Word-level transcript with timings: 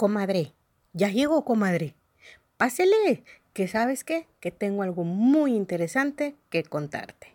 Comadre, 0.00 0.52
ya 0.92 1.08
llegó, 1.08 1.44
comadre. 1.44 1.96
Pásele, 2.56 3.24
que 3.52 3.66
sabes 3.66 4.04
qué, 4.04 4.28
que 4.38 4.52
tengo 4.52 4.84
algo 4.84 5.02
muy 5.02 5.56
interesante 5.56 6.36
que 6.50 6.62
contarte. 6.62 7.34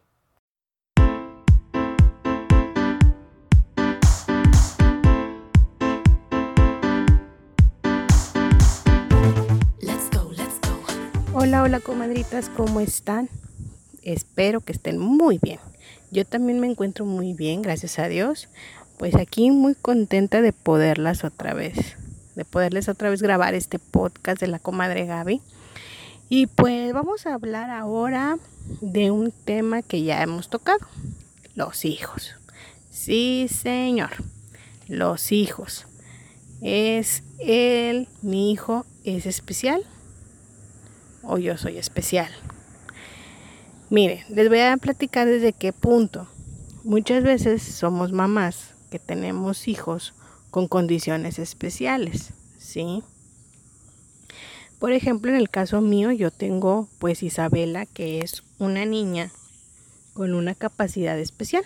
Hola, 11.33 11.63
hola 11.63 11.81
comadritas, 11.81 12.47
¿cómo 12.47 12.79
están? 12.79 13.27
Espero 14.03 14.61
que 14.61 14.71
estén 14.71 14.99
muy 14.99 15.37
bien. 15.37 15.59
Yo 16.11 16.23
también 16.23 16.61
me 16.61 16.67
encuentro 16.67 17.03
muy 17.03 17.33
bien, 17.33 17.61
gracias 17.61 17.99
a 17.99 18.07
Dios. 18.07 18.47
Pues 18.97 19.15
aquí 19.15 19.51
muy 19.51 19.75
contenta 19.75 20.41
de 20.41 20.53
poderlas 20.53 21.25
otra 21.25 21.53
vez 21.53 21.97
de 22.35 22.45
poderles 22.45 22.89
otra 22.89 23.09
vez 23.09 23.21
grabar 23.21 23.53
este 23.53 23.79
podcast 23.79 24.39
de 24.39 24.47
la 24.47 24.59
comadre 24.59 25.05
Gaby. 25.05 25.41
Y 26.29 26.47
pues 26.47 26.93
vamos 26.93 27.25
a 27.25 27.33
hablar 27.33 27.69
ahora 27.69 28.37
de 28.81 29.11
un 29.11 29.31
tema 29.31 29.81
que 29.81 30.03
ya 30.03 30.21
hemos 30.23 30.49
tocado, 30.49 30.87
los 31.55 31.85
hijos. 31.85 32.35
Sí, 32.89 33.47
señor, 33.49 34.11
los 34.87 35.31
hijos. 35.31 35.85
¿Es 36.61 37.23
él, 37.39 38.07
mi 38.21 38.51
hijo, 38.51 38.85
es 39.03 39.25
especial? 39.25 39.83
¿O 41.21 41.37
yo 41.37 41.57
soy 41.57 41.77
especial? 41.77 42.31
Mire, 43.89 44.25
les 44.29 44.49
voy 44.49 44.61
a 44.61 44.77
platicar 44.77 45.27
desde 45.27 45.53
qué 45.53 45.73
punto. 45.73 46.27
Muchas 46.83 47.23
veces 47.23 47.61
somos 47.61 48.11
mamás 48.11 48.73
que 48.89 48.97
tenemos 48.97 49.67
hijos 49.67 50.13
con 50.53 50.67
condiciones 50.67 51.39
especiales, 51.39 52.29
¿sí? 52.59 53.01
Por 54.77 54.91
ejemplo, 54.91 55.31
en 55.31 55.37
el 55.37 55.49
caso 55.49 55.81
mío 55.81 56.11
yo 56.11 56.29
tengo 56.29 56.87
pues 56.99 57.23
Isabela, 57.23 57.87
que 57.87 58.19
es 58.19 58.43
una 58.59 58.85
niña 58.85 59.31
con 60.13 60.35
una 60.35 60.53
capacidad 60.53 61.17
especial. 61.17 61.65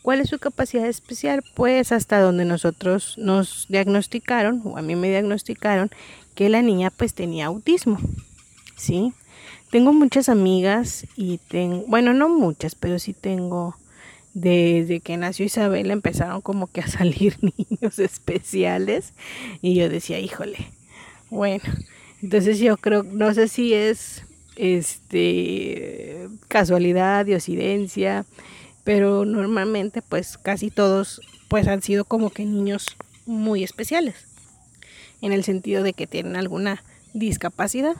¿Cuál 0.00 0.22
es 0.22 0.30
su 0.30 0.38
capacidad 0.38 0.86
especial? 0.86 1.44
Pues 1.54 1.92
hasta 1.92 2.18
donde 2.18 2.46
nosotros 2.46 3.18
nos 3.18 3.66
diagnosticaron, 3.68 4.62
o 4.64 4.78
a 4.78 4.80
mí 4.80 4.96
me 4.96 5.10
diagnosticaron, 5.10 5.90
que 6.34 6.48
la 6.48 6.62
niña 6.62 6.90
pues 6.90 7.12
tenía 7.12 7.44
autismo, 7.44 7.98
¿sí? 8.74 9.12
Tengo 9.70 9.92
muchas 9.92 10.30
amigas 10.30 11.06
y 11.14 11.36
tengo, 11.36 11.84
bueno, 11.88 12.14
no 12.14 12.30
muchas, 12.30 12.74
pero 12.74 12.98
sí 12.98 13.12
tengo 13.12 13.76
desde 14.34 15.00
que 15.00 15.16
nació 15.16 15.46
Isabel 15.46 15.90
empezaron 15.90 16.42
como 16.42 16.66
que 16.66 16.80
a 16.80 16.88
salir 16.88 17.36
niños 17.40 17.98
especiales 17.98 19.14
y 19.62 19.74
yo 19.74 19.88
decía, 19.88 20.18
híjole, 20.18 20.58
bueno, 21.30 21.64
entonces 22.22 22.58
yo 22.58 22.76
creo, 22.76 23.02
no 23.02 23.32
sé 23.32 23.48
si 23.48 23.72
es 23.72 24.24
este 24.56 26.28
casualidad, 26.48 27.26
diosidencia, 27.26 28.24
pero 28.84 29.24
normalmente 29.24 30.02
pues 30.02 30.36
casi 30.38 30.70
todos 30.70 31.20
pues 31.48 31.66
han 31.66 31.82
sido 31.82 32.04
como 32.04 32.30
que 32.30 32.44
niños 32.44 32.86
muy 33.26 33.64
especiales 33.64 34.26
en 35.22 35.32
el 35.32 35.44
sentido 35.44 35.82
de 35.82 35.92
que 35.92 36.06
tienen 36.06 36.36
alguna 36.36 36.82
discapacidad. 37.14 37.96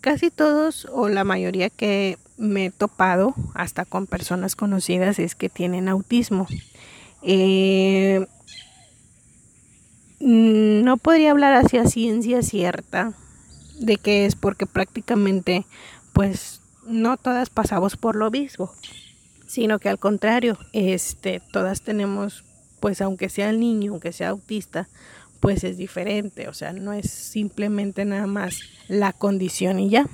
Casi 0.00 0.30
todos 0.30 0.86
o 0.92 1.08
la 1.08 1.24
mayoría 1.24 1.70
que 1.70 2.18
me 2.40 2.66
he 2.66 2.70
topado 2.70 3.34
hasta 3.54 3.84
con 3.84 4.06
personas 4.06 4.56
conocidas 4.56 5.18
es 5.18 5.34
que 5.34 5.50
tienen 5.50 5.88
autismo. 5.88 6.46
Eh, 7.22 8.26
mm, 10.20 10.82
no 10.82 10.96
podría 10.96 11.30
hablar 11.30 11.54
hacia 11.54 11.84
ciencia 11.84 12.42
cierta 12.42 13.12
de 13.78 13.96
que 13.96 14.24
es 14.24 14.36
porque 14.36 14.66
prácticamente 14.66 15.66
pues 16.14 16.62
no 16.86 17.18
todas 17.18 17.50
pasamos 17.50 17.96
por 17.96 18.16
lo 18.16 18.30
mismo, 18.30 18.72
sino 19.46 19.78
que 19.78 19.90
al 19.90 19.98
contrario, 19.98 20.58
este, 20.72 21.40
todas 21.52 21.82
tenemos 21.82 22.44
pues 22.80 23.02
aunque 23.02 23.28
sea 23.28 23.50
el 23.50 23.60
niño, 23.60 23.92
aunque 23.92 24.12
sea 24.12 24.30
autista, 24.30 24.88
pues 25.40 25.64
es 25.64 25.76
diferente, 25.76 26.48
o 26.48 26.54
sea, 26.54 26.72
no 26.72 26.94
es 26.94 27.10
simplemente 27.10 28.06
nada 28.06 28.26
más 28.26 28.60
la 28.88 29.12
condición 29.12 29.78
y 29.78 29.90
ya. 29.90 30.06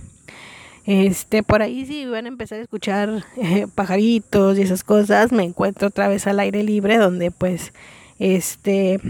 Este, 0.87 1.43
por 1.43 1.63
ahí 1.63 1.85
si 1.85 2.07
van 2.07 2.27
a 2.27 2.29
empezar 2.29 2.59
a 2.61 2.63
escuchar 2.63 3.25
eh, 3.37 3.67
pajaritos 3.75 4.57
y 4.57 4.63
esas 4.63 4.85
cosas, 4.85 5.33
me 5.33 5.43
encuentro 5.43 5.89
otra 5.89 6.07
vez 6.07 6.29
al 6.29 6.39
aire 6.39 6.63
libre 6.63 6.97
donde 6.97 7.33
pues 7.33 7.73
este 8.21 9.01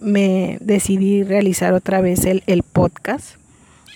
me 0.00 0.56
decidí 0.62 1.22
realizar 1.22 1.74
otra 1.74 2.00
vez 2.00 2.24
el, 2.24 2.42
el 2.46 2.62
podcast. 2.62 3.36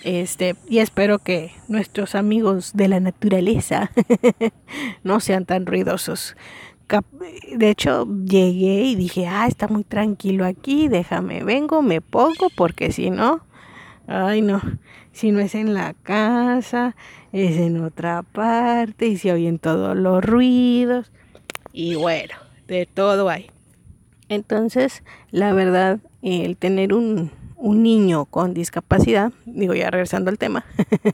Este, 0.03 0.55
y 0.67 0.79
espero 0.79 1.17
que 1.19 1.53
nuestros 1.67 2.13
amigos 2.13 2.73
de 2.73 2.89
la 2.89 2.99
naturaleza 2.99 3.89
no 5.03 5.19
sean 5.19 5.45
tan 5.45 5.65
ruidosos. 5.65 6.35
De 7.55 7.69
hecho, 7.69 8.05
llegué 8.25 8.83
y 8.83 8.95
dije, 8.95 9.25
ah, 9.27 9.47
está 9.47 9.67
muy 9.67 9.83
tranquilo 9.83 10.45
aquí, 10.45 10.89
déjame, 10.89 11.43
vengo, 11.43 11.81
me 11.81 12.01
pongo, 12.01 12.49
porque 12.55 12.91
si 12.91 13.09
no, 13.09 13.41
ay 14.05 14.41
no, 14.41 14.61
si 15.13 15.31
no 15.31 15.39
es 15.39 15.55
en 15.55 15.73
la 15.73 15.93
casa, 15.93 16.95
es 17.31 17.57
en 17.57 17.81
otra 17.81 18.23
parte 18.23 19.07
y 19.07 19.17
se 19.17 19.31
oyen 19.31 19.59
todos 19.59 19.95
los 19.95 20.23
ruidos 20.23 21.11
y 21.73 21.95
bueno, 21.95 22.35
de 22.67 22.85
todo 22.85 23.29
hay. 23.29 23.49
Entonces, 24.29 25.03
la 25.31 25.53
verdad, 25.53 25.99
el 26.21 26.55
tener 26.55 26.93
un, 26.93 27.31
un 27.57 27.81
niño 27.81 28.25
con 28.25 28.53
discapacidad, 28.53 29.33
digo 29.45 29.73
ya 29.73 29.89
regresando 29.89 30.29
al 30.29 30.37
tema, 30.37 30.65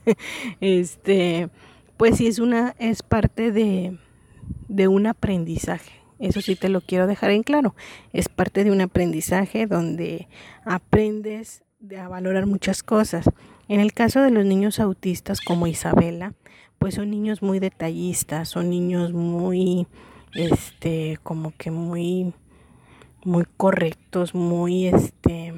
este, 0.60 1.48
pues 1.96 2.18
sí 2.18 2.26
es 2.26 2.38
una, 2.38 2.76
es 2.78 3.02
parte 3.02 3.52
de, 3.52 3.96
de 4.68 4.86
un 4.86 5.06
aprendizaje. 5.06 5.92
Eso 6.18 6.42
sí 6.42 6.54
te 6.54 6.68
lo 6.68 6.82
quiero 6.82 7.06
dejar 7.06 7.30
en 7.30 7.42
claro. 7.42 7.74
Es 8.12 8.28
parte 8.28 8.62
de 8.62 8.70
un 8.70 8.82
aprendizaje 8.82 9.66
donde 9.66 10.28
aprendes 10.66 11.62
a 11.98 12.08
valorar 12.08 12.44
muchas 12.44 12.82
cosas. 12.82 13.30
En 13.70 13.78
el 13.78 13.92
caso 13.92 14.20
de 14.20 14.32
los 14.32 14.44
niños 14.44 14.80
autistas 14.80 15.40
como 15.40 15.68
Isabela, 15.68 16.34
pues 16.80 16.96
son 16.96 17.08
niños 17.08 17.40
muy 17.40 17.60
detallistas, 17.60 18.48
son 18.48 18.68
niños 18.68 19.12
muy, 19.12 19.86
este, 20.34 21.20
como 21.22 21.52
que 21.56 21.70
muy, 21.70 22.34
muy 23.24 23.44
correctos, 23.56 24.34
muy, 24.34 24.88
este, 24.88 25.54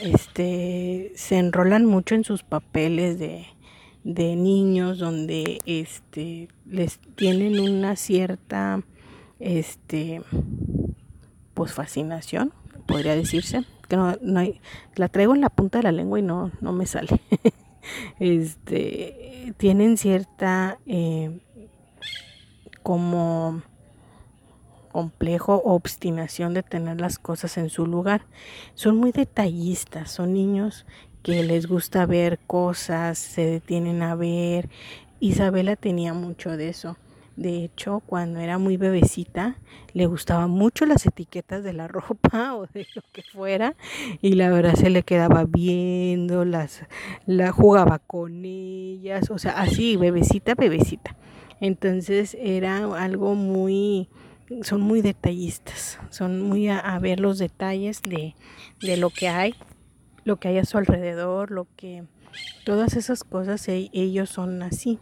este, 0.00 1.12
se 1.14 1.38
enrolan 1.38 1.86
mucho 1.86 2.16
en 2.16 2.24
sus 2.24 2.42
papeles 2.42 3.20
de, 3.20 3.46
de 4.02 4.34
niños 4.34 4.98
donde, 4.98 5.60
este, 5.66 6.48
les 6.66 6.98
tienen 7.14 7.60
una 7.60 7.94
cierta, 7.94 8.82
este, 9.38 10.20
pues 11.54 11.74
fascinación, 11.74 12.52
podría 12.88 13.14
decirse, 13.14 13.64
que 13.90 13.96
no, 13.96 14.16
no 14.22 14.40
hay, 14.40 14.60
la 14.94 15.08
traigo 15.08 15.34
en 15.34 15.40
la 15.40 15.50
punta 15.50 15.78
de 15.78 15.84
la 15.84 15.92
lengua 15.92 16.18
y 16.20 16.22
no, 16.22 16.52
no 16.60 16.72
me 16.72 16.86
sale. 16.86 17.20
este, 18.20 19.52
tienen 19.58 19.98
cierta 19.98 20.78
eh, 20.86 21.40
como 22.84 23.62
complejo 24.92 25.56
o 25.56 25.74
obstinación 25.74 26.54
de 26.54 26.62
tener 26.62 27.00
las 27.00 27.18
cosas 27.18 27.58
en 27.58 27.68
su 27.68 27.84
lugar. 27.84 28.22
Son 28.74 28.96
muy 28.96 29.10
detallistas, 29.10 30.12
son 30.12 30.34
niños 30.34 30.86
que 31.24 31.42
les 31.42 31.66
gusta 31.66 32.06
ver 32.06 32.38
cosas, 32.46 33.18
se 33.18 33.44
detienen 33.44 34.02
a 34.02 34.14
ver. 34.14 34.68
Isabela 35.18 35.74
tenía 35.74 36.14
mucho 36.14 36.56
de 36.56 36.68
eso. 36.68 36.96
De 37.40 37.64
hecho, 37.64 38.02
cuando 38.04 38.38
era 38.38 38.58
muy 38.58 38.76
bebecita, 38.76 39.56
le 39.94 40.04
gustaban 40.04 40.50
mucho 40.50 40.84
las 40.84 41.06
etiquetas 41.06 41.64
de 41.64 41.72
la 41.72 41.88
ropa 41.88 42.54
o 42.54 42.66
de 42.66 42.86
lo 42.94 43.00
que 43.12 43.22
fuera 43.22 43.76
y 44.20 44.34
la 44.34 44.50
verdad 44.50 44.74
se 44.74 44.90
le 44.90 45.04
quedaba 45.04 45.46
viendo, 45.48 46.44
las 46.44 46.82
la 47.24 47.50
jugaba 47.50 47.98
con 47.98 48.44
ellas, 48.44 49.30
o 49.30 49.38
sea, 49.38 49.52
así 49.52 49.96
bebecita, 49.96 50.54
bebecita. 50.54 51.16
Entonces 51.62 52.36
era 52.38 52.84
algo 53.02 53.34
muy 53.34 54.10
son 54.60 54.82
muy 54.82 55.00
detallistas, 55.00 55.98
son 56.10 56.42
muy 56.42 56.68
a, 56.68 56.98
ver 56.98 57.20
los 57.20 57.38
detalles 57.38 58.02
de, 58.02 58.34
de 58.82 58.98
lo 58.98 59.08
que 59.08 59.28
hay, 59.28 59.54
lo 60.24 60.36
que 60.36 60.48
hay 60.48 60.58
a 60.58 60.66
su 60.66 60.76
alrededor, 60.76 61.52
lo 61.52 61.68
que 61.74 62.04
todas 62.66 62.96
esas 62.96 63.24
cosas 63.24 63.66
e, 63.68 63.88
ellos 63.94 64.28
son 64.28 64.62
así. 64.62 64.98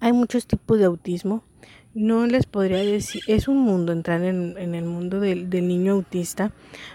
Hay 0.00 0.12
muchos 0.12 0.46
tipos 0.46 0.78
de 0.78 0.84
autismo. 0.84 1.42
No 1.94 2.26
les 2.26 2.46
podría 2.46 2.78
decir, 2.78 3.22
es 3.26 3.48
un 3.48 3.58
mundo 3.58 3.92
entrar 3.92 4.22
en, 4.22 4.56
el 4.56 4.84
mundo 4.84 5.18
del, 5.18 5.48
niño 5.50 5.94
autista, 5.94 6.52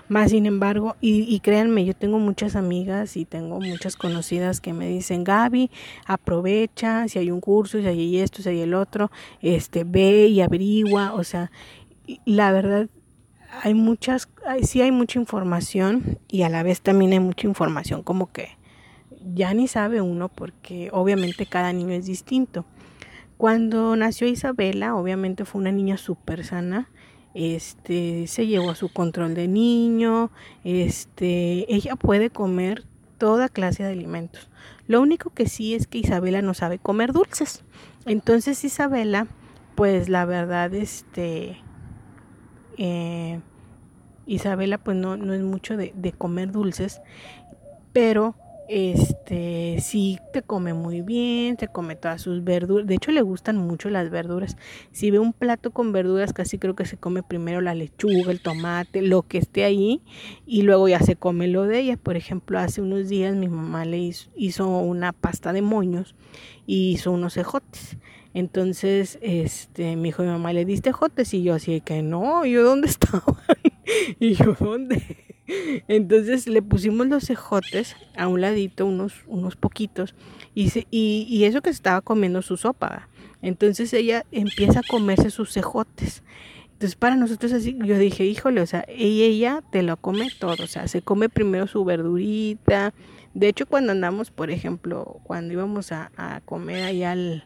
más 0.08 0.32
sin 0.32 0.46
embargo, 0.46 0.96
y, 1.02 1.38
créanme, 1.42 1.84
yo 1.84 1.94
tengo 1.94 2.20
muchas 2.20 2.56
amigas 2.56 3.18
y 3.18 3.26
tengo 3.26 3.60
muchas 3.60 3.98
conocidas 3.98 4.62
que 4.62 4.72
me 4.72 4.88
dicen, 4.88 5.26
Gaby, 5.26 5.72
aprovecha, 6.06 7.08
si 7.10 7.20
hay 7.20 7.32
un 7.32 7.42
curso, 7.42 7.80
si 7.80 7.88
hay 7.88 8.18
esto, 8.20 8.42
si 8.42 8.50
hay 8.50 8.62
el 8.62 8.74
otro, 8.76 9.12
este, 9.42 9.84
ve 9.84 10.28
y 10.28 10.40
averigua, 10.40 11.14
o 11.14 11.26
sea, 11.26 11.52
la 12.24 12.54
verdad, 12.54 12.88
hay 13.62 13.74
muchas, 13.74 14.30
sí 14.62 14.82
hay 14.82 14.92
mucha 14.92 15.20
información 15.20 16.20
y 16.30 16.44
a 16.44 16.50
la 16.50 16.64
vez 16.64 16.82
también 16.82 17.12
hay 17.12 17.20
mucha 17.20 17.48
información 17.48 18.04
como 18.04 18.32
que 18.32 18.58
ya 19.34 19.54
ni 19.54 19.68
sabe 19.68 20.02
uno 20.02 20.30
porque 20.30 20.90
obviamente 20.92 21.46
cada 21.46 21.74
niño 21.74 21.94
es 21.94 22.06
distinto. 22.06 22.66
Cuando 23.44 23.94
nació 23.98 24.26
Isabela, 24.28 24.96
obviamente 24.96 25.44
fue 25.44 25.60
una 25.60 25.74
niña 25.74 25.98
súper 25.98 26.46
sana. 26.46 26.90
Este, 27.34 28.26
se 28.28 28.48
llevó 28.48 28.70
a 28.70 28.76
su 28.76 28.88
control 28.88 29.34
de 29.34 29.50
niño. 29.50 30.32
Este, 30.64 31.66
ella 31.68 31.98
puede 31.98 32.30
comer 32.30 32.86
toda 33.18 33.50
clase 33.50 33.84
de 33.84 33.92
alimentos. 33.92 34.50
Lo 34.88 35.02
único 35.02 35.32
que 35.32 35.50
sí 35.50 35.76
es 35.76 35.88
que 35.88 35.98
Isabela 35.98 36.42
no 36.42 36.54
sabe 36.54 36.80
comer 36.80 37.12
dulces. 37.12 37.66
Entonces 38.06 38.64
Isabela, 38.64 39.28
pues 39.76 40.08
la 40.08 40.24
verdad, 40.24 40.74
este, 40.74 41.58
eh, 42.78 43.42
Isabela 44.26 44.78
pues 44.78 44.96
no, 44.96 45.18
no 45.18 45.34
es 45.34 45.42
mucho 45.42 45.76
de, 45.76 45.92
de 45.98 46.14
comer 46.14 46.54
dulces, 46.54 47.02
pero 47.92 48.36
este 48.70 49.78
sí 49.82 50.20
te 50.32 50.42
come 50.42 50.74
muy 50.74 51.02
bien, 51.02 51.58
te 51.58 51.68
come 51.68 51.96
todas 51.96 52.22
sus 52.22 52.44
verduras, 52.44 52.88
de 52.88 52.96
hecho 52.96 53.12
le 53.12 53.22
gustan 53.22 53.58
mucho 53.58 53.90
las 53.90 54.10
verduras. 54.10 54.58
Si 54.92 55.12
ve 55.12 55.20
un 55.20 55.34
plato 55.34 55.72
con 55.72 55.92
verduras, 55.92 56.34
casi 56.34 56.58
creo 56.58 56.76
que 56.76 56.86
se 56.86 56.98
come 56.98 57.24
primero 57.24 57.62
la 57.62 57.76
lechuga, 57.76 58.32
el 58.32 58.42
tomate, 58.42 59.02
lo 59.02 59.24
que 59.24 59.38
esté 59.38 59.64
ahí 59.64 60.02
y 60.46 60.62
luego 60.62 60.88
ya 60.88 61.00
se 61.00 61.16
come 61.16 61.48
lo 61.48 61.64
de 61.64 61.80
ella. 61.80 61.98
Por 61.98 62.18
ejemplo, 62.18 62.60
hace 62.60 62.82
unos 62.82 63.10
días 63.10 63.36
mi 63.36 63.48
mamá 63.48 63.86
le 63.86 63.98
hizo, 63.98 64.30
hizo 64.36 64.68
una 64.68 65.12
pasta 65.12 65.54
de 65.54 65.62
moños 65.62 66.16
y 66.66 66.92
hizo 66.92 67.12
unos 67.12 67.38
ejotes. 67.38 67.98
Entonces, 68.34 69.20
este, 69.22 69.96
mi 69.96 70.10
hijo 70.10 70.24
y 70.24 70.28
mamá 70.28 70.54
le 70.54 70.66
diste 70.66 70.90
ejotes 70.90 71.34
y 71.34 71.44
yo 71.44 71.54
así 71.54 71.82
que 71.82 72.02
no, 72.02 72.46
yo 72.46 72.64
dónde 72.64 72.88
estaba 72.90 73.38
y 74.20 74.34
yo 74.36 74.56
dónde 74.60 75.24
entonces 75.88 76.48
le 76.48 76.62
pusimos 76.62 77.08
los 77.08 77.26
cejotes 77.26 77.96
a 78.16 78.28
un 78.28 78.42
ladito, 78.42 78.86
unos, 78.86 79.14
unos 79.28 79.56
poquitos, 79.56 80.16
y, 80.56 80.72
y, 80.90 81.44
eso 81.44 81.62
que 81.62 81.70
se 81.70 81.76
estaba 81.76 82.02
comiendo 82.02 82.42
su 82.42 82.58
sopa. 82.58 83.10
Entonces 83.42 83.94
ella 83.94 84.26
empieza 84.32 84.80
a 84.80 84.88
comerse 84.88 85.30
sus 85.32 85.52
cejotes. 85.52 86.24
Entonces 86.74 86.96
para 86.96 87.16
nosotros 87.16 87.52
así, 87.52 87.78
yo 87.84 87.98
dije, 87.98 88.26
híjole, 88.26 88.62
o 88.62 88.66
sea, 88.66 88.86
ella, 88.88 89.26
ella 89.26 89.64
te 89.72 89.84
lo 89.84 89.98
come 89.98 90.30
todo, 90.40 90.64
o 90.64 90.68
sea, 90.68 90.88
se 90.88 91.02
come 91.02 91.30
primero 91.30 91.68
su 91.68 91.84
verdurita. 91.84 92.94
De 93.34 93.48
hecho, 93.48 93.66
cuando 93.66 93.92
andamos, 93.92 94.32
por 94.32 94.52
ejemplo, 94.52 95.20
cuando 95.24 95.54
íbamos 95.54 95.92
a, 95.92 96.12
a 96.16 96.42
comer 96.42 96.84
allá 96.84 97.12
al, 97.12 97.44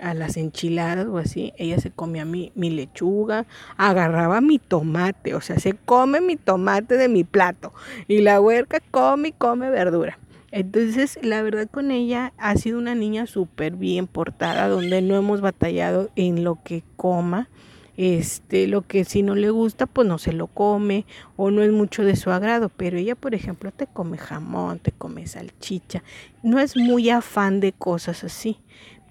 a 0.00 0.14
las 0.14 0.36
enchiladas 0.36 1.06
o 1.06 1.18
así, 1.18 1.52
ella 1.56 1.78
se 1.78 1.90
comía 1.90 2.24
mi, 2.24 2.52
mi 2.54 2.70
lechuga, 2.70 3.46
agarraba 3.76 4.40
mi 4.40 4.58
tomate, 4.58 5.34
o 5.34 5.40
sea, 5.40 5.58
se 5.58 5.74
come 5.74 6.20
mi 6.20 6.36
tomate 6.36 6.96
de 6.96 7.08
mi 7.08 7.24
plato 7.24 7.72
y 8.08 8.20
la 8.20 8.40
huerca 8.40 8.80
come 8.90 9.28
y 9.28 9.32
come 9.32 9.70
verdura. 9.70 10.18
Entonces, 10.50 11.18
la 11.20 11.42
verdad 11.42 11.68
con 11.68 11.90
ella 11.90 12.32
ha 12.38 12.56
sido 12.56 12.78
una 12.78 12.94
niña 12.94 13.26
súper 13.26 13.74
bien 13.74 14.06
portada, 14.06 14.68
donde 14.68 15.02
no 15.02 15.16
hemos 15.16 15.40
batallado 15.40 16.10
en 16.14 16.44
lo 16.44 16.62
que 16.62 16.84
coma. 16.94 17.48
Este, 17.96 18.66
lo 18.66 18.82
que 18.82 19.04
si 19.04 19.22
no 19.22 19.36
le 19.36 19.50
gusta, 19.50 19.86
pues 19.86 20.06
no 20.06 20.18
se 20.18 20.32
lo 20.32 20.48
come 20.48 21.06
o 21.36 21.52
no 21.52 21.62
es 21.62 21.70
mucho 21.72 22.04
de 22.04 22.16
su 22.16 22.30
agrado, 22.30 22.68
pero 22.68 22.98
ella, 22.98 23.14
por 23.14 23.34
ejemplo, 23.34 23.70
te 23.70 23.86
come 23.86 24.18
jamón, 24.18 24.80
te 24.80 24.90
come 24.90 25.26
salchicha, 25.28 26.02
no 26.42 26.58
es 26.58 26.76
muy 26.76 27.10
afán 27.10 27.60
de 27.60 27.72
cosas 27.72 28.24
así 28.24 28.58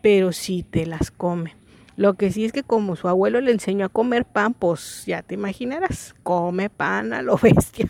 pero 0.04 0.34
sí 0.34 0.64
te 0.70 0.86
las 0.86 1.12
come. 1.12 1.56
Lo 1.96 2.16
que 2.16 2.30
sí 2.30 2.44
es 2.44 2.52
que 2.52 2.62
como 2.62 2.98
su 2.98 3.08
abuelo 3.08 3.40
le 3.40 3.52
enseñó 3.52 3.86
a 3.86 3.90
comer 3.90 4.26
pan, 4.26 4.54
pues 4.54 5.06
ya 5.08 5.22
te 5.22 5.36
imaginarás, 5.36 6.14
come 6.24 6.70
pan 6.70 7.14
a 7.14 7.22
lo 7.22 7.38
bestia. 7.42 7.90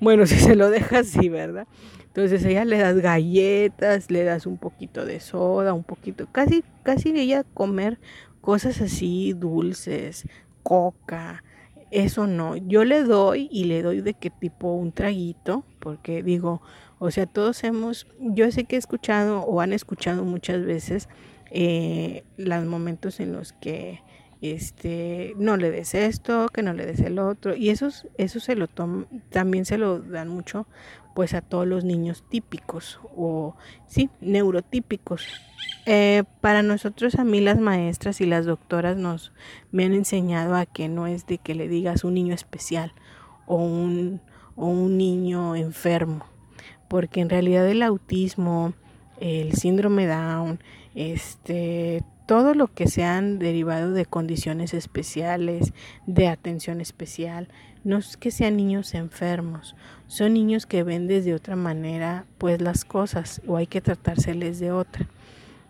bueno, 0.00 0.26
si 0.26 0.34
se 0.34 0.56
lo 0.56 0.68
dejas 0.68 1.16
así, 1.16 1.28
¿verdad? 1.28 1.68
Entonces 2.08 2.44
ella 2.44 2.64
le 2.64 2.78
das 2.78 2.96
galletas, 2.96 4.10
le 4.10 4.24
das 4.24 4.44
un 4.44 4.58
poquito 4.58 5.04
de 5.04 5.20
soda, 5.20 5.72
un 5.72 5.84
poquito, 5.84 6.26
casi, 6.32 6.64
casi 6.82 7.10
ella 7.10 7.44
comer 7.54 8.00
cosas 8.40 8.80
así 8.80 9.34
dulces, 9.34 10.26
coca, 10.64 11.44
eso 11.92 12.26
no. 12.26 12.56
Yo 12.56 12.84
le 12.84 13.04
doy 13.04 13.48
y 13.52 13.64
le 13.64 13.82
doy 13.82 14.00
de 14.00 14.14
qué 14.14 14.30
tipo 14.30 14.72
un 14.72 14.90
traguito, 14.90 15.62
porque 15.78 16.24
digo, 16.24 16.60
o 16.98 17.10
sea, 17.10 17.26
todos 17.26 17.62
hemos, 17.64 18.06
yo 18.18 18.50
sé 18.50 18.64
que 18.64 18.76
he 18.76 18.78
escuchado 18.78 19.40
o 19.40 19.60
han 19.60 19.72
escuchado 19.72 20.24
muchas 20.24 20.64
veces 20.64 21.08
eh, 21.50 22.24
los 22.36 22.64
momentos 22.64 23.20
en 23.20 23.32
los 23.32 23.52
que 23.52 24.00
este 24.40 25.34
no 25.36 25.56
le 25.56 25.70
des 25.70 25.94
esto, 25.94 26.48
que 26.52 26.62
no 26.62 26.72
le 26.72 26.86
des 26.86 27.00
el 27.00 27.18
otro 27.18 27.54
y 27.54 27.70
eso, 27.70 27.88
eso 28.18 28.40
se 28.40 28.54
lo 28.54 28.68
también 29.30 29.64
se 29.64 29.78
lo 29.78 29.98
dan 30.00 30.28
mucho 30.28 30.66
pues 31.14 31.34
a 31.34 31.40
todos 31.40 31.66
los 31.66 31.84
niños 31.84 32.24
típicos 32.28 33.00
o 33.16 33.56
sí, 33.86 34.10
neurotípicos. 34.20 35.26
Eh, 35.86 36.24
para 36.40 36.62
nosotros 36.62 37.14
a 37.14 37.24
mí 37.24 37.40
las 37.40 37.58
maestras 37.58 38.20
y 38.20 38.26
las 38.26 38.44
doctoras 38.44 38.96
nos 38.96 39.32
me 39.70 39.84
han 39.84 39.94
enseñado 39.94 40.54
a 40.54 40.66
que 40.66 40.88
no 40.88 41.06
es 41.06 41.26
de 41.26 41.38
que 41.38 41.54
le 41.54 41.68
digas 41.68 42.04
un 42.04 42.14
niño 42.14 42.34
especial 42.34 42.92
o 43.46 43.56
un, 43.56 44.20
o 44.56 44.66
un 44.66 44.98
niño 44.98 45.56
enfermo 45.56 46.35
porque 46.88 47.20
en 47.20 47.30
realidad 47.30 47.68
el 47.68 47.82
autismo, 47.82 48.74
el 49.20 49.54
síndrome 49.54 50.06
Down, 50.06 50.60
este, 50.94 52.02
todo 52.26 52.54
lo 52.54 52.68
que 52.68 52.88
se 52.88 53.04
han 53.04 53.38
derivado 53.38 53.92
de 53.92 54.04
condiciones 54.04 54.74
especiales, 54.74 55.72
de 56.06 56.28
atención 56.28 56.80
especial, 56.80 57.48
no 57.84 57.98
es 57.98 58.16
que 58.16 58.32
sean 58.32 58.56
niños 58.56 58.94
enfermos, 58.94 59.76
son 60.08 60.34
niños 60.34 60.66
que 60.66 60.82
ven 60.82 61.06
desde 61.06 61.34
otra 61.34 61.54
manera 61.54 62.26
pues 62.38 62.60
las 62.60 62.84
cosas 62.84 63.40
o 63.46 63.56
hay 63.56 63.68
que 63.68 63.80
tratárseles 63.80 64.58
de 64.58 64.72
otra. 64.72 65.06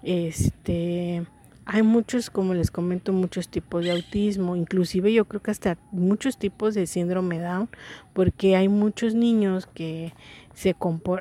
Este, 0.03 1.27
hay 1.67 1.83
muchos, 1.83 2.31
como 2.31 2.55
les 2.55 2.71
comento, 2.71 3.12
muchos 3.12 3.49
tipos 3.49 3.85
de 3.85 3.91
autismo, 3.91 4.55
inclusive 4.55 5.12
yo 5.12 5.25
creo 5.25 5.43
que 5.43 5.51
hasta 5.51 5.77
muchos 5.91 6.39
tipos 6.39 6.75
de 6.75 6.87
síndrome 6.87 7.41
Down, 7.41 7.69
porque 8.12 8.55
hay 8.55 8.69
muchos 8.69 9.15
niños 9.15 9.67
que 9.67 10.15
se 10.56 10.75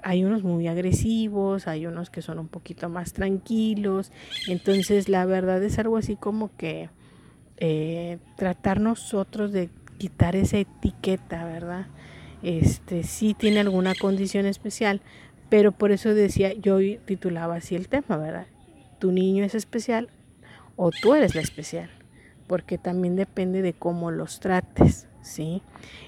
hay 0.03 0.23
unos 0.23 0.43
muy 0.43 0.65
agresivos, 0.69 1.67
hay 1.67 1.87
unos 1.87 2.09
que 2.09 2.21
son 2.21 2.39
un 2.39 2.47
poquito 2.47 2.87
más 2.87 3.11
tranquilos, 3.11 4.13
entonces 4.47 5.09
la 5.09 5.25
verdad 5.25 5.61
es 5.61 5.77
algo 5.77 5.97
así 5.97 6.15
como 6.15 6.55
que 6.55 6.89
eh, 7.57 8.17
tratar 8.37 8.79
nosotros 8.79 9.51
de 9.51 9.69
quitar 9.97 10.37
esa 10.37 10.57
etiqueta, 10.59 11.43
¿verdad? 11.43 11.87
Este 12.43 13.03
sí 13.03 13.33
tiene 13.33 13.59
alguna 13.59 13.93
condición 13.93 14.45
especial, 14.45 15.01
pero 15.50 15.74
por 15.74 15.91
eso 15.91 16.13
decía, 16.13 16.53
yo 16.53 16.77
titulaba 17.03 17.55
así 17.55 17.75
el 17.75 17.89
tema, 17.89 18.15
¿verdad? 18.15 18.48
Tu 19.00 19.12
niño 19.12 19.43
es 19.43 19.53
especial 19.53 20.07
o 20.77 20.91
tú 20.91 21.13
eres 21.13 21.36
la 21.36 21.41
especial, 21.41 21.89
porque 22.48 22.77
también 22.77 23.17
depende 23.17 23.62
de 23.62 23.74
cómo 23.74 24.12
los 24.12 24.39
trates, 24.39 25.10
¿sí? 25.25 25.62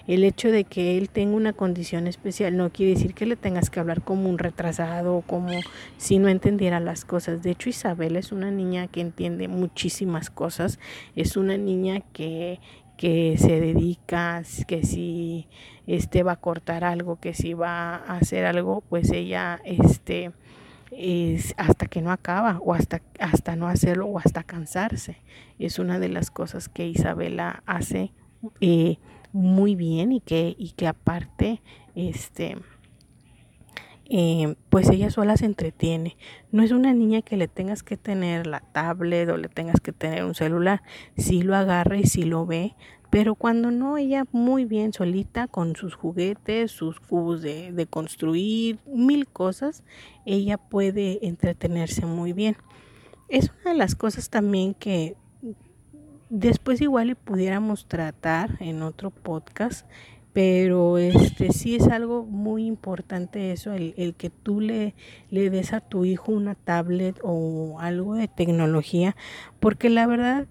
El 0.08 0.24
hecho 0.24 0.52
de 0.52 0.64
que 0.64 0.98
él 0.98 1.10
tenga 1.10 1.36
una 1.36 1.54
condición 1.54 2.08
especial 2.08 2.56
no 2.56 2.72
quiere 2.72 2.94
decir 2.94 3.14
que 3.14 3.26
le 3.26 3.36
tengas 3.36 3.70
que 3.70 3.80
hablar 3.80 4.02
como 4.02 4.30
un 4.30 4.38
retrasado 4.38 5.18
o 5.18 5.22
como 5.22 5.50
si 5.98 6.20
no 6.20 6.30
entendiera 6.30 6.80
las 6.80 7.04
cosas. 7.04 7.44
De 7.44 7.52
hecho, 7.52 7.70
Isabel 7.70 8.16
es 8.16 8.32
una 8.32 8.52
niña 8.52 8.88
que 8.88 9.02
entiende 9.02 9.48
muchísimas 9.48 10.30
cosas, 10.30 10.80
es 11.16 11.36
una 11.38 11.58
niña 11.58 12.02
que 12.14 12.60
que 12.98 13.38
se 13.38 13.60
dedica, 13.60 14.42
que 14.68 14.84
si 14.84 15.48
este 15.86 16.24
va 16.24 16.32
a 16.32 16.36
cortar 16.38 16.84
algo, 16.84 17.20
que 17.20 17.36
si 17.36 17.54
va 17.54 17.96
a 17.96 18.18
hacer 18.18 18.46
algo, 18.46 18.82
pues 18.90 19.12
ella 19.12 19.62
este 19.64 20.32
es 20.92 21.54
hasta 21.58 21.86
que 21.86 22.02
no 22.02 22.12
acaba 22.12 22.60
o 22.60 22.74
hasta, 22.74 23.02
hasta 23.20 23.56
no 23.56 23.68
hacerlo 23.68 24.08
o 24.08 24.20
hasta 24.20 24.44
cansarse. 24.44 25.18
Es 25.60 25.80
una 25.80 26.00
de 26.00 26.10
las 26.10 26.32
cosas 26.32 26.70
que 26.70 26.88
Isabela 26.88 27.62
hace 27.68 28.12
eh, 28.62 28.98
muy 29.34 29.76
bien 29.76 30.12
y 30.12 30.20
que, 30.20 30.56
y 30.58 30.72
que 30.72 30.88
aparte, 30.88 31.62
este, 31.96 32.58
eh, 34.10 34.56
pues 34.70 34.90
ella 34.90 35.10
sola 35.10 35.36
se 35.38 35.46
entretiene. 35.46 36.18
No 36.52 36.64
es 36.64 36.72
una 36.72 36.94
niña 36.94 37.22
que 37.22 37.38
le 37.38 37.48
tengas 37.48 37.84
que 37.84 37.98
tener 37.98 38.48
la 38.48 38.62
tablet 38.62 39.30
o 39.30 39.38
le 39.38 39.50
tengas 39.50 39.82
que 39.82 39.92
tener 39.92 40.24
un 40.24 40.36
celular. 40.36 40.82
Si 41.18 41.42
lo 41.42 41.56
agarra 41.56 41.98
y 41.98 42.06
si 42.06 42.24
lo 42.24 42.46
ve, 42.46 42.76
pero 43.10 43.36
cuando 43.36 43.72
no, 43.72 43.98
ella 43.98 44.26
muy 44.32 44.66
bien 44.66 44.94
solita 44.94 45.48
con 45.48 45.76
sus 45.76 45.96
juguetes, 45.96 46.72
sus 46.72 47.00
cubos 47.00 47.42
de, 47.42 47.72
de 47.72 47.86
construir, 47.86 48.80
mil 48.86 49.28
cosas, 49.28 49.84
ella 50.26 50.58
puede 50.58 51.26
entretenerse 51.26 52.06
muy 52.06 52.34
bien. 52.34 52.58
Es 53.30 53.52
una 53.62 53.72
de 53.72 53.78
las 53.78 53.96
cosas 53.96 54.30
también 54.30 54.74
que 54.74 55.16
después 56.30 56.82
igual 56.82 57.08
le 57.08 57.16
pudiéramos 57.16 57.88
tratar 57.88 58.58
en 58.60 58.82
otro 58.82 59.12
podcast, 59.12 59.88
pero 60.34 60.98
este 60.98 61.52
sí 61.52 61.76
es 61.76 61.88
algo 61.88 62.24
muy 62.24 62.66
importante 62.66 63.52
eso, 63.52 63.74
el, 63.74 63.94
el, 63.98 64.14
que 64.14 64.30
tú 64.30 64.62
le, 64.62 64.94
le 65.32 65.50
des 65.50 65.74
a 65.74 65.82
tu 65.82 66.06
hijo 66.06 66.32
una 66.32 66.56
tablet 66.56 67.20
o 67.24 67.78
algo 67.80 68.16
de 68.16 68.28
tecnología, 68.28 69.16
porque 69.60 69.90
la 69.90 70.06
verdad 70.06 70.48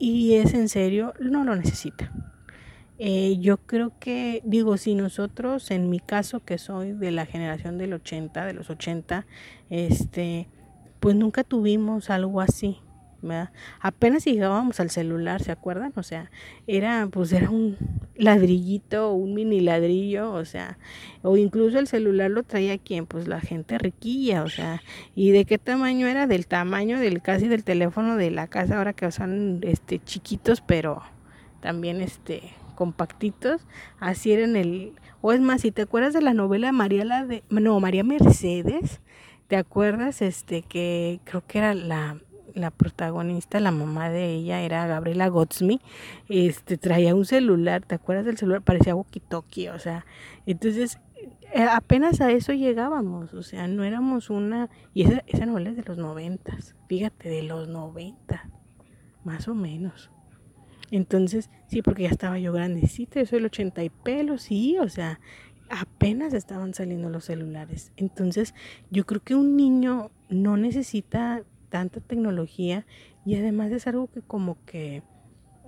y 0.00 0.36
es 0.36 0.54
en 0.54 0.70
serio, 0.70 1.12
no 1.20 1.44
lo 1.44 1.54
necesita. 1.54 2.10
Eh, 2.98 3.36
yo 3.38 3.58
creo 3.58 3.92
que, 4.00 4.40
digo, 4.44 4.78
si 4.78 4.94
nosotros, 4.94 5.70
en 5.70 5.90
mi 5.90 6.00
caso, 6.00 6.44
que 6.44 6.56
soy 6.56 6.92
de 6.92 7.10
la 7.10 7.26
generación 7.26 7.76
del 7.76 7.92
80, 7.92 8.46
de 8.46 8.54
los 8.54 8.70
80, 8.70 9.26
este, 9.68 10.48
pues 11.00 11.16
nunca 11.16 11.44
tuvimos 11.44 12.08
algo 12.08 12.40
así. 12.40 12.78
Apenas 13.80 14.24
llegábamos 14.24 14.80
al 14.80 14.90
celular, 14.90 15.42
¿se 15.42 15.52
acuerdan? 15.52 15.92
O 15.96 16.02
sea, 16.02 16.30
era 16.66 17.08
pues 17.10 17.32
era 17.32 17.50
un 17.50 17.76
ladrillito, 18.16 19.12
un 19.12 19.34
mini 19.34 19.60
ladrillo, 19.60 20.32
o 20.32 20.44
sea, 20.44 20.78
o 21.22 21.36
incluso 21.36 21.78
el 21.78 21.86
celular 21.86 22.30
lo 22.30 22.42
traía 22.42 22.78
quien, 22.78 23.06
pues 23.06 23.28
la 23.28 23.40
gente 23.40 23.78
riquilla, 23.78 24.42
o 24.42 24.48
sea, 24.48 24.82
y 25.14 25.30
de 25.30 25.44
qué 25.44 25.58
tamaño 25.58 26.06
era, 26.06 26.26
del 26.26 26.46
tamaño 26.46 26.98
del 26.98 27.22
casi 27.22 27.48
del 27.48 27.64
teléfono 27.64 28.16
de 28.16 28.30
la 28.30 28.46
casa, 28.46 28.78
ahora 28.78 28.92
que 28.92 29.10
son 29.10 29.60
este 29.62 29.98
chiquitos, 29.98 30.60
pero 30.60 31.02
también 31.60 32.00
este 32.00 32.54
compactitos, 32.74 33.66
así 33.98 34.32
era 34.32 34.44
en 34.44 34.56
el, 34.56 34.92
o 35.20 35.32
es 35.32 35.40
más, 35.40 35.60
si 35.60 35.70
te 35.70 35.82
acuerdas 35.82 36.14
de 36.14 36.22
la 36.22 36.32
novela 36.32 36.72
María 36.72 37.04
la 37.04 37.26
de, 37.26 37.42
no, 37.50 37.78
María 37.78 38.04
Mercedes, 38.04 39.02
¿te 39.48 39.56
acuerdas? 39.56 40.22
Este, 40.22 40.62
que 40.62 41.20
creo 41.24 41.42
que 41.46 41.58
era 41.58 41.74
la, 41.74 42.18
la 42.54 42.70
protagonista, 42.70 43.60
la 43.60 43.70
mamá 43.70 44.10
de 44.10 44.34
ella 44.34 44.60
era 44.62 44.86
Gabriela 44.86 45.28
Gotsmi, 45.28 45.80
este, 46.28 46.78
traía 46.78 47.14
un 47.14 47.24
celular, 47.24 47.82
¿te 47.82 47.94
acuerdas 47.94 48.26
del 48.26 48.38
celular? 48.38 48.62
Parecía 48.62 48.94
walkie-talkie, 48.94 49.74
o 49.74 49.78
sea, 49.78 50.04
entonces 50.46 50.98
eh, 51.52 51.62
apenas 51.62 52.20
a 52.20 52.30
eso 52.30 52.52
llegábamos, 52.52 53.34
o 53.34 53.42
sea, 53.42 53.66
no 53.68 53.84
éramos 53.84 54.30
una, 54.30 54.68
y 54.94 55.02
esa, 55.02 55.22
esa 55.26 55.46
novela 55.46 55.70
es 55.70 55.76
de 55.76 55.84
los 55.84 55.98
noventas, 55.98 56.74
fíjate, 56.88 57.28
de 57.28 57.42
los 57.42 57.68
noventas, 57.68 58.42
más 59.24 59.48
o 59.48 59.54
menos. 59.54 60.10
Entonces, 60.90 61.50
sí, 61.68 61.82
porque 61.82 62.04
ya 62.04 62.10
estaba 62.10 62.38
yo 62.38 62.52
grandecita, 62.52 63.20
yo 63.20 63.26
soy 63.26 63.38
el 63.38 63.46
80 63.46 63.84
y 63.84 63.90
pelo, 63.90 64.38
sí, 64.38 64.78
o 64.78 64.88
sea, 64.88 65.20
apenas 65.70 66.34
estaban 66.34 66.74
saliendo 66.74 67.08
los 67.08 67.24
celulares. 67.24 67.92
Entonces, 67.96 68.54
yo 68.90 69.06
creo 69.06 69.22
que 69.22 69.34
un 69.34 69.56
niño 69.56 70.10
no 70.28 70.56
necesita 70.56 71.42
tanta 71.70 72.00
tecnología 72.00 72.84
y 73.24 73.36
además 73.36 73.72
es 73.72 73.86
algo 73.86 74.08
que 74.08 74.20
como 74.20 74.58
que, 74.66 75.02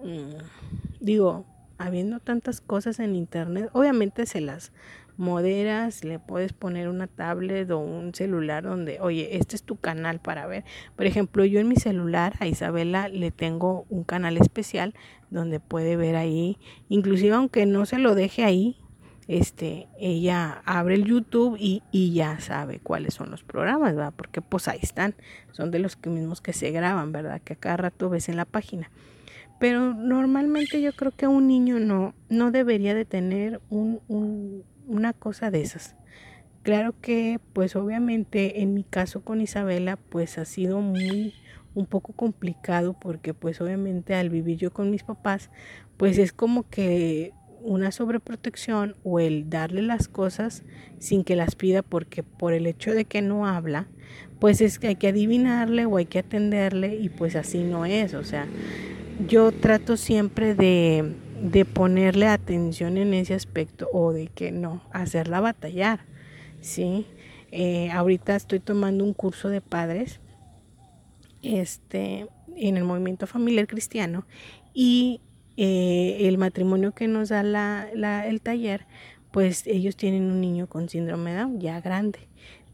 mm, 0.02 1.00
digo, 1.00 1.46
habiendo 1.78 2.20
tantas 2.20 2.60
cosas 2.60 3.00
en 3.00 3.16
internet, 3.16 3.70
obviamente 3.72 4.26
se 4.26 4.40
las 4.40 4.72
moderas, 5.16 6.04
le 6.04 6.18
puedes 6.18 6.52
poner 6.52 6.88
una 6.88 7.06
tablet 7.06 7.70
o 7.70 7.78
un 7.78 8.14
celular 8.14 8.64
donde, 8.64 9.00
oye, 9.00 9.36
este 9.36 9.56
es 9.56 9.62
tu 9.62 9.76
canal 9.76 10.20
para 10.20 10.46
ver. 10.46 10.64
Por 10.96 11.06
ejemplo, 11.06 11.44
yo 11.44 11.60
en 11.60 11.68
mi 11.68 11.76
celular 11.76 12.34
a 12.40 12.46
Isabela 12.46 13.08
le 13.08 13.30
tengo 13.30 13.86
un 13.88 14.04
canal 14.04 14.36
especial 14.36 14.94
donde 15.30 15.60
puede 15.60 15.96
ver 15.96 16.16
ahí, 16.16 16.58
inclusive 16.88 17.34
aunque 17.34 17.66
no 17.66 17.86
se 17.86 17.98
lo 17.98 18.14
deje 18.14 18.44
ahí, 18.44 18.81
este, 19.28 19.88
ella 19.98 20.62
abre 20.64 20.94
el 20.94 21.04
YouTube 21.04 21.56
y, 21.58 21.82
y 21.90 22.12
ya 22.12 22.40
sabe 22.40 22.80
cuáles 22.80 23.14
son 23.14 23.30
los 23.30 23.42
programas, 23.42 23.94
¿verdad? 23.94 24.12
Porque 24.16 24.40
pues 24.40 24.68
ahí 24.68 24.80
están, 24.82 25.14
son 25.52 25.70
de 25.70 25.78
los 25.78 25.98
mismos 26.04 26.40
que 26.40 26.52
se 26.52 26.70
graban, 26.70 27.12
¿verdad? 27.12 27.40
Que 27.42 27.54
a 27.54 27.56
cada 27.56 27.76
rato 27.76 28.10
ves 28.10 28.28
en 28.28 28.36
la 28.36 28.44
página. 28.44 28.90
Pero 29.60 29.94
normalmente 29.94 30.82
yo 30.82 30.92
creo 30.92 31.12
que 31.12 31.28
un 31.28 31.46
niño 31.46 31.78
no, 31.78 32.14
no 32.28 32.50
debería 32.50 32.94
de 32.94 33.04
tener 33.04 33.60
un, 33.70 34.00
un, 34.08 34.64
una 34.88 35.12
cosa 35.12 35.50
de 35.50 35.62
esas. 35.62 35.94
Claro 36.62 36.94
que, 37.00 37.40
pues 37.52 37.76
obviamente 37.76 38.62
en 38.62 38.74
mi 38.74 38.84
caso 38.84 39.22
con 39.22 39.40
Isabela, 39.40 39.96
pues 39.96 40.38
ha 40.38 40.44
sido 40.44 40.80
muy 40.80 41.34
un 41.74 41.86
poco 41.86 42.12
complicado 42.12 42.94
porque 42.94 43.34
pues 43.34 43.60
obviamente 43.60 44.14
al 44.14 44.30
vivir 44.30 44.58
yo 44.58 44.72
con 44.72 44.90
mis 44.90 45.04
papás, 45.04 45.50
pues 45.96 46.18
es 46.18 46.32
como 46.32 46.68
que 46.68 47.32
una 47.62 47.92
sobreprotección 47.92 48.96
o 49.04 49.20
el 49.20 49.48
darle 49.48 49.82
las 49.82 50.08
cosas 50.08 50.62
sin 50.98 51.24
que 51.24 51.36
las 51.36 51.54
pida 51.54 51.82
porque 51.82 52.22
por 52.22 52.52
el 52.52 52.66
hecho 52.66 52.92
de 52.92 53.04
que 53.04 53.22
no 53.22 53.46
habla, 53.46 53.86
pues 54.40 54.60
es 54.60 54.78
que 54.78 54.88
hay 54.88 54.96
que 54.96 55.08
adivinarle 55.08 55.86
o 55.86 55.96
hay 55.96 56.06
que 56.06 56.18
atenderle 56.18 56.96
y 56.96 57.08
pues 57.08 57.36
así 57.36 57.62
no 57.62 57.86
es, 57.86 58.14
o 58.14 58.24
sea, 58.24 58.46
yo 59.28 59.52
trato 59.52 59.96
siempre 59.96 60.54
de 60.54 61.14
de 61.42 61.64
ponerle 61.64 62.28
atención 62.28 62.96
en 62.96 63.12
ese 63.14 63.34
aspecto 63.34 63.88
o 63.92 64.12
de 64.12 64.28
que 64.28 64.52
no, 64.52 64.80
hacerla 64.92 65.40
batallar, 65.40 66.06
¿sí? 66.60 67.04
Eh, 67.50 67.90
ahorita 67.90 68.36
estoy 68.36 68.60
tomando 68.60 69.04
un 69.04 69.12
curso 69.12 69.48
de 69.48 69.60
padres 69.60 70.20
este, 71.42 72.28
en 72.56 72.76
el 72.76 72.84
movimiento 72.84 73.26
familiar 73.26 73.66
cristiano 73.66 74.24
y 74.72 75.20
eh, 75.56 76.18
el 76.20 76.38
matrimonio 76.38 76.92
que 76.92 77.08
nos 77.08 77.28
da 77.28 77.42
la, 77.42 78.26
el 78.26 78.40
taller, 78.40 78.86
pues 79.30 79.66
ellos 79.66 79.96
tienen 79.96 80.24
un 80.24 80.40
niño 80.40 80.66
con 80.66 80.88
síndrome 80.88 81.32
de 81.32 81.38
Down 81.38 81.60
ya 81.60 81.80
grande, 81.80 82.20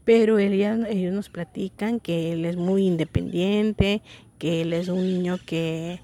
pero 0.05 0.39
ellos 0.39 1.13
nos 1.13 1.29
platican 1.29 1.99
que 1.99 2.33
él 2.33 2.45
es 2.45 2.57
muy 2.57 2.85
independiente, 2.85 4.01
que 4.37 4.61
él 4.61 4.73
es 4.73 4.87
un 4.87 5.01
niño 5.01 5.37
que 5.45 5.99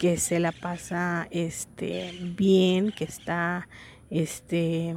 que 0.00 0.16
se 0.16 0.40
la 0.40 0.50
pasa 0.50 1.28
este 1.30 2.14
bien, 2.34 2.90
que 2.90 3.04
está 3.04 3.68
este 4.08 4.96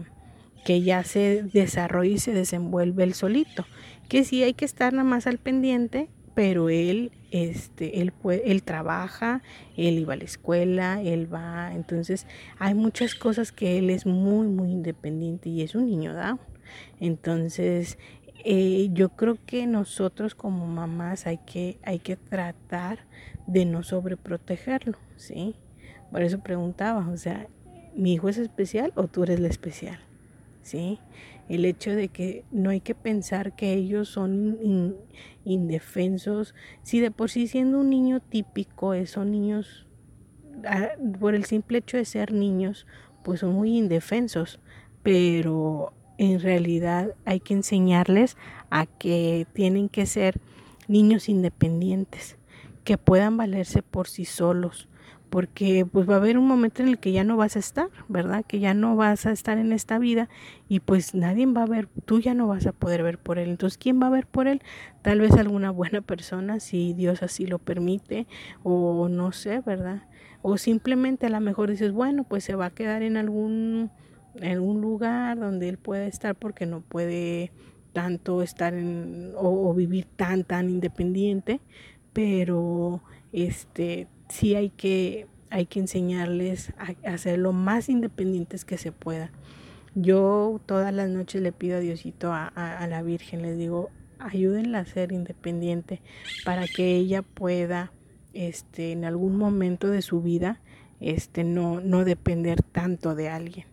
que 0.63 0.81
ya 0.81 1.03
se 1.03 1.43
desarrolla 1.43 2.13
y 2.13 2.19
se 2.19 2.31
desenvuelve 2.31 3.03
el 3.03 3.13
solito, 3.13 3.65
que 4.07 4.23
sí 4.23 4.43
hay 4.43 4.53
que 4.53 4.63
estar 4.63 4.93
nada 4.93 5.03
más 5.03 5.27
al 5.27 5.39
pendiente, 5.39 6.07
pero 6.33 6.69
él 6.69 7.11
este 7.31 8.01
él 8.01 8.13
él 8.45 8.63
trabaja, 8.63 9.41
él 9.77 9.99
iba 9.99 10.13
a 10.13 10.17
la 10.17 10.23
escuela, 10.23 11.01
él 11.01 11.31
va, 11.33 11.73
entonces 11.73 12.27
hay 12.59 12.73
muchas 12.73 13.15
cosas 13.15 13.51
que 13.51 13.77
él 13.77 13.89
es 13.89 14.05
muy 14.05 14.47
muy 14.47 14.71
independiente 14.71 15.49
y 15.49 15.61
es 15.61 15.75
un 15.75 15.85
niño 15.85 16.13
Down. 16.13 16.39
Entonces, 16.99 17.97
eh, 18.45 18.89
yo 18.91 19.09
creo 19.09 19.37
que 19.45 19.67
nosotros 19.67 20.35
como 20.35 20.67
mamás 20.67 21.27
hay 21.27 21.37
que, 21.37 21.79
hay 21.83 21.99
que 21.99 22.17
tratar 22.17 22.99
de 23.47 23.65
no 23.65 23.83
sobreprotegerlo, 23.83 24.97
¿sí? 25.15 25.55
Por 26.11 26.23
eso 26.23 26.39
preguntaba, 26.39 27.07
o 27.09 27.17
sea, 27.17 27.47
¿mi 27.95 28.13
hijo 28.13 28.29
es 28.29 28.37
especial 28.37 28.91
o 28.95 29.07
tú 29.07 29.23
eres 29.23 29.39
la 29.39 29.47
especial? 29.47 29.99
¿Sí? 30.61 30.99
El 31.49 31.65
hecho 31.65 31.91
de 31.91 32.09
que 32.09 32.45
no 32.51 32.69
hay 32.69 32.79
que 32.79 32.95
pensar 32.95 33.55
que 33.55 33.73
ellos 33.73 34.09
son 34.09 34.97
indefensos, 35.43 36.55
si 36.83 36.99
de 36.99 37.11
por 37.11 37.29
sí 37.29 37.47
siendo 37.47 37.79
un 37.79 37.89
niño 37.89 38.21
típico, 38.21 38.93
eh, 38.93 39.05
son 39.05 39.31
niños, 39.31 39.87
ah, 40.65 40.89
por 41.19 41.35
el 41.35 41.45
simple 41.45 41.79
hecho 41.79 41.97
de 41.97 42.05
ser 42.05 42.31
niños, 42.31 42.87
pues 43.23 43.41
son 43.41 43.53
muy 43.53 43.77
indefensos, 43.77 44.59
pero 45.01 45.93
en 46.17 46.39
realidad 46.39 47.15
hay 47.25 47.39
que 47.39 47.53
enseñarles 47.53 48.37
a 48.69 48.85
que 48.85 49.47
tienen 49.53 49.89
que 49.89 50.05
ser 50.05 50.39
niños 50.87 51.29
independientes, 51.29 52.37
que 52.83 52.97
puedan 52.97 53.37
valerse 53.37 53.81
por 53.81 54.07
sí 54.07 54.25
solos, 54.25 54.87
porque 55.33 55.83
pues 55.91 56.07
va 56.07 56.13
a 56.13 56.17
haber 56.17 56.37
un 56.37 56.47
momento 56.47 56.83
en 56.83 56.89
el 56.89 56.99
que 56.99 57.11
ya 57.11 57.23
no 57.23 57.37
vas 57.37 57.55
a 57.55 57.59
estar, 57.59 57.89
¿verdad? 58.07 58.45
Que 58.47 58.59
ya 58.59 58.75
no 58.75 58.95
vas 58.95 59.25
a 59.25 59.31
estar 59.31 59.57
en 59.57 59.73
esta 59.73 59.97
vida 59.97 60.29
y 60.69 60.79
pues 60.79 61.15
nadie 61.15 61.47
va 61.47 61.63
a 61.63 61.65
ver, 61.65 61.87
tú 62.05 62.19
ya 62.19 62.35
no 62.35 62.45
vas 62.47 62.67
a 62.67 62.71
poder 62.71 63.01
ver 63.01 63.17
por 63.17 63.39
él. 63.39 63.49
Entonces, 63.49 63.79
¿quién 63.79 63.99
va 63.99 64.05
a 64.05 64.11
ver 64.11 64.27
por 64.27 64.47
él? 64.47 64.61
Tal 65.01 65.21
vez 65.21 65.31
alguna 65.33 65.71
buena 65.71 66.01
persona, 66.01 66.59
si 66.59 66.93
Dios 66.93 67.23
así 67.23 67.47
lo 67.47 67.57
permite, 67.57 68.27
o 68.61 69.09
no 69.09 69.31
sé, 69.31 69.61
¿verdad? 69.61 70.03
O 70.43 70.57
simplemente 70.59 71.25
a 71.25 71.29
lo 71.29 71.39
mejor 71.39 71.71
dices, 71.71 71.93
bueno, 71.93 72.25
pues 72.25 72.43
se 72.43 72.53
va 72.53 72.67
a 72.67 72.69
quedar 72.69 73.01
en 73.01 73.17
algún 73.17 73.89
en 74.35 74.59
lugar 74.59 75.39
donde 75.39 75.67
él 75.67 75.79
pueda 75.79 76.05
estar 76.05 76.35
porque 76.35 76.67
no 76.67 76.81
puede 76.81 77.51
tanto 77.91 78.43
estar 78.43 78.75
en, 78.75 79.31
o, 79.35 79.73
vivir 79.73 80.05
tan 80.15 80.43
tan 80.43 80.69
independiente 80.69 81.59
pero 82.13 83.01
este 83.31 84.07
sí 84.33 84.55
hay 84.55 84.69
que 84.69 85.27
hay 85.51 85.67
que 85.67 85.79
enseñarles 85.79 86.73
a, 87.05 87.17
ser 87.19 87.37
lo 87.37 87.53
más 87.53 87.87
independientes 87.87 88.65
que 88.65 88.79
se 88.79 88.91
pueda. 88.91 89.29
Yo 89.93 90.59
todas 90.65 90.91
las 90.91 91.07
noches 91.09 91.43
le 91.43 91.51
pido 91.51 91.77
a 91.77 91.79
Diosito 91.79 92.33
a, 92.33 92.47
a, 92.47 92.87
la 92.87 93.03
Virgen 93.03 93.43
les 93.43 93.59
digo 93.59 93.91
ayúdenla 94.17 94.79
a 94.79 94.85
ser 94.85 95.11
independiente 95.11 96.01
para 96.43 96.65
que 96.67 96.95
ella 96.95 97.21
pueda 97.21 97.91
este 98.33 98.91
en 98.91 99.05
algún 99.05 99.37
momento 99.37 99.89
de 99.89 100.01
su 100.01 100.23
vida 100.23 100.59
este 100.99 101.43
no 101.43 101.79
no 101.81 102.03
depender 102.03 102.63
tanto 102.63 103.13
de 103.13 103.29
alguien. 103.29 103.67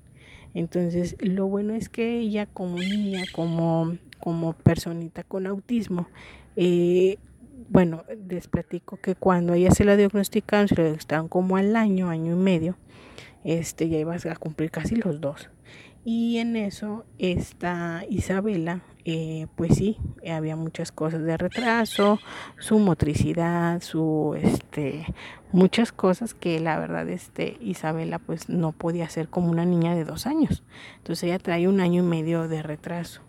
Entonces, 0.53 1.17
lo 1.21 1.47
bueno 1.47 1.75
es 1.75 1.89
que 1.89 2.19
ella 2.19 2.47
como 2.47 2.77
niña, 2.77 3.23
como, 3.33 3.97
como 4.19 4.53
personita 4.53 5.23
con 5.23 5.47
autismo, 5.47 6.09
eh, 6.57 7.19
bueno, 7.71 8.05
les 8.29 8.49
platico 8.49 8.97
que 8.97 9.15
cuando 9.15 9.55
ella 9.55 9.71
se 9.71 9.85
la 9.85 9.97
diagnosticaron, 9.97 10.67
se 10.67 10.75
lo 10.75 10.83
diagnosticaron 10.83 11.29
como 11.29 11.57
al 11.57 11.77
año, 11.77 12.11
año 12.11 12.33
y 12.33 12.37
medio, 12.37 12.77
este, 13.45 13.89
ya 13.89 13.97
iba 13.97 14.15
a 14.15 14.37
cumplir 14.37 14.73
casi 14.73 14.97
los 14.97 15.21
dos. 15.21 15.49
Y 16.13 16.39
en 16.39 16.57
eso 16.57 17.05
esta 17.19 18.03
Isabela, 18.11 18.81
eh, 19.05 19.47
pues 19.55 19.77
sí, 19.77 19.97
había 20.29 20.57
muchas 20.57 20.91
cosas 20.91 21.23
de 21.23 21.37
retraso, 21.37 22.19
su 22.59 22.81
motricidad, 22.81 23.81
su, 23.81 24.37
este, 24.43 25.07
muchas 25.53 25.93
cosas 25.93 26.35
que 26.35 26.59
la 26.59 26.81
verdad, 26.81 27.09
este, 27.09 27.59
Isabela 27.61 28.19
pues 28.19 28.49
no 28.49 28.73
podía 28.73 29.09
ser 29.09 29.29
como 29.29 29.53
una 29.53 29.65
niña 29.65 29.95
de 29.95 30.05
dos 30.05 30.27
años. 30.27 30.65
Entonces 30.97 31.23
ella 31.23 31.39
trae 31.39 31.69
un 31.69 31.79
año 31.79 32.03
y 32.03 32.07
medio 32.07 32.49
de 32.49 32.61
retraso, 32.65 33.21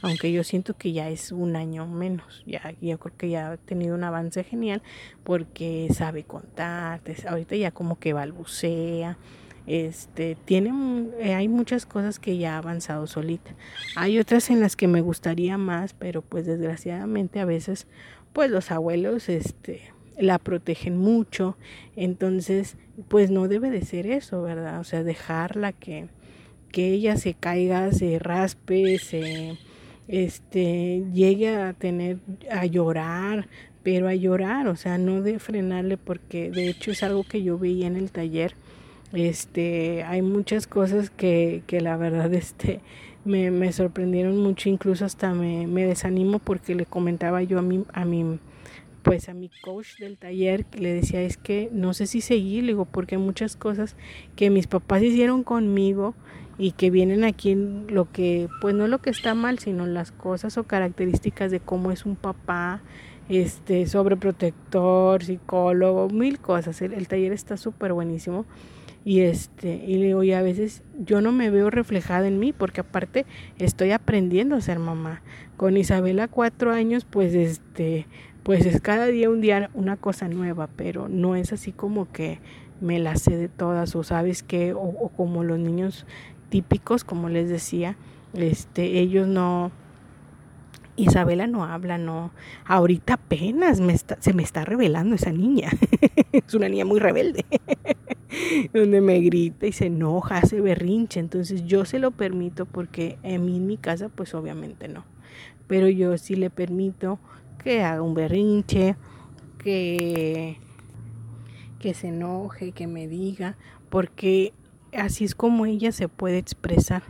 aunque 0.00 0.32
yo 0.32 0.42
siento 0.42 0.72
que 0.72 0.92
ya 0.92 1.10
es 1.10 1.32
un 1.32 1.56
año 1.56 1.86
menos, 1.86 2.42
ya, 2.46 2.72
yo 2.80 2.98
creo 2.98 3.16
que 3.18 3.28
ya 3.28 3.50
ha 3.50 3.56
tenido 3.58 3.94
un 3.94 4.04
avance 4.04 4.44
genial 4.44 4.80
porque 5.24 5.88
sabe 5.92 6.24
contar, 6.24 7.02
ahorita 7.28 7.54
ya 7.56 7.70
como 7.70 7.98
que 7.98 8.14
balbucea, 8.14 9.18
este, 9.66 10.36
tiene, 10.44 10.72
eh, 11.20 11.34
hay 11.34 11.48
muchas 11.48 11.86
cosas 11.86 12.18
que 12.18 12.38
ya 12.38 12.54
ha 12.54 12.58
avanzado 12.58 13.06
solita. 13.06 13.54
Hay 13.96 14.18
otras 14.18 14.50
en 14.50 14.60
las 14.60 14.76
que 14.76 14.88
me 14.88 15.00
gustaría 15.00 15.58
más, 15.58 15.94
pero 15.94 16.22
pues 16.22 16.46
desgraciadamente 16.46 17.40
a 17.40 17.44
veces 17.44 17.86
pues 18.32 18.50
los 18.50 18.70
abuelos 18.70 19.28
este, 19.28 19.92
la 20.18 20.38
protegen 20.38 20.96
mucho. 20.96 21.56
Entonces 21.96 22.76
pues 23.08 23.30
no 23.30 23.48
debe 23.48 23.70
de 23.70 23.84
ser 23.84 24.06
eso, 24.06 24.42
¿verdad? 24.42 24.80
O 24.80 24.84
sea, 24.84 25.02
dejarla 25.02 25.72
que, 25.72 26.08
que 26.72 26.92
ella 26.92 27.16
se 27.16 27.34
caiga, 27.34 27.92
se 27.92 28.18
raspe, 28.18 28.98
se 28.98 29.58
este 30.08 31.04
llegue 31.12 31.54
a 31.54 31.72
tener 31.72 32.18
a 32.50 32.66
llorar, 32.66 33.46
pero 33.82 34.08
a 34.08 34.14
llorar, 34.14 34.66
o 34.66 34.76
sea, 34.76 34.98
no 34.98 35.22
de 35.22 35.38
frenarle 35.38 35.96
porque 35.96 36.50
de 36.50 36.68
hecho 36.68 36.90
es 36.90 37.02
algo 37.02 37.22
que 37.24 37.42
yo 37.42 37.58
veía 37.58 37.86
en 37.86 37.96
el 37.96 38.10
taller 38.10 38.54
este, 39.12 40.04
hay 40.04 40.22
muchas 40.22 40.66
cosas 40.66 41.10
que, 41.10 41.62
que 41.66 41.80
la 41.80 41.96
verdad 41.96 42.32
este, 42.32 42.80
me, 43.24 43.50
me, 43.50 43.72
sorprendieron 43.72 44.38
mucho, 44.38 44.68
incluso 44.68 45.04
hasta 45.04 45.34
me, 45.34 45.66
me, 45.66 45.84
desanimo 45.84 46.38
porque 46.38 46.74
le 46.74 46.86
comentaba 46.86 47.42
yo 47.42 47.58
a 47.58 47.62
mi, 47.62 47.84
a 47.92 48.04
mi, 48.04 48.38
pues 49.02 49.28
a 49.28 49.34
mi 49.34 49.50
coach 49.62 49.98
del 49.98 50.16
taller, 50.16 50.64
que 50.64 50.78
le 50.78 50.92
decía, 50.92 51.22
es 51.22 51.36
que 51.36 51.70
no 51.72 51.92
sé 51.92 52.06
si 52.06 52.20
seguir, 52.20 52.64
digo, 52.64 52.84
porque 52.84 53.18
muchas 53.18 53.56
cosas 53.56 53.96
que 54.36 54.50
mis 54.50 54.66
papás 54.66 55.02
hicieron 55.02 55.42
conmigo 55.42 56.14
y 56.56 56.72
que 56.72 56.90
vienen 56.90 57.24
aquí 57.24 57.54
lo 57.54 58.10
que, 58.12 58.48
pues 58.60 58.74
no 58.74 58.86
lo 58.86 58.98
que 58.98 59.10
está 59.10 59.34
mal, 59.34 59.58
sino 59.58 59.86
las 59.86 60.12
cosas 60.12 60.56
o 60.58 60.64
características 60.64 61.50
de 61.50 61.58
cómo 61.58 61.90
es 61.90 62.04
un 62.04 62.16
papá, 62.16 62.82
este, 63.28 63.86
sobreprotector, 63.86 65.24
psicólogo, 65.24 66.08
mil 66.10 66.38
cosas. 66.38 66.82
El, 66.82 66.92
el 66.92 67.08
taller 67.08 67.32
está 67.32 67.56
súper 67.56 67.92
buenísimo. 67.92 68.44
Y 69.04 69.20
este, 69.20 69.82
y 69.86 69.96
le 69.96 70.06
digo, 70.06 70.22
y 70.22 70.32
a 70.32 70.42
veces 70.42 70.82
yo 70.98 71.20
no 71.20 71.32
me 71.32 71.50
veo 71.50 71.70
reflejada 71.70 72.28
en 72.28 72.38
mí, 72.38 72.52
porque 72.52 72.82
aparte 72.82 73.24
estoy 73.58 73.92
aprendiendo 73.92 74.56
a 74.56 74.60
ser 74.60 74.78
mamá. 74.78 75.22
Con 75.56 75.76
Isabela 75.76 76.28
cuatro 76.28 76.72
años, 76.72 77.06
pues 77.08 77.34
este, 77.34 78.06
pues 78.42 78.66
es 78.66 78.80
cada 78.80 79.06
día 79.06 79.30
un 79.30 79.40
día 79.40 79.70
una 79.74 79.96
cosa 79.96 80.28
nueva, 80.28 80.68
pero 80.76 81.08
no 81.08 81.34
es 81.34 81.52
así 81.52 81.72
como 81.72 82.10
que 82.12 82.40
me 82.80 82.98
la 82.98 83.16
sé 83.16 83.36
de 83.36 83.48
todas, 83.48 83.94
o 83.96 84.02
sabes 84.02 84.42
que, 84.42 84.74
o, 84.74 84.80
o 84.80 85.08
como 85.08 85.44
los 85.44 85.58
niños 85.58 86.06
típicos, 86.50 87.04
como 87.04 87.28
les 87.28 87.48
decía, 87.48 87.96
este, 88.34 88.98
ellos 89.00 89.26
no, 89.26 89.70
Isabela 90.96 91.46
no 91.46 91.64
habla, 91.64 91.98
no. 91.98 92.32
Ahorita 92.66 93.14
apenas 93.14 93.80
me 93.80 93.92
está, 93.92 94.16
se 94.20 94.32
me 94.32 94.42
está 94.42 94.64
revelando 94.64 95.14
esa 95.14 95.32
niña. 95.32 95.70
es 96.32 96.54
una 96.54 96.68
niña 96.68 96.84
muy 96.84 97.00
rebelde. 97.00 97.44
donde 98.72 99.00
me 99.00 99.20
grita 99.20 99.66
y 99.66 99.72
se 99.72 99.86
enoja, 99.86 100.38
hace 100.38 100.60
berrinche. 100.60 101.20
Entonces 101.20 101.64
yo 101.66 101.84
se 101.84 101.98
lo 101.98 102.10
permito 102.10 102.66
porque 102.66 103.18
a 103.22 103.38
mí 103.38 103.56
en 103.56 103.66
mi 103.66 103.76
casa 103.76 104.08
pues 104.08 104.34
obviamente 104.34 104.88
no. 104.88 105.04
Pero 105.66 105.88
yo 105.88 106.16
sí 106.18 106.34
le 106.34 106.50
permito 106.50 107.18
que 107.62 107.82
haga 107.82 108.02
un 108.02 108.14
berrinche, 108.14 108.96
que, 109.58 110.56
que 111.78 111.94
se 111.94 112.08
enoje, 112.08 112.72
que 112.72 112.86
me 112.86 113.06
diga, 113.06 113.56
porque 113.88 114.52
así 114.96 115.24
es 115.24 115.34
como 115.34 115.66
ella 115.66 115.92
se 115.92 116.08
puede 116.08 116.38
expresar. 116.38 117.02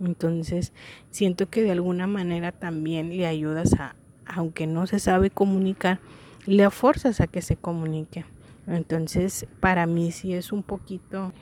Entonces 0.00 0.72
siento 1.10 1.48
que 1.50 1.62
de 1.62 1.72
alguna 1.72 2.06
manera 2.06 2.52
también 2.52 3.16
le 3.16 3.26
ayudas 3.26 3.74
a, 3.74 3.96
aunque 4.24 4.66
no 4.66 4.86
se 4.86 4.98
sabe 4.98 5.30
comunicar, 5.30 6.00
le 6.46 6.70
forzas 6.70 7.20
a 7.20 7.26
que 7.26 7.42
se 7.42 7.56
comunique. 7.56 8.24
Entonces, 8.66 9.46
para 9.60 9.86
mí 9.86 10.10
sí 10.10 10.34
es 10.34 10.52
un 10.52 10.62
poquito 10.62 11.32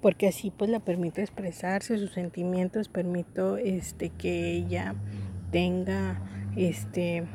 porque 0.00 0.28
así 0.28 0.50
pues 0.50 0.70
la 0.70 0.80
permito 0.80 1.20
expresarse 1.20 1.98
sus 1.98 2.12
sentimientos, 2.12 2.88
permito 2.88 3.58
este 3.58 4.08
que 4.08 4.52
ella 4.52 4.94
tenga 5.50 6.22
este 6.56 7.26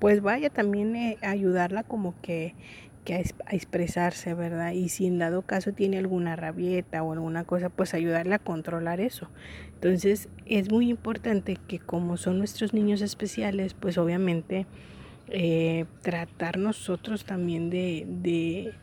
pues 0.00 0.22
vaya 0.22 0.50
también 0.50 0.96
eh, 0.96 1.18
ayudarla 1.20 1.82
como 1.84 2.14
que, 2.22 2.54
que 3.04 3.14
a, 3.14 3.20
expresarse, 3.54 4.32
¿verdad? 4.34 4.72
Y 4.72 4.88
si 4.88 5.06
en 5.06 5.18
dado 5.18 5.42
caso 5.42 5.72
tiene 5.72 5.98
alguna 5.98 6.36
rabieta 6.36 7.02
o 7.02 7.12
alguna 7.12 7.44
cosa, 7.44 7.68
pues 7.68 7.92
ayudarla 7.92 8.36
a 8.36 8.38
controlar 8.38 9.00
eso. 9.00 9.28
Entonces, 9.74 10.30
es 10.46 10.72
muy 10.72 10.88
importante 10.88 11.58
que 11.68 11.78
como 11.78 12.16
son 12.16 12.38
nuestros 12.38 12.72
niños 12.72 13.02
especiales, 13.02 13.74
pues 13.74 13.98
obviamente 13.98 14.66
eh, 15.30 15.86
tratar 16.02 16.58
nosotros 16.58 17.24
también 17.24 17.70
de, 17.70 18.06
de, 18.08 18.74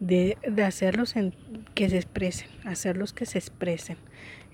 de, 0.00 0.38
de 0.48 0.62
hacerlos 0.62 1.16
en, 1.16 1.34
que 1.74 1.88
se 1.90 1.96
expresen, 1.96 2.48
hacerlos 2.64 3.12
que 3.12 3.26
se 3.26 3.38
expresen. 3.38 3.96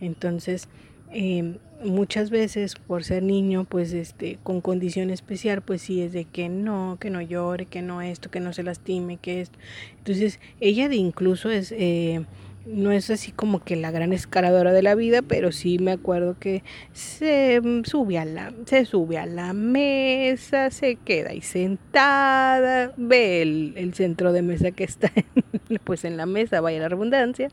Entonces, 0.00 0.68
eh, 1.12 1.58
muchas 1.84 2.30
veces 2.30 2.74
por 2.74 3.04
ser 3.04 3.22
niño, 3.22 3.64
pues 3.64 3.92
este, 3.92 4.38
con 4.42 4.60
condición 4.60 5.10
especial, 5.10 5.62
pues 5.62 5.82
sí 5.82 6.00
es 6.00 6.12
de 6.12 6.24
que 6.24 6.48
no, 6.48 6.96
que 7.00 7.10
no 7.10 7.20
llore, 7.20 7.66
que 7.66 7.82
no 7.82 8.02
esto, 8.02 8.30
que 8.30 8.40
no 8.40 8.52
se 8.52 8.62
lastime, 8.62 9.18
que 9.18 9.40
esto. 9.42 9.58
Entonces, 9.98 10.40
ella 10.60 10.88
de 10.88 10.96
incluso 10.96 11.50
es... 11.50 11.72
Eh, 11.72 12.24
no 12.66 12.92
es 12.92 13.10
así 13.10 13.32
como 13.32 13.64
que 13.64 13.76
la 13.76 13.90
gran 13.90 14.12
escaladora 14.12 14.72
de 14.72 14.82
la 14.82 14.94
vida, 14.94 15.22
pero 15.22 15.52
sí 15.52 15.78
me 15.78 15.92
acuerdo 15.92 16.36
que 16.38 16.62
se 16.92 17.60
sube 17.84 18.18
a 18.18 18.24
la, 18.24 18.52
se 18.66 18.84
sube 18.84 19.18
a 19.18 19.26
la 19.26 19.52
mesa, 19.52 20.70
se 20.70 20.96
queda 20.96 21.30
ahí 21.30 21.40
sentada, 21.40 22.92
ve 22.96 23.42
el, 23.42 23.92
centro 23.94 24.32
de 24.32 24.42
mesa 24.42 24.70
que 24.70 24.84
está 24.84 25.10
en, 25.14 25.78
pues 25.84 26.04
en 26.04 26.16
la 26.16 26.26
mesa, 26.26 26.60
vaya 26.60 26.80
la 26.80 26.88
redundancia. 26.88 27.48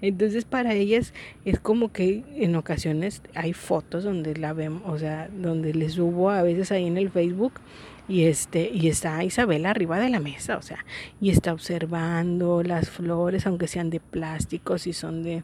Entonces 0.00 0.44
para 0.44 0.74
ellas 0.74 1.12
es 1.44 1.60
como 1.60 1.92
que 1.92 2.24
en 2.36 2.56
ocasiones 2.56 3.22
hay 3.34 3.52
fotos 3.52 4.04
donde 4.04 4.36
la 4.36 4.52
vemos, 4.52 4.82
o 4.86 4.98
sea, 4.98 5.28
donde 5.28 5.74
les 5.74 5.92
subo 5.92 6.30
a 6.30 6.42
veces 6.42 6.72
ahí 6.72 6.86
en 6.86 6.96
el 6.96 7.10
Facebook 7.10 7.52
y 8.08 8.24
este 8.24 8.70
y 8.72 8.88
está 8.88 9.24
Isabel 9.24 9.66
arriba 9.66 9.98
de 9.98 10.10
la 10.10 10.20
mesa, 10.20 10.56
o 10.56 10.62
sea, 10.62 10.84
y 11.20 11.30
está 11.30 11.52
observando 11.52 12.62
las 12.62 12.90
flores 12.90 13.46
aunque 13.46 13.66
sean 13.66 13.90
de 13.90 14.00
plástico, 14.00 14.78
si 14.78 14.92
son 14.92 15.22
de 15.22 15.42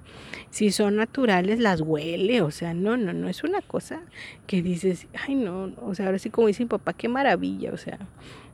si 0.51 0.71
son 0.71 0.97
naturales 0.97 1.59
las 1.59 1.81
huele, 1.81 2.43
o 2.43 2.51
sea, 2.51 2.75
no, 2.75 2.97
no, 2.97 3.13
no 3.13 3.29
es 3.29 3.43
una 3.45 3.63
cosa 3.63 4.03
que 4.47 4.63
dices, 4.63 5.09
ay 5.27 5.35
no, 5.35 5.73
o 5.83 5.95
sea, 5.95 6.07
ahora 6.07 6.19
sí 6.19 6.31
como 6.31 6.47
dice 6.47 6.63
mi 6.63 6.69
papá, 6.69 6.93
qué 6.93 7.09
maravilla, 7.09 7.73
o 7.73 7.77
sea, 7.77 7.99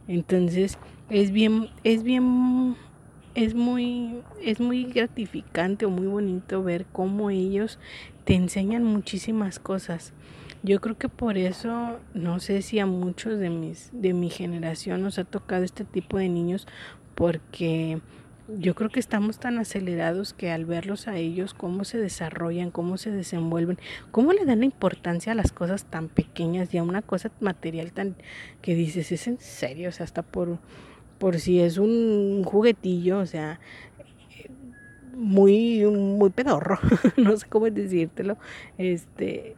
entonces 0.07 0.79
es 1.11 1.31
bien 1.31 1.69
es 1.85 2.03
bien 2.03 2.77
es 3.35 3.55
muy 3.55 4.23
es 4.43 4.59
muy 4.59 4.85
gratificante 4.85 5.85
o 5.87 5.91
muy 5.91 6.07
bonito 6.07 6.63
ver 6.63 6.87
cómo 6.93 7.31
ellos 7.31 7.79
te 8.25 8.35
enseñan 8.35 8.85
muchísimas 8.85 9.59
cosas 9.59 10.13
yo 10.63 10.81
creo 10.81 10.99
que 10.99 11.09
por 11.09 11.39
eso, 11.39 11.99
no 12.15 12.41
sé 12.41 12.63
si 12.63 12.79
a 12.79 12.87
muchos 12.87 13.39
de, 13.39 13.51
mis, 13.51 13.91
de 13.93 14.13
mi 14.13 14.31
generación 14.31 15.03
nos 15.03 15.19
ha 15.19 15.25
tocado 15.25 15.65
este 15.65 15.85
tipo 15.85 16.19
de 16.19 16.29
niños, 16.29 16.67
porque 17.15 18.01
yo 18.49 18.75
creo 18.75 18.89
que 18.91 19.01
estamos 19.01 19.39
tan 19.39 19.59
acelerados 19.59 20.33
que 20.33 20.51
al 20.51 20.65
verlos 20.65 21.07
a 21.07 21.17
ellos, 21.17 21.53
cómo 21.53 21.85
se 21.85 21.99
desarrollan, 21.99 22.71
cómo 22.71 22.97
se 22.97 23.11
desenvuelven, 23.11 23.79
cómo 24.11 24.33
le 24.33 24.47
dan 24.47 24.61
la 24.61 24.65
importancia 24.65 25.33
a 25.33 25.35
las 25.35 25.53
cosas 25.53 25.85
tan 25.85 26.09
pequeñas 26.09 26.73
y 26.73 26.79
a 26.79 26.83
una 26.83 27.03
cosa 27.03 27.31
material 27.41 27.93
tan 27.93 28.17
que 28.63 28.75
dices, 28.75 29.13
es 29.13 29.29
en 29.29 29.39
serio, 29.39 29.91
o 29.91 29.93
sea, 29.93 30.05
hasta 30.05 30.23
por, 30.23 30.59
por 31.19 31.39
si 31.39 31.61
es 31.61 31.77
un 31.77 32.43
juguetillo, 32.43 33.19
o 33.19 33.27
sea, 33.27 33.61
muy, 35.15 35.85
muy 35.85 36.31
pedorro, 36.31 36.79
no 37.17 37.37
sé 37.37 37.47
cómo 37.49 37.69
decírtelo, 37.69 38.39
este, 38.79 39.57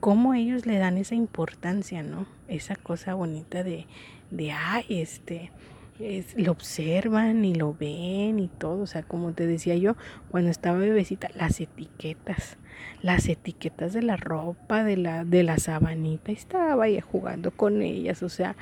cómo 0.00 0.34
ellos 0.34 0.66
le 0.66 0.78
dan 0.78 0.98
esa 0.98 1.14
importancia, 1.14 2.02
¿no? 2.02 2.26
Esa 2.48 2.76
cosa 2.76 3.14
bonita 3.14 3.62
de, 3.62 3.86
de 4.30 4.52
ay, 4.52 4.84
este, 4.88 5.50
es, 5.98 6.36
lo 6.36 6.52
observan 6.52 7.44
y 7.44 7.54
lo 7.54 7.74
ven 7.74 8.38
y 8.38 8.48
todo, 8.48 8.82
o 8.82 8.86
sea, 8.86 9.02
como 9.02 9.32
te 9.32 9.46
decía 9.46 9.76
yo, 9.76 9.96
cuando 10.30 10.50
estaba 10.50 10.78
bebecita, 10.78 11.28
las 11.34 11.60
etiquetas, 11.60 12.56
las 13.02 13.28
etiquetas 13.28 13.92
de 13.92 14.02
la 14.02 14.16
ropa, 14.16 14.84
de 14.84 14.96
la, 14.96 15.24
de 15.24 15.42
la 15.42 15.58
sabanita, 15.58 16.32
estaba 16.32 16.84
ahí 16.84 17.00
jugando 17.00 17.50
con 17.50 17.82
ellas, 17.82 18.22
o 18.22 18.28
sea, 18.28 18.56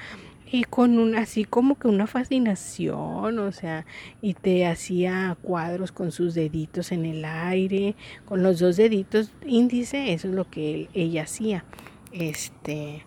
y 0.52 0.64
con 0.64 0.98
un 0.98 1.14
así 1.14 1.44
como 1.44 1.78
que 1.78 1.86
una 1.86 2.08
fascinación, 2.08 3.38
o 3.38 3.52
sea, 3.52 3.86
y 4.20 4.34
te 4.34 4.66
hacía 4.66 5.36
cuadros 5.42 5.92
con 5.92 6.10
sus 6.10 6.34
deditos 6.34 6.90
en 6.90 7.04
el 7.04 7.24
aire, 7.24 7.94
con 8.24 8.42
los 8.42 8.58
dos 8.58 8.76
deditos 8.76 9.30
índice, 9.46 10.12
eso 10.12 10.28
es 10.28 10.34
lo 10.34 10.50
que 10.50 10.88
ella 10.92 11.22
hacía. 11.22 11.64
Este, 12.12 13.04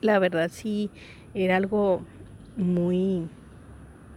la 0.00 0.18
verdad 0.18 0.50
sí 0.50 0.90
era 1.34 1.56
algo 1.56 2.02
muy 2.56 3.28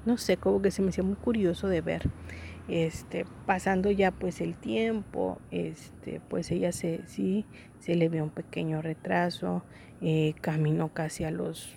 no 0.08 0.17
sé, 0.17 0.38
como 0.38 0.62
que 0.62 0.71
se 0.71 0.82
me 0.82 0.89
hacía 0.89 1.04
muy 1.04 1.17
curioso 1.17 1.67
de 1.67 1.82
ver. 1.82 2.10
Este, 2.69 3.26
pasando 3.45 3.91
ya 3.91 4.12
pues 4.12 4.39
el 4.39 4.56
tiempo, 4.56 5.39
este, 5.52 6.21
pues 6.30 6.50
ella 6.50 6.71
se, 6.71 7.06
sí, 7.08 7.45
se 7.80 7.95
le 7.95 8.08
ve 8.08 8.21
un 8.21 8.30
pequeño 8.30 8.82
retraso, 8.82 9.63
eh, 10.02 10.34
caminó 10.41 10.93
casi 10.93 11.26
a 11.26 11.32
los 11.32 11.76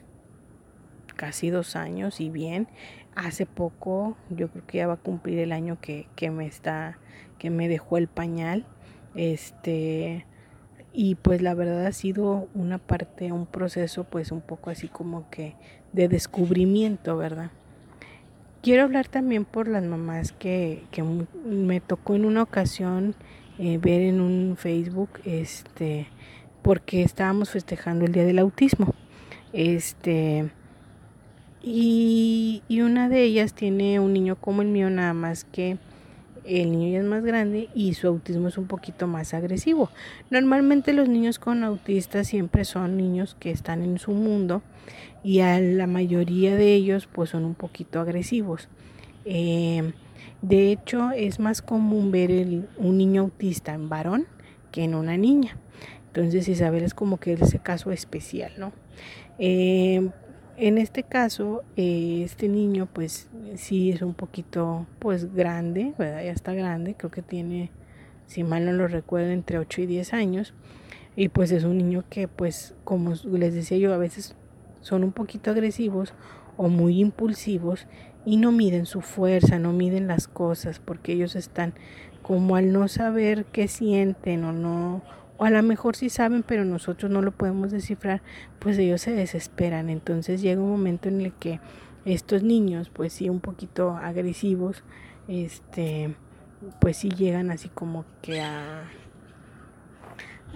casi 1.17 1.51
dos 1.51 1.77
años 1.77 2.21
y 2.21 2.31
bien, 2.31 2.69
hace 3.15 3.47
poco, 3.47 4.17
yo 4.31 4.49
creo 4.49 4.67
que 4.67 4.79
ya 4.79 4.87
va 4.87 4.95
a 4.95 4.97
cumplir 4.97 5.39
el 5.41 5.53
año 5.53 5.79
que, 5.81 6.09
que 6.17 6.31
me 6.31 6.47
está, 6.47 6.99
que 7.39 7.51
me 7.51 7.69
dejó 7.69 7.99
el 7.99 8.07
pañal, 8.07 8.65
este, 9.15 10.25
y 10.93 11.17
pues 11.17 11.43
la 11.43 11.55
verdad 11.55 11.87
ha 11.87 11.93
sido 11.93 12.49
una 12.55 12.79
parte, 12.79 13.33
un 13.33 13.47
proceso 13.47 14.05
pues 14.05 14.33
un 14.33 14.41
poco 14.41 14.71
así 14.71 14.89
como 14.89 15.29
que 15.31 15.57
de 15.93 16.09
descubrimiento, 16.09 17.17
¿verdad? 17.17 17.51
Quiero 18.63 18.83
hablar 18.83 19.09
también 19.09 19.45
por 19.45 19.69
las 19.69 19.85
mamás 19.85 20.33
que, 20.33 20.85
que 20.91 21.03
me 21.03 21.81
tocó 21.81 22.15
en 22.15 22.25
una 22.25 22.43
ocasión 22.43 23.15
eh, 23.59 23.79
ver 23.79 24.03
en 24.03 24.21
un 24.21 24.57
Facebook, 24.57 25.11
este, 25.25 26.07
porque 26.63 27.03
estábamos 27.03 27.51
festejando 27.51 28.05
el 28.05 28.13
Día 28.13 28.25
del 28.25 28.39
Autismo. 28.39 28.95
Este, 29.53 30.51
y, 31.63 32.63
y 32.69 32.81
una 32.83 33.09
de 33.09 33.23
ellas 33.23 33.55
tiene 33.55 33.99
un 34.01 34.13
niño 34.13 34.37
como 34.37 34.63
el 34.63 34.69
mío, 34.69 34.91
nada 34.91 35.15
más 35.15 35.45
que 35.45 35.79
el 36.45 36.73
niño 36.73 36.93
ya 36.93 36.99
es 36.99 37.05
más 37.05 37.25
grande 37.25 37.69
y 37.75 37.95
su 37.95 38.09
autismo 38.09 38.49
es 38.49 38.59
un 38.59 38.67
poquito 38.67 39.07
más 39.07 39.35
agresivo. 39.35 39.91
Normalmente 40.31 40.93
los 40.93 41.09
niños 41.09 41.39
con 41.39 41.65
autistas 41.65 42.29
siempre 42.29 42.65
son 42.65 42.97
niños 42.97 43.37
que 43.39 43.51
están 43.51 43.83
en 43.83 43.99
su 43.99 44.13
mundo 44.13 44.63
y 45.23 45.41
a 45.41 45.61
la 45.61 45.87
mayoría 45.87 46.57
de 46.57 46.75
ellos 46.75 47.09
pues 47.11 47.31
son 47.31 47.45
un 47.45 47.55
poquito 47.55 48.01
agresivos. 48.01 48.69
Eh, 49.25 49.93
de 50.43 50.73
hecho 50.73 51.11
es 51.13 51.39
más 51.39 51.63
común 51.63 52.11
ver 52.11 52.31
un 52.79 52.99
niño 52.99 53.23
autista 53.23 53.75
en 53.75 53.89
varón 53.89 54.27
que 54.73 54.85
en 54.85 54.95
una 54.95 55.17
niña. 55.17 55.57
Entonces 56.07 56.49
Isabel 56.49 56.83
es 56.83 56.95
como 56.95 57.19
que 57.19 57.35
ese 57.35 57.61
caso 57.61 57.93
especial, 57.93 58.53
¿no? 58.59 58.73
Eh, 59.39 60.11
en 60.61 60.77
este 60.77 61.03
caso, 61.03 61.63
eh, 61.77 62.23
este 62.23 62.47
niño 62.49 62.87
pues 62.93 63.29
sí 63.57 63.91
es 63.91 64.03
un 64.03 64.13
poquito 64.13 64.87
pues 64.99 65.35
grande. 65.35 65.95
Ya 65.99 66.21
está 66.21 66.53
grande, 66.53 66.95
creo 66.97 67.11
que 67.11 67.23
tiene, 67.23 67.71
si 68.27 68.45
mal 68.45 68.67
no 68.67 68.73
lo 68.73 68.87
recuerdo, 68.87 69.31
entre 69.31 69.59
8 69.59 69.81
y 69.81 69.87
10 69.87 70.13
años. 70.13 70.55
Y 71.17 71.31
pues 71.31 71.51
es 71.51 71.65
un 71.65 71.79
niño 71.79 72.05
que 72.11 72.29
pues 72.29 72.75
como 72.85 73.15
les 73.25 73.55
decía 73.55 73.79
yo, 73.79 73.95
a 73.95 73.99
veces 73.99 74.37
son 74.83 75.03
un 75.03 75.13
poquito 75.13 75.51
agresivos 75.51 76.13
o 76.59 76.69
muy 76.69 77.01
impulsivos 77.01 77.87
y 78.27 78.37
no 78.37 78.53
miden 78.53 78.85
su 78.85 79.01
fuerza, 79.01 79.59
no 79.59 79.73
miden 79.73 80.07
las 80.07 80.29
cosas, 80.29 80.79
porque 80.79 81.13
ellos 81.13 81.37
están 81.37 81.73
como 82.23 82.57
al 82.57 82.71
no 82.73 82.87
saber 82.87 83.47
qué 83.47 83.67
sienten 83.67 84.45
o 84.45 84.53
no, 84.53 85.03
o 85.41 85.45
a 85.45 85.51
lo 85.51 85.63
mejor 85.63 85.97
sí 85.97 86.11
saben, 86.11 86.43
pero 86.43 86.67
nosotros 86.67 87.11
no 87.11 87.23
lo 87.23 87.31
podemos 87.31 87.71
descifrar, 87.71 88.21
pues 88.59 88.77
ellos 88.77 89.01
se 89.01 89.13
desesperan. 89.13 89.89
Entonces 89.89 90.43
llega 90.43 90.61
un 90.61 90.69
momento 90.69 91.09
en 91.09 91.23
el 91.23 91.33
que 91.33 91.61
estos 92.05 92.43
niños, 92.43 92.91
pues 92.91 93.15
sí, 93.15 93.31
un 93.31 93.41
poquito 93.41 93.97
agresivos, 93.97 94.85
este, 95.29 96.15
pues 96.79 96.99
sí 96.99 97.09
llegan 97.09 97.51
así 97.51 97.71
como 97.71 98.05
que 98.21 98.43
a, 98.43 98.83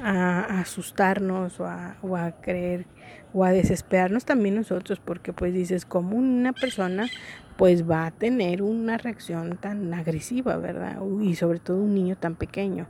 a 0.03 0.61
asustarnos 0.61 1.61
o 1.61 1.65
a, 1.65 1.97
o 2.03 2.15
a 2.15 2.33
creer 2.43 2.85
o 3.33 3.43
a 3.43 3.53
desesperarnos 3.53 4.27
también 4.27 4.55
nosotros 4.55 5.01
porque 5.03 5.33
pues 5.33 5.55
dices 5.55 5.87
como 5.87 6.17
una 6.17 6.53
persona 6.53 7.09
pues 7.57 7.89
va 7.89 8.07
a 8.07 8.11
tener 8.11 8.63
una 8.63 8.99
reacción 8.99 9.57
tan 9.57 9.95
agresiva, 9.95 10.57
¿verdad? 10.57 11.01
Y 11.21 11.37
sobre 11.37 11.61
todo 11.61 11.79
un 11.79 11.95
niño 11.95 12.17
tan 12.17 12.35
pequeño, 12.35 12.89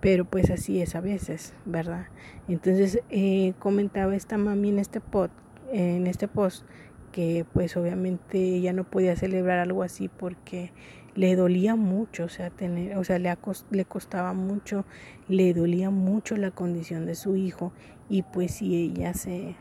pero 0.00 0.24
pues 0.24 0.50
así 0.50 0.80
es 0.80 0.94
a 0.94 1.00
veces, 1.00 1.54
¿verdad? 1.64 2.06
Entonces 2.48 3.00
eh, 3.10 3.54
comentaba 3.58 4.14
esta 4.14 4.38
mami 4.38 4.70
en 4.70 4.78
este, 4.78 5.00
pod, 5.00 5.30
en 5.72 6.06
este 6.06 6.28
post 6.28 6.64
que 7.12 7.46
pues 7.52 7.76
obviamente 7.76 8.38
ella 8.38 8.72
no 8.72 8.84
podía 8.84 9.16
celebrar 9.16 9.58
algo 9.58 9.82
así 9.82 10.08
porque 10.08 10.72
le 11.14 11.34
dolía 11.34 11.76
mucho, 11.76 12.24
o 12.24 12.28
sea, 12.28 12.50
tener, 12.50 12.98
o 12.98 13.04
sea, 13.04 13.18
le, 13.18 13.34
le 13.70 13.84
costaba 13.86 14.34
mucho, 14.34 14.84
le 15.28 15.54
dolía 15.54 15.90
mucho 15.90 16.36
la 16.36 16.50
condición 16.50 17.06
de 17.06 17.14
su 17.14 17.36
hijo 17.36 17.72
y 18.10 18.22
pues 18.22 18.52
si 18.52 18.76
ella 18.76 19.14
se 19.14 19.56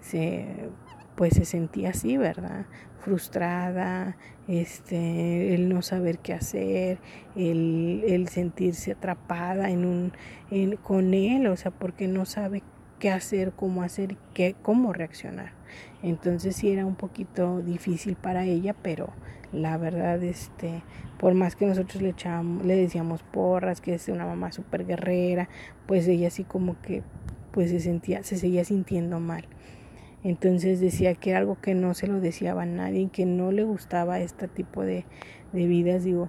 se 0.00 0.70
pues 1.16 1.34
se 1.34 1.44
sentía 1.44 1.90
así, 1.90 2.16
¿verdad? 2.16 2.64
Frustrada, 3.00 4.16
este, 4.48 5.54
el 5.54 5.68
no 5.68 5.82
saber 5.82 6.18
qué 6.18 6.34
hacer, 6.34 6.98
el, 7.36 8.04
el 8.06 8.28
sentirse 8.28 8.92
atrapada 8.92 9.70
en 9.70 9.84
un, 9.84 10.12
en, 10.50 10.76
con 10.76 11.14
él, 11.14 11.46
o 11.46 11.56
sea, 11.56 11.70
porque 11.70 12.08
no 12.08 12.26
sabe 12.26 12.62
qué 12.98 13.10
hacer, 13.10 13.52
cómo 13.52 13.82
hacer, 13.82 14.16
qué, 14.34 14.54
cómo 14.62 14.92
reaccionar. 14.92 15.52
Entonces 16.02 16.56
sí 16.56 16.70
era 16.70 16.86
un 16.86 16.94
poquito 16.94 17.60
difícil 17.60 18.16
para 18.16 18.44
ella, 18.44 18.74
pero 18.74 19.10
la 19.52 19.76
verdad, 19.78 20.22
este, 20.22 20.82
por 21.18 21.34
más 21.34 21.56
que 21.56 21.66
nosotros 21.66 22.02
le 22.02 22.10
echábamos, 22.10 22.64
le 22.64 22.76
decíamos 22.76 23.22
porras, 23.22 23.80
que 23.80 23.94
es 23.94 24.08
una 24.08 24.26
mamá 24.26 24.52
súper 24.52 24.86
guerrera, 24.86 25.48
pues 25.86 26.06
ella 26.06 26.28
así 26.28 26.44
como 26.44 26.80
que 26.80 27.02
pues 27.50 27.70
se 27.70 27.80
sentía, 27.80 28.22
se 28.22 28.36
seguía 28.36 28.64
sintiendo 28.64 29.18
mal. 29.18 29.44
Entonces 30.22 30.80
decía 30.80 31.14
que 31.14 31.30
era 31.30 31.38
algo 31.38 31.58
que 31.60 31.74
no 31.74 31.94
se 31.94 32.06
lo 32.06 32.20
deseaba 32.20 32.62
a 32.62 32.66
nadie, 32.66 33.08
que 33.10 33.24
no 33.26 33.52
le 33.52 33.64
gustaba 33.64 34.20
este 34.20 34.48
tipo 34.48 34.82
de, 34.82 35.04
de 35.52 35.66
vidas, 35.66 36.04
digo. 36.04 36.28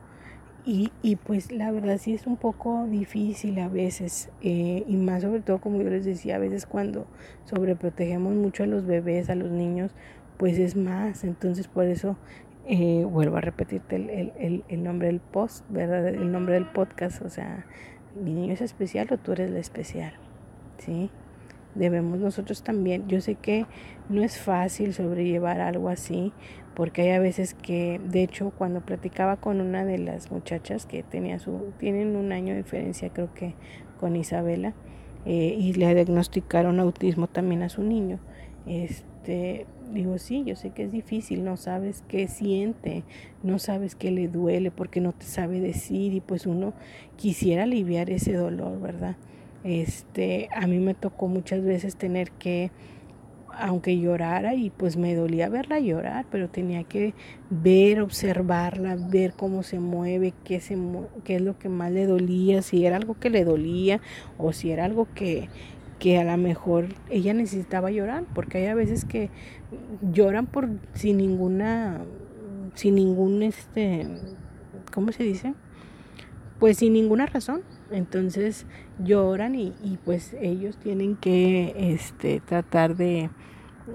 Y, 0.64 0.92
y, 1.02 1.16
pues 1.16 1.52
la 1.52 1.72
verdad 1.72 1.98
sí 1.98 2.14
es 2.14 2.28
un 2.28 2.38
poco 2.38 2.86
difícil 2.86 3.58
a 3.58 3.68
veces, 3.68 4.30
eh, 4.44 4.84
y 4.88 4.96
más 4.96 5.24
sobre 5.24 5.42
todo 5.42 5.60
como 5.60 5.82
yo 5.82 5.90
les 5.90 6.06
decía, 6.06 6.36
a 6.36 6.40
veces 6.40 6.68
cuando 6.68 7.08
sobreprotegemos 7.46 8.36
mucho 8.36 8.64
a 8.64 8.68
los 8.68 8.86
bebés, 8.86 9.32
a 9.32 9.36
los 9.36 9.50
niños, 9.50 9.92
pues 10.38 10.60
es 10.60 10.76
más. 10.76 11.24
Entonces 11.24 11.68
por 11.68 11.86
eso 11.86 12.16
eh, 12.68 13.06
vuelvo 13.10 13.38
a 13.38 13.42
repetirte 13.42 13.96
el, 13.96 14.32
el, 14.38 14.64
el, 14.70 14.84
nombre 14.84 15.08
del 15.08 15.20
post, 15.20 15.66
¿verdad? 15.70 16.08
El 16.08 16.32
nombre 16.32 16.54
del 16.54 16.68
podcast, 16.68 17.24
o 17.24 17.30
sea, 17.30 17.66
mi 18.16 18.34
niño 18.34 18.54
es 18.54 18.62
especial 18.62 19.08
o 19.12 19.18
tú 19.18 19.32
eres 19.32 19.50
la 19.50 19.60
especial, 19.60 20.14
¿sí? 20.78 21.10
Debemos 21.76 22.20
nosotros 22.20 22.64
también. 22.64 23.08
Yo 23.08 23.22
sé 23.22 23.36
que 23.36 23.66
no 24.10 24.24
es 24.24 24.40
fácil 24.40 24.94
sobrellevar 24.94 25.62
algo 25.62 25.90
así, 25.90 26.34
porque 26.76 27.04
hay 27.04 27.10
a 27.12 27.20
veces 27.20 27.54
que, 27.54 28.00
de 28.04 28.24
hecho, 28.24 28.52
cuando 28.58 28.82
platicaba 28.82 29.38
con 29.38 29.62
una 29.62 29.86
de 29.86 29.98
las 29.98 30.32
muchachas 30.32 30.86
que 30.86 31.04
tenía 31.04 31.40
su, 31.40 31.74
tienen 31.78 32.16
un 32.16 32.32
año 32.32 32.54
de 32.54 32.64
diferencia, 32.64 33.10
creo 33.10 33.34
que 33.34 33.56
con 34.00 34.16
Isabela, 34.16 34.74
eh, 35.26 35.56
y 35.58 35.74
le 35.74 35.94
diagnosticaron 35.94 36.80
autismo 36.80 37.28
también 37.28 37.62
a 37.64 37.70
su 37.70 37.84
niño. 37.84 38.20
Este, 38.66 39.68
digo, 39.94 40.18
sí, 40.18 40.44
yo 40.46 40.56
sé 40.56 40.72
que 40.72 40.84
es 40.84 40.92
difícil, 40.92 41.44
no 41.44 41.58
sabes 41.58 42.04
qué 42.08 42.28
siente, 42.28 43.04
no 43.44 43.60
sabes 43.60 43.96
qué 43.96 44.12
le 44.12 44.28
duele, 44.28 44.72
porque 44.72 45.02
no 45.02 45.14
te 45.14 45.26
sabe 45.26 45.60
decir, 45.60 46.14
y 46.14 46.22
pues 46.22 46.46
uno 46.46 46.74
quisiera 47.18 47.64
aliviar 47.64 48.10
ese 48.10 48.34
dolor, 48.34 48.80
¿verdad? 48.80 49.18
Este, 49.64 50.50
a 50.56 50.66
mí 50.68 50.80
me 50.80 50.94
tocó 50.94 51.28
muchas 51.28 51.64
veces 51.64 51.96
tener 51.96 52.32
que, 52.32 52.72
aunque 53.54 54.00
llorara 54.00 54.56
y 54.56 54.72
pues 54.72 54.98
me 54.98 55.14
dolía 55.14 55.50
verla 55.50 55.80
llorar, 55.80 56.26
pero 56.32 56.50
tenía 56.50 56.84
que 56.84 57.14
ver, 57.50 58.02
observarla, 58.02 58.96
ver 58.96 59.34
cómo 59.34 59.62
se 59.62 59.80
mueve, 59.80 60.34
qué, 60.44 60.60
se, 60.60 60.78
qué 61.24 61.36
es 61.36 61.42
lo 61.42 61.60
que 61.60 61.70
más 61.70 61.92
le 61.92 62.08
dolía, 62.08 62.62
si 62.62 62.86
era 62.86 62.98
algo 62.98 63.20
que 63.20 63.30
le 63.30 63.46
dolía 63.46 64.02
o 64.38 64.52
si 64.52 64.72
era 64.72 64.86
algo 64.86 65.08
que, 65.14 65.50
que 66.00 66.18
a 66.18 66.24
lo 66.24 66.36
mejor 66.38 66.88
ella 67.12 67.34
necesitaba 67.36 67.92
llorar, 67.92 68.26
porque 68.34 68.58
hay 68.60 68.66
a 68.66 68.76
veces 68.76 69.06
que 69.06 69.30
lloran 70.02 70.48
por 70.48 70.70
sin 70.94 71.18
ninguna, 71.18 72.02
sin 72.74 72.96
ningún 72.96 73.44
este, 73.44 74.08
¿cómo 74.92 75.12
se 75.12 75.24
dice? 75.24 75.54
Pues 76.60 76.78
sin 76.78 76.94
ninguna 76.94 77.28
razón 77.28 77.62
entonces 77.92 78.66
lloran 79.00 79.56
y, 79.56 79.74
y 79.84 79.98
pues 80.04 80.36
ellos 80.40 80.78
tienen 80.78 81.16
que 81.16 81.74
este, 81.78 82.42
tratar 82.42 82.96
de, 82.96 83.30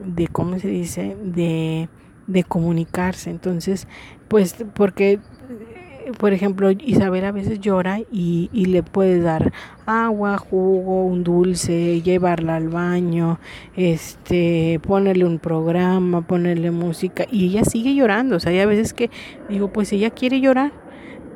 de, 0.05 0.29
¿cómo 0.29 0.59
se 0.59 0.69
dice? 0.69 1.17
De, 1.23 1.89
de 2.27 2.45
comunicarse. 2.45 3.31
Entonces, 3.31 3.87
pues 4.29 4.57
porque 4.75 5.21
por 6.19 6.33
ejemplo, 6.33 6.71
Isabel 6.71 7.25
a 7.25 7.33
veces 7.33 7.61
llora 7.61 8.01
y, 8.13 8.49
y, 8.53 8.67
le 8.67 8.83
puedes 8.83 9.25
dar 9.25 9.53
agua, 9.87 10.39
jugo, 10.39 11.05
un 11.05 11.25
dulce, 11.25 12.01
llevarla 12.03 12.57
al 12.57 12.69
baño, 12.69 13.41
este, 13.77 14.81
ponerle 14.87 15.25
un 15.25 15.39
programa, 15.39 16.21
ponerle 16.23 16.71
música 16.71 17.27
y 17.31 17.47
ella 17.47 17.65
sigue 17.65 17.95
llorando. 17.95 18.37
O 18.37 18.41
sea, 18.41 18.53
hay 18.53 18.61
a 18.61 18.67
veces 18.67 18.93
que 18.93 19.11
digo, 19.49 19.73
pues 19.73 19.93
ella 19.93 20.11
quiere 20.11 20.41
llorar 20.41 20.73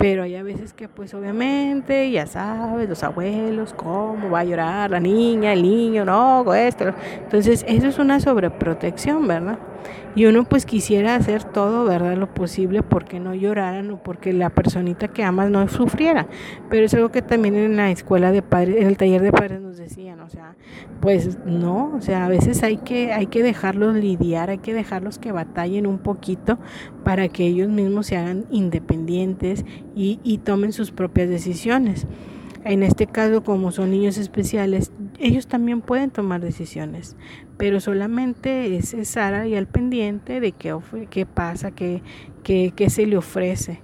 pero 0.01 0.23
hay 0.23 0.35
a 0.35 0.43
veces 0.43 0.73
que 0.73 0.89
pues 0.89 1.13
obviamente, 1.13 2.11
ya 2.11 2.27
sabes, 2.27 2.89
los 2.89 3.03
abuelos, 3.03 3.75
cómo 3.75 4.31
va 4.31 4.41
a 4.41 4.45
llorar 4.45 4.91
la 4.91 4.99
niña, 4.99 5.53
el 5.53 5.61
niño, 5.61 6.07
no, 6.07 6.55
esto. 6.55 6.95
Entonces, 7.19 7.67
eso 7.69 7.89
es 7.89 7.99
una 7.99 8.19
sobreprotección, 8.19 9.29
¿verdad? 9.29 9.59
Y 10.17 10.27
uno 10.27 10.45
pues 10.45 10.67
quisiera 10.67 11.15
hacer 11.15 11.45
todo, 11.45 11.85
¿verdad? 11.85 12.17
Lo 12.17 12.35
posible 12.35 12.83
porque 12.83 13.21
no 13.21 13.35
lloraran 13.35 13.91
o 13.93 14.03
porque 14.03 14.33
la 14.33 14.51
personita 14.51 15.09
que 15.09 15.23
amas 15.23 15.51
no 15.51 15.67
sufriera. 15.69 16.27
Pero 16.69 16.87
es 16.87 16.95
algo 16.95 17.11
que 17.11 17.23
también 17.23 17.55
en 17.55 17.77
la 17.77 17.91
escuela 17.91 18.33
de 18.33 18.43
padres, 18.43 18.77
en 18.77 18.89
el 18.89 18.97
taller 18.97 19.23
de 19.23 19.31
padres 19.31 19.61
nos 19.61 19.77
decían, 19.77 20.21
o 20.21 20.29
sea, 20.29 20.57
pues 21.01 21.39
no, 21.47 21.93
o 21.95 22.01
sea, 22.01 22.27
a 22.27 22.29
veces 22.29 22.63
hay 22.65 22.79
que, 22.79 23.13
hay 23.13 23.27
que 23.27 23.43
dejarlos 23.43 23.95
lidiar, 23.95 24.51
hay 24.51 24.59
que 24.59 24.75
dejarlos 24.75 25.19
que 25.19 25.31
batallen 25.31 25.87
un 25.87 25.99
poquito 25.99 26.59
para 27.05 27.29
que 27.29 27.47
ellos 27.47 27.69
mismos 27.69 28.07
se 28.07 28.17
hagan 28.17 28.47
independientes 28.51 29.65
y, 29.95 30.19
y 30.25 30.39
tomen 30.39 30.73
sus 30.73 30.91
propias 30.91 31.29
decisiones. 31.29 32.07
En 32.65 32.83
este 32.83 33.07
caso, 33.07 33.43
como 33.43 33.73
son 33.73 33.91
niños 33.91 34.19
especiales, 34.19 34.93
ellos 35.19 35.47
también 35.47 35.81
pueden 35.81 36.11
tomar 36.11 36.43
decisiones, 36.43 37.17
pero 37.61 37.79
solamente 37.79 38.75
es 38.75 38.97
Sara 39.07 39.47
y 39.47 39.55
al 39.55 39.67
pendiente 39.67 40.41
de 40.41 40.53
qué, 40.53 40.75
qué 41.11 41.27
pasa, 41.27 41.73
qué, 41.73 42.03
qué, 42.43 42.89
se 42.89 43.07
le 43.07 43.19
ofrece. 43.19 43.83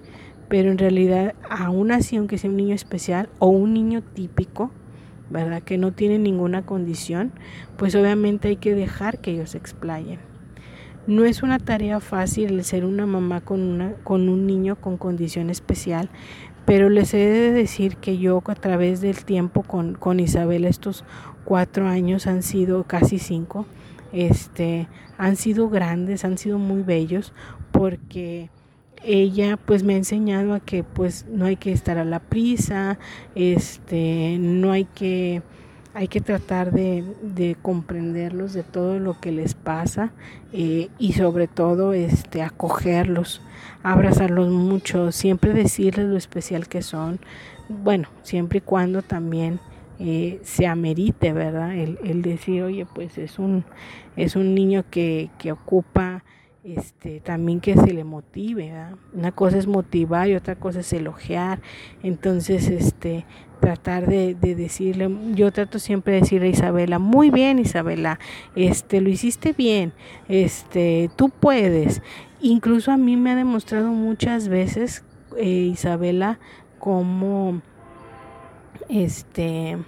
Pero 0.48 0.70
en 0.70 0.78
realidad, 0.78 1.34
aún 1.50 1.92
así, 1.92 2.16
aunque 2.16 2.38
sea 2.38 2.48
un 2.48 2.56
niño 2.56 2.74
especial 2.74 3.28
o 3.38 3.48
un 3.48 3.74
niño 3.74 4.02
típico, 4.02 4.70
¿verdad? 5.28 5.62
Que 5.62 5.76
no 5.76 5.92
tiene 5.92 6.18
ninguna 6.18 6.64
condición, 6.64 7.32
pues 7.76 7.94
obviamente 7.94 8.48
hay 8.48 8.56
que 8.56 8.74
dejar 8.74 9.18
que 9.18 9.32
ellos 9.32 9.54
explayen. 9.54 10.20
No 11.06 11.26
es 11.26 11.42
una 11.42 11.58
tarea 11.58 12.00
fácil 12.00 12.54
el 12.54 12.64
ser 12.64 12.86
una 12.86 13.04
mamá 13.04 13.42
con, 13.42 13.60
una, 13.60 13.92
con 14.04 14.30
un 14.30 14.46
niño 14.46 14.76
con 14.76 14.96
condición 14.96 15.50
especial, 15.50 16.08
pero 16.64 16.88
les 16.88 17.12
he 17.12 17.18
de 17.18 17.52
decir 17.52 17.96
que 17.96 18.16
yo 18.16 18.42
a 18.46 18.54
través 18.54 19.02
del 19.02 19.22
tiempo 19.26 19.62
con, 19.62 19.96
con 19.96 20.18
Isabel, 20.18 20.64
estos 20.64 21.04
cuatro 21.46 21.88
años 21.88 22.26
han 22.26 22.42
sido 22.42 22.84
casi 22.84 23.18
cinco, 23.18 23.64
este, 24.12 24.88
han 25.16 25.36
sido 25.36 25.70
grandes, 25.70 26.24
han 26.24 26.36
sido 26.36 26.58
muy 26.58 26.82
bellos, 26.82 27.32
porque 27.70 28.50
ella 29.04 29.56
pues 29.56 29.84
me 29.84 29.94
ha 29.94 29.96
enseñado 29.96 30.52
a 30.52 30.60
que 30.60 30.82
pues 30.82 31.24
no 31.30 31.46
hay 31.46 31.56
que 31.56 31.72
estar 31.72 31.98
a 31.98 32.04
la 32.04 32.18
prisa, 32.18 32.98
este, 33.34 34.36
no 34.40 34.72
hay 34.72 34.84
que 34.84 35.42
hay 35.94 36.08
que 36.08 36.20
tratar 36.20 36.72
de, 36.72 37.04
de, 37.22 37.56
comprenderlos 37.62 38.52
de 38.52 38.62
todo 38.62 38.98
lo 38.98 39.18
que 39.18 39.32
les 39.32 39.54
pasa 39.54 40.12
eh, 40.52 40.90
y 40.98 41.14
sobre 41.14 41.46
todo 41.46 41.94
este 41.94 42.42
acogerlos 42.42 43.40
abrazarlos 43.82 44.50
mucho 44.50 45.10
siempre 45.10 45.54
decirles 45.54 46.06
lo 46.06 46.18
especial 46.18 46.68
que 46.68 46.82
son. 46.82 47.18
Bueno 47.68 48.08
siempre 48.22 48.58
y 48.58 48.60
cuando 48.60 49.00
también 49.00 49.58
eh, 49.98 50.40
se 50.42 50.66
amerite 50.66 51.32
verdad 51.32 51.74
el, 51.74 52.22
decir 52.22 52.62
oye 52.62 52.86
pues 52.86 53.18
es 53.18 53.38
un 53.38 53.64
es 54.16 54.36
un 54.36 54.54
niño 54.54 54.84
que, 54.90 55.30
que 55.38 55.52
ocupa 55.52 56.24
este, 56.66 57.20
también 57.20 57.60
que 57.60 57.76
se 57.76 57.92
le 57.92 58.02
motive, 58.02 58.72
una 59.14 59.30
cosa 59.30 59.56
es 59.56 59.68
motivar 59.68 60.28
y 60.28 60.34
otra 60.34 60.56
cosa 60.56 60.80
es 60.80 60.92
elogiar, 60.92 61.60
entonces 62.02 62.68
este, 62.68 63.24
tratar 63.60 64.08
de, 64.08 64.34
decirle, 64.34 65.08
yo 65.34 65.52
trato 65.52 65.78
siempre 65.78 66.14
de 66.14 66.20
decirle 66.22 66.48
a 66.48 66.50
Isabela, 66.50 66.98
muy 66.98 67.30
bien 67.30 67.60
Isabela, 67.60 68.18
este, 68.56 69.00
lo 69.00 69.08
hiciste 69.08 69.52
bien, 69.52 69.92
este, 70.28 71.08
tú 71.14 71.28
puedes, 71.28 72.02
incluso 72.40 72.90
a 72.90 72.96
mí 72.96 73.16
me 73.16 73.30
ha 73.30 73.36
demostrado 73.36 73.90
muchas 73.90 74.48
veces 74.48 75.04
eh, 75.36 75.46
Isabela 75.46 76.40
como 76.80 77.62
este 78.88 79.78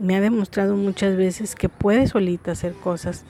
me 0.00 0.16
ha 0.16 0.20
demostrado 0.20 0.76
muchas 0.76 1.16
veces 1.16 1.54
que 1.54 1.68
puede 1.68 2.06
solita 2.06 2.52
hacer 2.52 2.72
cosas. 2.72 3.24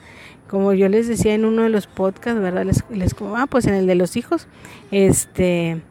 Como 0.49 0.73
yo 0.73 0.89
les 0.89 1.07
decía 1.07 1.33
en 1.33 1.45
uno 1.45 1.63
de 1.63 1.69
los 1.69 1.87
podcasts, 1.87 2.41
¿verdad? 2.41 2.65
Les, 2.65 2.83
les 2.89 3.15
ah, 3.35 3.47
pues 3.49 3.67
en 3.67 3.75
el 3.75 3.87
de 3.87 3.95
los 3.95 4.15
hijos, 4.17 4.47
este, 4.91 5.81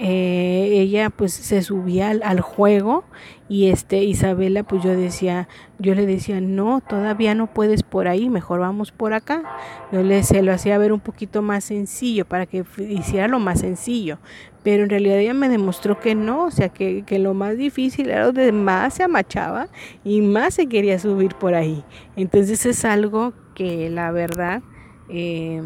eh, 0.00 0.70
ella 0.72 1.08
pues 1.10 1.32
se 1.32 1.62
subía 1.62 2.10
al, 2.10 2.40
juego 2.40 3.04
y 3.48 3.68
este 3.68 4.02
Isabela 4.02 4.64
pues 4.64 4.82
yo 4.82 4.96
decía 4.96 5.46
yo 5.78 5.94
le 5.94 6.04
decía 6.04 6.40
no 6.40 6.80
todavía 6.80 7.36
no 7.36 7.46
puedes 7.46 7.84
por 7.84 8.08
ahí 8.08 8.28
mejor 8.28 8.58
vamos 8.58 8.90
por 8.90 9.12
acá 9.12 9.44
yo 9.92 10.02
le 10.02 10.24
se 10.24 10.42
lo 10.42 10.52
hacía 10.52 10.78
ver 10.78 10.92
un 10.92 10.98
poquito 10.98 11.42
más 11.42 11.62
sencillo 11.62 12.24
para 12.24 12.46
que 12.46 12.64
hiciera 12.88 13.28
lo 13.28 13.38
más 13.38 13.60
sencillo 13.60 14.18
pero 14.64 14.82
en 14.82 14.90
realidad 14.90 15.18
ella 15.18 15.34
me 15.34 15.48
demostró 15.48 16.00
que 16.00 16.16
no 16.16 16.46
o 16.46 16.50
sea 16.50 16.70
que, 16.70 17.04
que 17.06 17.20
lo 17.20 17.34
más 17.34 17.56
difícil 17.56 18.10
era 18.10 18.26
donde 18.26 18.50
más 18.50 18.94
se 18.94 19.04
amachaba 19.04 19.68
y 20.02 20.20
más 20.20 20.54
se 20.54 20.66
quería 20.66 20.98
subir 20.98 21.34
por 21.36 21.54
ahí 21.54 21.84
entonces 22.16 22.66
es 22.66 22.84
algo 22.84 23.32
que 23.54 23.88
la 23.90 24.10
verdad 24.10 24.62
eh, 25.08 25.62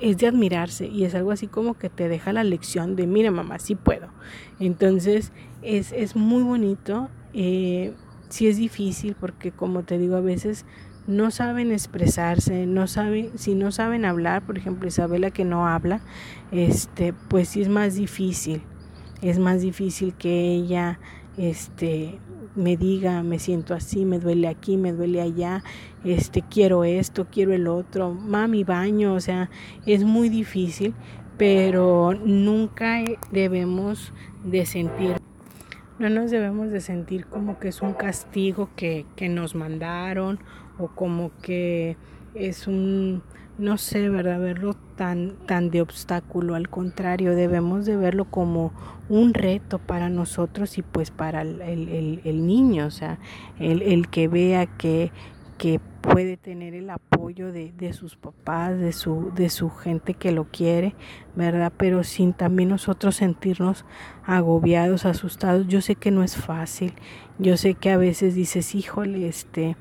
es 0.00 0.18
de 0.18 0.26
admirarse 0.26 0.86
y 0.86 1.04
es 1.04 1.14
algo 1.14 1.32
así 1.32 1.46
como 1.46 1.74
que 1.74 1.88
te 1.90 2.08
deja 2.08 2.32
la 2.32 2.44
lección 2.44 2.96
de, 2.96 3.06
mira 3.06 3.30
mamá, 3.30 3.58
sí 3.58 3.74
puedo. 3.74 4.08
Entonces 4.60 5.32
es, 5.62 5.92
es 5.92 6.16
muy 6.16 6.42
bonito, 6.42 7.08
eh, 7.34 7.94
sí 8.28 8.46
es 8.48 8.56
difícil 8.56 9.16
porque 9.18 9.50
como 9.50 9.82
te 9.82 9.98
digo 9.98 10.16
a 10.16 10.20
veces 10.20 10.64
no 11.08 11.30
saben 11.30 11.72
expresarse, 11.72 12.66
no 12.66 12.86
saben, 12.86 13.30
si 13.36 13.54
no 13.54 13.72
saben 13.72 14.04
hablar, 14.04 14.42
por 14.42 14.58
ejemplo 14.58 14.86
Isabela 14.86 15.30
que 15.30 15.44
no 15.44 15.66
habla, 15.66 16.02
este, 16.52 17.14
pues 17.28 17.48
sí 17.48 17.62
es 17.62 17.68
más 17.70 17.94
difícil, 17.94 18.62
es 19.22 19.38
más 19.38 19.62
difícil 19.62 20.12
que 20.14 20.52
ella 20.52 21.00
este 21.38 22.18
me 22.54 22.76
diga, 22.76 23.22
me 23.22 23.38
siento 23.38 23.72
así, 23.72 24.04
me 24.04 24.18
duele 24.18 24.48
aquí, 24.48 24.76
me 24.76 24.92
duele 24.92 25.22
allá, 25.22 25.62
este 26.04 26.42
quiero 26.42 26.84
esto, 26.84 27.26
quiero 27.30 27.54
el 27.54 27.68
otro, 27.68 28.12
mami 28.12 28.62
baño, 28.62 29.14
o 29.14 29.20
sea, 29.20 29.48
es 29.86 30.04
muy 30.04 30.28
difícil, 30.28 30.92
pero 31.38 32.12
nunca 32.12 33.02
debemos 33.32 34.12
de 34.44 34.66
sentir 34.66 35.16
no 35.98 36.08
nos 36.08 36.30
debemos 36.30 36.70
de 36.70 36.80
sentir 36.80 37.26
como 37.26 37.58
que 37.58 37.68
es 37.68 37.82
un 37.82 37.92
castigo 37.92 38.70
que, 38.76 39.04
que 39.16 39.28
nos 39.28 39.56
mandaron 39.56 40.38
o 40.78 40.88
como 40.88 41.30
que 41.42 41.96
es 42.34 42.66
un 42.66 43.22
no 43.58 43.76
sé, 43.76 44.08
¿verdad? 44.08 44.40
Verlo 44.40 44.74
tan, 44.96 45.34
tan 45.46 45.70
de 45.70 45.82
obstáculo, 45.82 46.54
al 46.54 46.68
contrario, 46.68 47.34
debemos 47.34 47.84
de 47.86 47.96
verlo 47.96 48.24
como 48.24 48.72
un 49.08 49.34
reto 49.34 49.80
para 49.80 50.08
nosotros 50.08 50.78
y 50.78 50.82
pues 50.82 51.10
para 51.10 51.42
el, 51.42 52.20
el, 52.24 52.46
niño, 52.46 52.86
o 52.86 52.90
sea, 52.90 53.18
el, 53.58 53.82
el 53.82 54.08
que 54.08 54.28
vea 54.28 54.66
que, 54.66 55.10
que 55.58 55.80
puede 56.02 56.36
tener 56.36 56.74
el 56.74 56.88
apoyo 56.88 57.50
de, 57.52 57.72
de, 57.72 57.92
sus 57.92 58.14
papás, 58.14 58.78
de 58.78 58.92
su, 58.92 59.32
de 59.34 59.50
su 59.50 59.70
gente 59.70 60.14
que 60.14 60.30
lo 60.30 60.44
quiere, 60.44 60.94
¿verdad? 61.34 61.72
Pero 61.76 62.04
sin 62.04 62.34
también 62.34 62.68
nosotros 62.68 63.16
sentirnos 63.16 63.84
agobiados, 64.24 65.04
asustados. 65.04 65.66
Yo 65.66 65.80
sé 65.80 65.96
que 65.96 66.12
no 66.12 66.22
es 66.22 66.36
fácil, 66.36 66.92
yo 67.40 67.56
sé 67.56 67.74
que 67.74 67.90
a 67.90 67.96
veces 67.96 68.36
dices, 68.36 68.76
híjole, 68.76 69.26
este, 69.26 69.76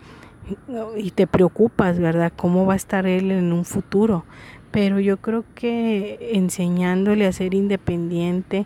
y 0.98 1.12
te 1.12 1.28
preocupas, 1.28 2.00
¿verdad? 2.00 2.32
¿Cómo 2.36 2.66
va 2.66 2.74
a 2.74 2.78
estar 2.78 3.06
él 3.06 3.32
en 3.32 3.54
un 3.54 3.66
futuro? 3.66 4.26
Pero 4.72 5.00
yo 5.00 5.18
creo 5.18 5.44
que 5.56 6.32
enseñándole 6.34 7.26
a 7.26 7.32
ser 7.32 7.54
independiente, 7.54 8.66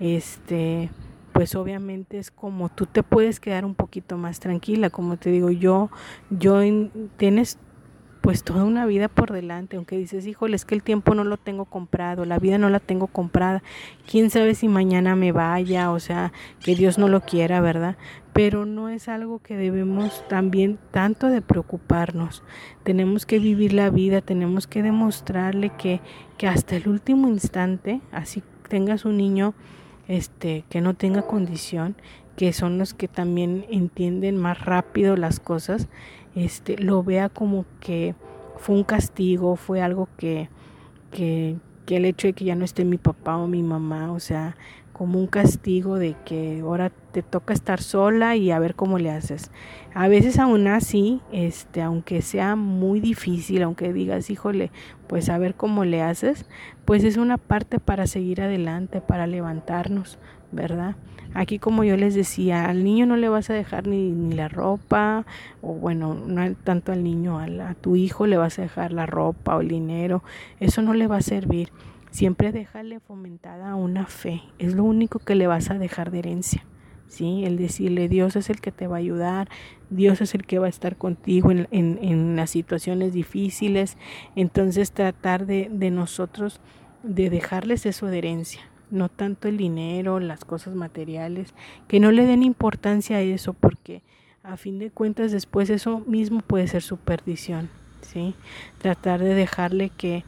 este, 0.00 0.90
pues 1.32 1.54
obviamente 1.54 2.18
es 2.18 2.30
como 2.30 2.68
tú 2.68 2.86
te 2.86 3.02
puedes 3.02 3.40
quedar 3.40 3.64
un 3.64 3.74
poquito 3.74 4.16
más 4.16 4.40
tranquila, 4.40 4.90
como 4.90 5.16
te 5.16 5.30
digo, 5.30 5.50
yo, 5.50 5.90
yo 6.30 6.60
tienes 7.16 7.58
pues 8.22 8.44
toda 8.44 8.62
una 8.62 8.86
vida 8.86 9.08
por 9.08 9.32
delante, 9.32 9.76
aunque 9.76 9.98
dices, 9.98 10.26
híjole, 10.28 10.54
es 10.54 10.64
que 10.64 10.76
el 10.76 10.84
tiempo 10.84 11.14
no 11.14 11.24
lo 11.24 11.36
tengo 11.38 11.64
comprado, 11.64 12.24
la 12.24 12.38
vida 12.38 12.56
no 12.56 12.70
la 12.70 12.78
tengo 12.78 13.08
comprada, 13.08 13.64
quién 14.08 14.30
sabe 14.30 14.54
si 14.54 14.68
mañana 14.68 15.16
me 15.16 15.32
vaya, 15.32 15.90
o 15.90 15.98
sea, 15.98 16.32
que 16.60 16.76
Dios 16.76 16.98
no 16.98 17.08
lo 17.08 17.22
quiera, 17.22 17.60
¿verdad? 17.60 17.96
Pero 18.32 18.64
no 18.64 18.88
es 18.88 19.08
algo 19.08 19.40
que 19.40 19.56
debemos 19.56 20.26
también 20.28 20.78
tanto 20.92 21.26
de 21.26 21.42
preocuparnos. 21.42 22.44
Tenemos 22.84 23.26
que 23.26 23.40
vivir 23.40 23.72
la 23.72 23.90
vida, 23.90 24.20
tenemos 24.20 24.68
que 24.68 24.84
demostrarle 24.84 25.70
que, 25.70 26.00
que 26.38 26.46
hasta 26.46 26.76
el 26.76 26.88
último 26.88 27.26
instante, 27.26 28.00
así 28.12 28.42
tengas 28.68 29.04
un 29.04 29.16
niño 29.16 29.52
este 30.06 30.64
que 30.70 30.80
no 30.80 30.94
tenga 30.94 31.22
condición, 31.22 31.96
que 32.36 32.52
son 32.52 32.78
los 32.78 32.94
que 32.94 33.08
también 33.08 33.66
entienden 33.68 34.36
más 34.36 34.64
rápido 34.64 35.16
las 35.16 35.40
cosas, 35.40 35.88
este, 36.34 36.78
lo 36.78 37.02
vea 37.02 37.28
como 37.28 37.64
que 37.80 38.14
fue 38.56 38.76
un 38.76 38.84
castigo, 38.84 39.56
fue 39.56 39.82
algo 39.82 40.08
que, 40.16 40.48
que, 41.10 41.56
que 41.86 41.96
el 41.96 42.04
hecho 42.04 42.28
de 42.28 42.32
que 42.32 42.44
ya 42.44 42.54
no 42.54 42.64
esté 42.64 42.84
mi 42.84 42.98
papá 42.98 43.36
o 43.36 43.46
mi 43.46 43.62
mamá, 43.62 44.12
o 44.12 44.20
sea, 44.20 44.56
como 44.92 45.18
un 45.18 45.26
castigo 45.26 45.98
de 45.98 46.14
que 46.24 46.60
ahora 46.60 46.90
te 47.12 47.22
toca 47.22 47.52
estar 47.54 47.80
sola 47.82 48.36
y 48.36 48.50
a 48.50 48.58
ver 48.58 48.74
cómo 48.74 48.98
le 48.98 49.10
haces. 49.10 49.50
A 49.94 50.06
veces 50.06 50.38
aún 50.38 50.68
así, 50.68 51.20
este, 51.32 51.82
aunque 51.82 52.22
sea 52.22 52.56
muy 52.56 53.00
difícil, 53.00 53.62
aunque 53.62 53.92
digas, 53.92 54.30
híjole, 54.30 54.70
pues 55.08 55.28
a 55.28 55.38
ver 55.38 55.54
cómo 55.54 55.84
le 55.84 56.02
haces, 56.02 56.46
pues 56.84 57.04
es 57.04 57.16
una 57.16 57.36
parte 57.36 57.80
para 57.80 58.06
seguir 58.06 58.42
adelante, 58.42 59.00
para 59.00 59.26
levantarnos, 59.26 60.18
¿verdad? 60.52 60.96
Aquí 61.34 61.58
como 61.58 61.82
yo 61.82 61.96
les 61.96 62.14
decía, 62.14 62.66
al 62.66 62.84
niño 62.84 63.06
no 63.06 63.16
le 63.16 63.28
vas 63.28 63.50
a 63.50 63.54
dejar 63.54 63.86
ni, 63.86 64.12
ni 64.12 64.34
la 64.34 64.48
ropa, 64.48 65.24
o 65.62 65.74
bueno, 65.74 66.14
no 66.14 66.54
tanto 66.56 66.92
al 66.92 67.02
niño, 67.02 67.38
a, 67.38 67.44
a 67.44 67.74
tu 67.74 67.96
hijo 67.96 68.26
le 68.26 68.36
vas 68.36 68.58
a 68.58 68.62
dejar 68.62 68.92
la 68.92 69.06
ropa 69.06 69.56
o 69.56 69.60
el 69.60 69.68
dinero, 69.68 70.22
eso 70.60 70.82
no 70.82 70.94
le 70.94 71.06
va 71.06 71.16
a 71.16 71.22
servir 71.22 71.70
Siempre 72.12 72.52
déjale 72.52 73.00
fomentada 73.00 73.74
una 73.74 74.04
fe. 74.04 74.42
Es 74.58 74.74
lo 74.74 74.84
único 74.84 75.18
que 75.18 75.34
le 75.34 75.46
vas 75.46 75.70
a 75.70 75.78
dejar 75.78 76.10
de 76.10 76.18
herencia. 76.18 76.62
¿sí? 77.08 77.44
El 77.46 77.56
decirle, 77.56 78.06
Dios 78.06 78.36
es 78.36 78.50
el 78.50 78.60
que 78.60 78.70
te 78.70 78.86
va 78.86 78.96
a 78.96 78.98
ayudar, 78.98 79.48
Dios 79.88 80.20
es 80.20 80.34
el 80.34 80.44
que 80.44 80.58
va 80.58 80.66
a 80.66 80.68
estar 80.68 80.96
contigo 80.96 81.50
en, 81.50 81.66
en, 81.70 82.36
las 82.36 82.50
situaciones 82.50 83.14
difíciles. 83.14 83.96
Entonces 84.36 84.92
tratar 84.92 85.46
de, 85.46 85.70
de, 85.72 85.90
nosotros, 85.90 86.60
de 87.02 87.30
dejarles 87.30 87.86
eso 87.86 88.06
de 88.08 88.18
herencia, 88.18 88.60
no 88.92 89.08
tanto 89.08 89.48
el 89.48 89.56
dinero, 89.56 90.20
las 90.20 90.44
cosas 90.44 90.74
materiales, 90.74 91.54
que 91.88 91.98
no 91.98 92.12
le 92.12 92.26
den 92.26 92.42
importancia 92.42 93.16
a 93.16 93.20
eso, 93.22 93.54
porque 93.54 94.02
a 94.42 94.56
fin 94.56 94.78
de 94.78 94.90
cuentas 94.90 95.32
después 95.32 95.70
eso 95.70 96.00
mismo 96.00 96.40
puede 96.40 96.68
ser 96.68 96.82
su 96.82 96.96
perdición. 96.96 97.70
¿sí? 98.02 98.34
Tratar 98.78 99.20
de 99.20 99.34
dejarle 99.34 99.90
que 99.90 100.24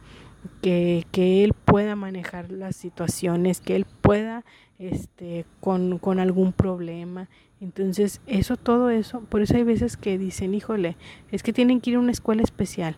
que, 0.61 1.05
que 1.11 1.43
él 1.43 1.53
pueda 1.53 1.95
manejar 1.95 2.51
las 2.51 2.75
situaciones, 2.75 3.61
que 3.61 3.75
él 3.75 3.85
pueda 4.01 4.43
este, 4.79 5.45
con, 5.59 5.99
con 5.99 6.19
algún 6.19 6.53
problema. 6.53 7.29
Entonces, 7.61 8.21
eso, 8.27 8.57
todo 8.57 8.89
eso, 8.89 9.21
por 9.21 9.41
eso 9.41 9.55
hay 9.55 9.63
veces 9.63 9.97
que 9.97 10.17
dicen, 10.17 10.53
híjole, 10.53 10.97
es 11.31 11.41
que 11.41 11.53
tienen 11.53 11.81
que 11.81 11.91
ir 11.91 11.95
a 11.97 11.99
una 11.99 12.11
escuela 12.11 12.43
especial. 12.43 12.97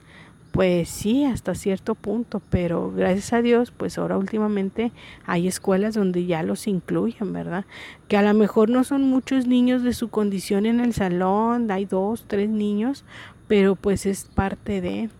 Pues 0.57 0.89
sí, 0.89 1.23
hasta 1.23 1.53
cierto 1.53 1.93
punto, 1.93 2.41
pero 2.49 2.91
gracias 2.91 3.31
a 3.31 3.43
Dios, 3.43 3.69
pues 3.69 3.99
ahora 3.99 4.17
últimamente 4.17 4.91
hay 5.27 5.47
escuelas 5.47 5.93
donde 5.93 6.25
ya 6.25 6.41
los 6.41 6.65
incluyen, 6.65 7.31
¿verdad? 7.31 7.65
Que 8.07 8.17
a 8.17 8.23
lo 8.23 8.33
mejor 8.33 8.71
no 8.71 8.83
son 8.83 9.03
muchos 9.03 9.45
niños 9.45 9.83
de 9.83 9.93
su 9.93 10.07
condición 10.07 10.65
en 10.65 10.79
el 10.79 10.93
salón, 10.95 11.69
hay 11.69 11.85
dos, 11.85 12.25
tres 12.25 12.49
niños, 12.49 13.05
pero 13.47 13.75
pues 13.75 14.07
es 14.07 14.25
parte 14.25 14.81
de, 14.81 15.11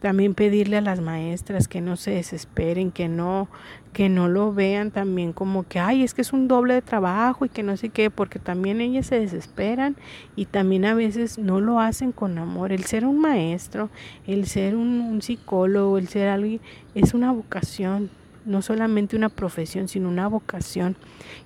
también 0.00 0.34
pedirle 0.34 0.76
a 0.76 0.80
las 0.80 1.00
maestras 1.00 1.66
que 1.66 1.80
no 1.80 1.96
se 1.96 2.12
desesperen, 2.12 2.92
que 2.92 3.08
no, 3.08 3.48
que 3.92 4.08
no 4.08 4.28
lo 4.28 4.52
vean 4.52 4.90
también 4.90 5.32
como 5.32 5.66
que, 5.66 5.80
ay, 5.80 6.02
es 6.04 6.14
que 6.14 6.22
es 6.22 6.32
un 6.32 6.46
doble 6.46 6.74
de 6.74 6.82
trabajo 6.82 7.44
y 7.44 7.48
que 7.48 7.62
no 7.62 7.76
sé 7.76 7.88
qué, 7.88 8.10
porque 8.10 8.38
también 8.38 8.80
ellas 8.80 9.06
se 9.06 9.18
desesperan 9.18 9.96
y 10.36 10.46
también 10.46 10.84
a 10.84 10.94
veces 10.94 11.38
no 11.38 11.60
lo 11.60 11.80
hacen 11.80 12.12
con 12.12 12.38
amor. 12.38 12.70
El 12.70 12.84
ser 12.84 13.04
un 13.04 13.20
maestro, 13.20 13.90
el 14.26 14.46
ser 14.46 14.76
un, 14.76 15.00
un 15.00 15.20
psicólogo, 15.22 15.98
el 15.98 16.08
ser 16.08 16.28
alguien, 16.28 16.60
es 16.94 17.12
una 17.12 17.32
vocación, 17.32 18.10
no 18.44 18.62
solamente 18.62 19.16
una 19.16 19.28
profesión, 19.28 19.88
sino 19.88 20.08
una 20.08 20.28
vocación. 20.28 20.96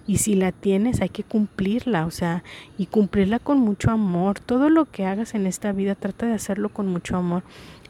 Y 0.06 0.18
si 0.18 0.34
la 0.34 0.52
tienes, 0.52 1.00
hay 1.00 1.08
que 1.08 1.24
cumplirla, 1.24 2.06
o 2.06 2.10
sea, 2.10 2.44
y 2.76 2.86
cumplirla 2.86 3.38
con 3.38 3.58
mucho 3.58 3.90
amor. 3.90 4.38
Todo 4.40 4.68
lo 4.68 4.84
que 4.84 5.06
hagas 5.06 5.34
en 5.34 5.46
esta 5.46 5.72
vida, 5.72 5.94
trata 5.94 6.26
de 6.26 6.34
hacerlo 6.34 6.68
con 6.68 6.86
mucho 6.86 7.16
amor 7.16 7.42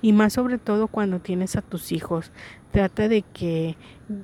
y 0.02 0.12
más 0.12 0.34
sobre 0.34 0.58
todo 0.58 0.88
cuando 0.88 1.20
tienes 1.20 1.56
a 1.56 1.62
tus 1.62 1.92
hijos. 1.92 2.32
Trata 2.72 3.08
de 3.08 3.22
que 3.22 3.76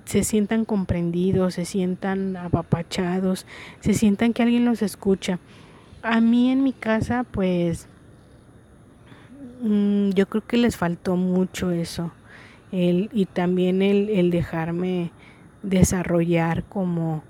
se 0.05 0.25
sientan 0.25 0.65
comprendidos, 0.65 1.55
se 1.55 1.65
sientan 1.65 2.37
apapachados, 2.37 3.47
se 3.81 3.95
sientan 3.95 4.33
que 4.33 4.43
alguien 4.43 4.65
los 4.65 4.83
escucha. 4.83 5.39
A 6.03 6.21
mí 6.21 6.51
en 6.51 6.65
mi 6.65 6.73
casa, 6.73 7.25
pues, 7.31 7.87
mm, 9.63 10.11
yo 10.11 10.29
creo 10.29 10.47
que 10.47 10.57
les 10.57 10.77
faltó 10.77 11.17
mucho 11.17 11.71
eso. 11.71 12.11
El, 12.73 13.09
y 13.13 13.27
también 13.27 13.81
el, 13.81 14.11
el 14.11 14.31
dejarme 14.31 15.11
desarrollar 15.63 16.65
como, 16.65 17.23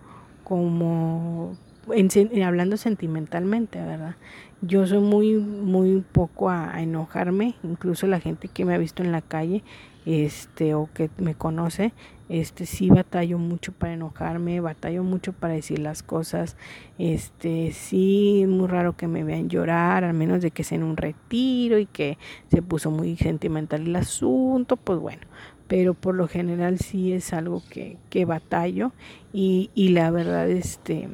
como 0.44 1.56
en, 1.94 2.42
hablando 2.42 2.76
sentimentalmente, 2.76 3.78
¿verdad? 3.80 4.16
Yo 4.60 4.84
soy 4.88 4.98
muy, 4.98 5.34
muy 5.34 6.02
poco 6.10 6.50
a, 6.50 6.82
enojarme, 6.82 7.54
incluso 7.62 8.08
la 8.08 8.18
gente 8.18 8.48
que 8.48 8.64
me 8.64 8.74
ha 8.74 8.78
visto 8.78 9.04
en 9.04 9.12
la 9.12 9.22
calle, 9.22 9.62
este, 10.04 10.74
o 10.74 10.88
que 10.92 11.10
me 11.18 11.36
conoce, 11.36 11.92
este, 12.28 12.66
sí 12.66 12.90
batallo 12.90 13.38
mucho 13.38 13.70
para 13.70 13.92
enojarme, 13.92 14.58
batallo 14.58 15.04
mucho 15.04 15.32
para 15.32 15.54
decir 15.54 15.78
las 15.78 16.02
cosas, 16.02 16.56
este, 16.98 17.70
sí, 17.70 18.42
es 18.42 18.48
muy 18.48 18.66
raro 18.66 18.96
que 18.96 19.06
me 19.06 19.22
vean 19.22 19.48
llorar, 19.48 20.02
al 20.02 20.14
menos 20.14 20.42
de 20.42 20.50
que 20.50 20.64
sea 20.64 20.76
en 20.76 20.82
un 20.82 20.96
retiro 20.96 21.78
y 21.78 21.86
que 21.86 22.18
se 22.50 22.60
puso 22.60 22.90
muy 22.90 23.16
sentimental 23.16 23.82
el 23.82 23.94
asunto, 23.94 24.76
pues 24.76 24.98
bueno, 24.98 25.22
pero 25.68 25.94
por 25.94 26.16
lo 26.16 26.26
general 26.26 26.78
sí 26.80 27.12
es 27.12 27.32
algo 27.32 27.62
que, 27.70 27.96
que 28.10 28.24
batallo 28.24 28.90
y, 29.32 29.70
y 29.76 29.90
la 29.90 30.10
verdad, 30.10 30.50
este, 30.50 31.08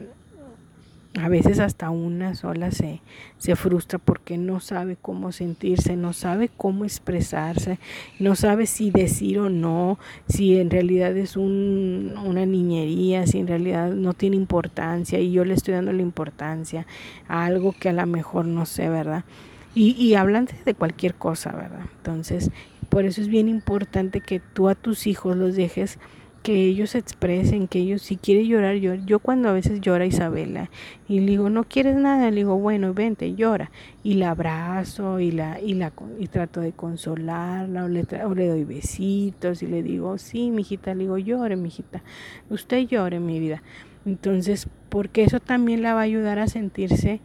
a 1.21 1.29
veces 1.29 1.61
hasta 1.61 1.91
una 1.91 2.35
sola 2.35 2.73
se, 2.73 3.01
se 3.39 3.55
frustra 3.55 4.01
porque 4.01 4.37
no 4.37 4.59
sabe 4.59 4.97
cómo 5.01 5.31
sentirse, 5.31 5.95
no 5.97 6.13
sabe 6.13 6.51
cómo 6.57 6.85
expresarse, 6.85 7.79
no 8.19 8.35
sabe 8.35 8.67
si 8.67 8.91
decir 8.91 9.39
o 9.39 9.49
no, 9.49 9.99
si 10.29 10.59
en 10.59 10.71
realidad 10.71 11.17
es 11.17 11.37
un, 11.37 12.15
una 12.25 12.47
niñería, 12.47 13.27
si 13.29 13.39
en 13.39 13.47
realidad 13.47 13.93
no 13.93 14.13
tiene 14.13 14.37
importancia 14.37 15.21
y 15.21 15.31
yo 15.31 15.45
le 15.45 15.55
estoy 15.55 15.75
dando 15.75 15.93
la 15.93 16.03
importancia 16.03 16.85
a 17.29 17.45
algo 17.45 17.73
que 17.73 17.91
a 17.91 17.93
lo 17.93 18.07
mejor 18.07 18.47
no 18.47 18.67
sé, 18.67 18.89
¿verdad? 18.89 19.25
Y, 19.73 19.93
y 19.93 20.15
hablan 20.15 20.49
de 20.65 20.75
cualquier 20.75 21.15
cosa, 21.15 21.53
¿verdad? 21.53 21.87
Entonces, 21.99 22.51
por 22.89 23.05
eso 23.05 23.21
es 23.21 23.29
bien 23.29 23.49
importante 23.49 24.21
que 24.21 24.41
tú 24.41 24.69
a 24.69 24.75
tus 24.75 25.07
hijos 25.07 25.37
los 25.37 25.55
dejes 25.55 25.99
que 26.45 26.67
ellos 26.67 26.95
expresen, 26.95 27.69
que 27.69 27.79
ellos 27.79 28.03
si 28.03 28.19
quiere 28.19 28.47
llorar, 28.47 28.77
yo, 28.77 28.95
yo 28.97 29.19
cuando 29.19 29.49
a 29.49 29.55
veces 29.55 29.81
llora 29.81 30.05
Isabela 30.05 30.69
y 31.09 31.21
le 31.21 31.27
digo, 31.29 31.49
no 31.49 31.65
quieres 31.65 31.97
nada, 31.97 32.31
le 32.31 32.37
digo, 32.37 32.59
bueno, 32.59 32.93
vente, 32.93 33.35
llora. 33.35 33.71
Y 34.03 34.15
la 34.15 34.33
abrazo 34.33 35.21
y 35.21 35.31
la, 35.31 35.59
y 35.59 35.73
la 35.73 35.95
y 36.19 36.27
trato 36.27 36.61
de 36.61 36.73
consolarla, 36.73 37.85
o 37.85 37.89
le, 37.89 38.05
o 38.27 38.35
le 38.35 38.49
doy 38.49 38.65
besitos 38.65 39.63
y 39.63 39.67
le 39.69 39.83
digo, 39.83 40.19
sí, 40.19 40.51
mijita, 40.51 40.93
le 40.93 41.05
digo, 41.05 41.17
llore, 41.17 41.57
mijita, 41.57 42.03
usted 42.51 42.87
llore, 42.89 43.21
mi 43.21 43.41
vida. 43.41 43.63
Entonces, 44.05 44.69
porque 44.91 45.25
eso 45.25 45.41
también 45.41 45.81
la 45.83 45.95
va 45.95 46.01
a 46.01 46.05
ayudar 46.05 46.39
a 46.39 46.47
sentirse 46.47 47.23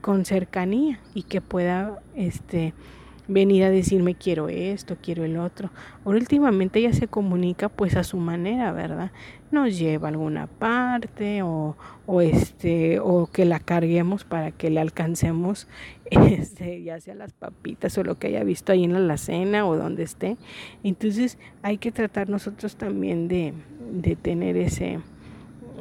con 0.00 0.24
cercanía 0.24 0.98
y 1.14 1.22
que 1.22 1.40
pueda 1.40 2.02
este 2.16 2.74
venir 3.30 3.62
a 3.64 3.70
decirme 3.70 4.14
quiero 4.14 4.48
esto, 4.48 4.96
quiero 5.00 5.24
el 5.24 5.36
otro. 5.36 5.70
Ahora 6.04 6.18
últimamente 6.18 6.80
ella 6.80 6.92
se 6.92 7.06
comunica 7.06 7.68
pues 7.68 7.96
a 7.96 8.02
su 8.02 8.16
manera, 8.16 8.72
¿verdad? 8.72 9.12
Nos 9.52 9.78
lleva 9.78 10.08
a 10.08 10.10
alguna 10.10 10.46
parte 10.48 11.42
o, 11.42 11.76
o 12.06 12.20
este 12.20 12.98
o 12.98 13.28
que 13.32 13.44
la 13.44 13.60
carguemos 13.60 14.24
para 14.24 14.50
que 14.50 14.70
le 14.70 14.80
alcancemos 14.80 15.68
este, 16.10 16.82
ya 16.82 17.00
sea 17.00 17.14
las 17.14 17.32
papitas 17.32 17.96
o 17.98 18.04
lo 18.04 18.18
que 18.18 18.28
haya 18.28 18.42
visto 18.42 18.72
ahí 18.72 18.84
en 18.84 18.92
la 18.92 18.98
alacena 18.98 19.66
o 19.66 19.76
donde 19.76 20.02
esté. 20.02 20.36
Entonces 20.82 21.38
hay 21.62 21.78
que 21.78 21.92
tratar 21.92 22.28
nosotros 22.28 22.76
también 22.76 23.28
de, 23.28 23.54
de 23.92 24.16
tener 24.16 24.56
ese 24.56 24.98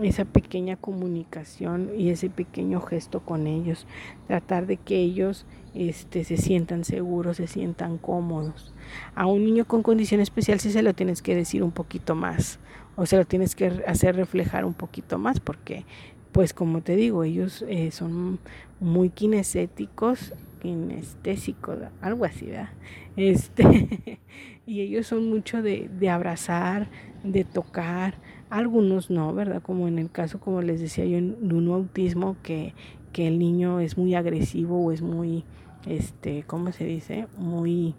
esa 0.04 0.24
pequeña 0.24 0.78
comunicación 0.78 1.92
y 1.98 2.10
ese 2.10 2.30
pequeño 2.30 2.80
gesto 2.80 3.20
con 3.20 3.48
ellos, 3.48 3.86
tratar 4.28 4.66
de 4.66 4.78
que 4.78 4.96
ellos 4.96 5.46
este, 5.74 6.24
se 6.24 6.38
sientan 6.38 6.84
seguros, 6.84 7.38
se 7.38 7.48
sientan 7.48 7.98
cómodos. 7.98 8.74
A 9.16 9.26
un 9.26 9.44
niño 9.44 9.66
con 9.66 9.84
condición 9.84 10.22
especial 10.22 10.60
sí 10.60 10.72
se 10.72 10.82
lo 10.82 10.94
tienes 10.94 11.22
que 11.22 11.36
decir 11.36 11.64
un 11.64 11.72
poquito 11.72 12.16
más 12.16 12.60
o 12.96 13.06
se 13.06 13.18
lo 13.18 13.26
tienes 13.26 13.56
que 13.56 13.84
hacer 13.88 14.16
reflejar 14.16 14.66
un 14.66 14.74
poquito 14.74 15.18
más 15.18 15.40
porque 15.40 15.86
pues 16.32 16.54
como 16.54 16.82
te 16.82 16.96
digo, 16.96 17.24
ellos 17.24 17.66
eh, 17.68 17.92
son 17.92 18.40
muy 18.80 19.10
kinestéticos, 19.10 20.34
kinestésicos, 20.62 21.78
algo 22.02 22.26
así, 22.26 22.48
¿verdad? 22.48 22.70
Este, 23.16 24.20
y 24.66 24.82
ellos 24.82 25.08
son 25.08 25.30
mucho 25.30 25.62
de, 25.62 25.90
de 26.00 26.10
abrazar, 26.10 26.88
de 27.24 27.44
tocar, 27.44 28.16
algunos 28.50 29.10
no, 29.10 29.34
¿verdad? 29.34 29.62
Como 29.62 29.88
en 29.88 30.00
el 30.00 30.12
caso, 30.12 30.40
como 30.40 30.62
les 30.62 30.80
decía 30.80 31.06
yo, 31.06 31.18
de 31.18 31.56
un 31.56 31.68
autismo, 31.70 32.38
que, 32.44 32.74
que 33.12 33.28
el 33.28 33.40
niño 33.40 33.80
es 33.80 33.98
muy 33.98 34.16
agresivo 34.16 34.84
o 34.84 34.92
es 34.92 35.02
muy, 35.02 35.44
este, 35.86 36.44
¿cómo 36.44 36.72
se 36.72 36.86
dice? 36.86 37.28
Muy, 37.38 37.96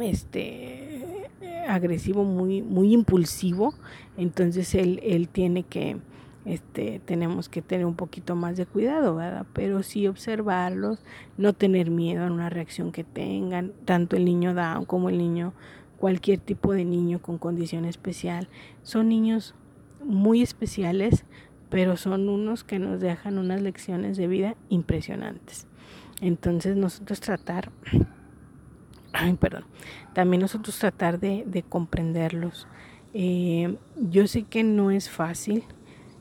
este, 0.00 1.28
agresivo, 1.68 2.24
muy, 2.24 2.62
muy 2.62 2.92
impulsivo. 2.92 3.74
Entonces 4.16 4.74
él, 4.74 5.00
él 5.02 5.28
tiene 5.28 5.62
que, 5.62 5.98
este, 6.44 7.00
tenemos 7.04 7.48
que 7.48 7.62
tener 7.62 7.86
un 7.86 7.96
poquito 7.96 8.36
más 8.36 8.56
de 8.56 8.66
cuidado, 8.66 9.16
¿verdad? 9.16 9.46
Pero 9.52 9.82
sí 9.82 10.06
observarlos, 10.06 11.02
no 11.36 11.52
tener 11.52 11.90
miedo 11.90 12.24
a 12.24 12.30
una 12.30 12.50
reacción 12.50 12.92
que 12.92 13.04
tengan, 13.04 13.72
tanto 13.84 14.16
el 14.16 14.24
niño 14.24 14.54
Down 14.54 14.84
como 14.84 15.08
el 15.08 15.18
niño 15.18 15.52
cualquier 15.98 16.40
tipo 16.40 16.72
de 16.72 16.84
niño 16.84 17.20
con 17.20 17.38
condición 17.38 17.84
especial. 17.84 18.48
Son 18.82 19.08
niños 19.08 19.54
muy 20.02 20.42
especiales, 20.42 21.26
pero 21.68 21.96
son 21.96 22.28
unos 22.28 22.64
que 22.64 22.78
nos 22.78 23.00
dejan 23.00 23.38
unas 23.38 23.60
lecciones 23.60 24.16
de 24.16 24.26
vida 24.26 24.56
impresionantes. 24.70 25.66
Entonces 26.20 26.76
nosotros 26.76 27.20
tratar, 27.20 27.70
ay, 29.12 29.34
perdón, 29.34 29.64
también 30.12 30.42
nosotros 30.42 30.78
tratar 30.78 31.18
de, 31.18 31.64
comprenderlos. 31.68 32.66
Eh, 33.14 33.76
yo 33.96 34.26
sé 34.26 34.42
que 34.44 34.62
no 34.62 34.90
es 34.90 35.08
fácil. 35.08 35.64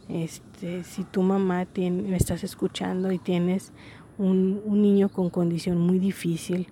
Este, 0.07 0.83
si 0.83 1.03
tu 1.03 1.21
mamá 1.21 1.65
tiene, 1.65 2.03
me 2.03 2.17
estás 2.17 2.43
escuchando 2.43 3.11
y 3.11 3.19
tienes 3.19 3.73
un, 4.17 4.61
un 4.65 4.81
niño 4.81 5.09
con 5.09 5.29
condición 5.29 5.79
muy 5.79 5.99
difícil, 5.99 6.67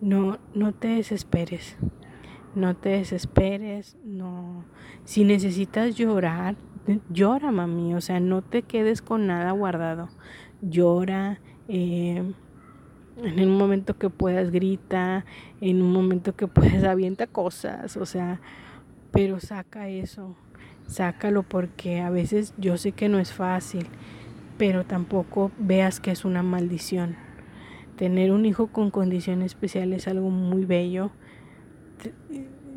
no, 0.00 0.38
no 0.54 0.72
te 0.72 0.88
desesperes. 0.88 1.76
No 2.54 2.74
te 2.74 2.88
desesperes, 2.88 3.98
no. 4.02 4.64
Si 5.04 5.24
necesitas 5.24 5.94
llorar, 5.94 6.56
llora, 7.10 7.50
mami. 7.50 7.94
O 7.94 8.00
sea, 8.00 8.18
no 8.18 8.42
te 8.42 8.62
quedes 8.62 9.02
con 9.02 9.26
nada 9.26 9.52
guardado. 9.52 10.08
Llora. 10.62 11.38
Eh, 11.68 12.32
en 13.16 13.48
un 13.48 13.58
momento 13.58 13.96
que 13.96 14.10
puedas 14.10 14.50
grita, 14.50 15.24
en 15.60 15.82
un 15.82 15.92
momento 15.92 16.34
que 16.34 16.46
puedas 16.46 16.84
avienta 16.84 17.26
cosas, 17.26 17.96
o 17.96 18.06
sea, 18.06 18.40
pero 19.10 19.40
saca 19.40 19.88
eso, 19.88 20.36
sácalo 20.86 21.42
porque 21.42 22.00
a 22.00 22.10
veces 22.10 22.54
yo 22.58 22.76
sé 22.76 22.92
que 22.92 23.08
no 23.08 23.18
es 23.18 23.32
fácil, 23.32 23.86
pero 24.58 24.84
tampoco 24.84 25.50
veas 25.58 26.00
que 26.00 26.10
es 26.10 26.24
una 26.24 26.42
maldición. 26.42 27.16
Tener 27.96 28.30
un 28.30 28.44
hijo 28.44 28.66
con 28.66 28.90
condiciones 28.90 29.46
especiales 29.46 30.02
es 30.02 30.08
algo 30.08 30.30
muy 30.30 30.64
bello 30.64 31.10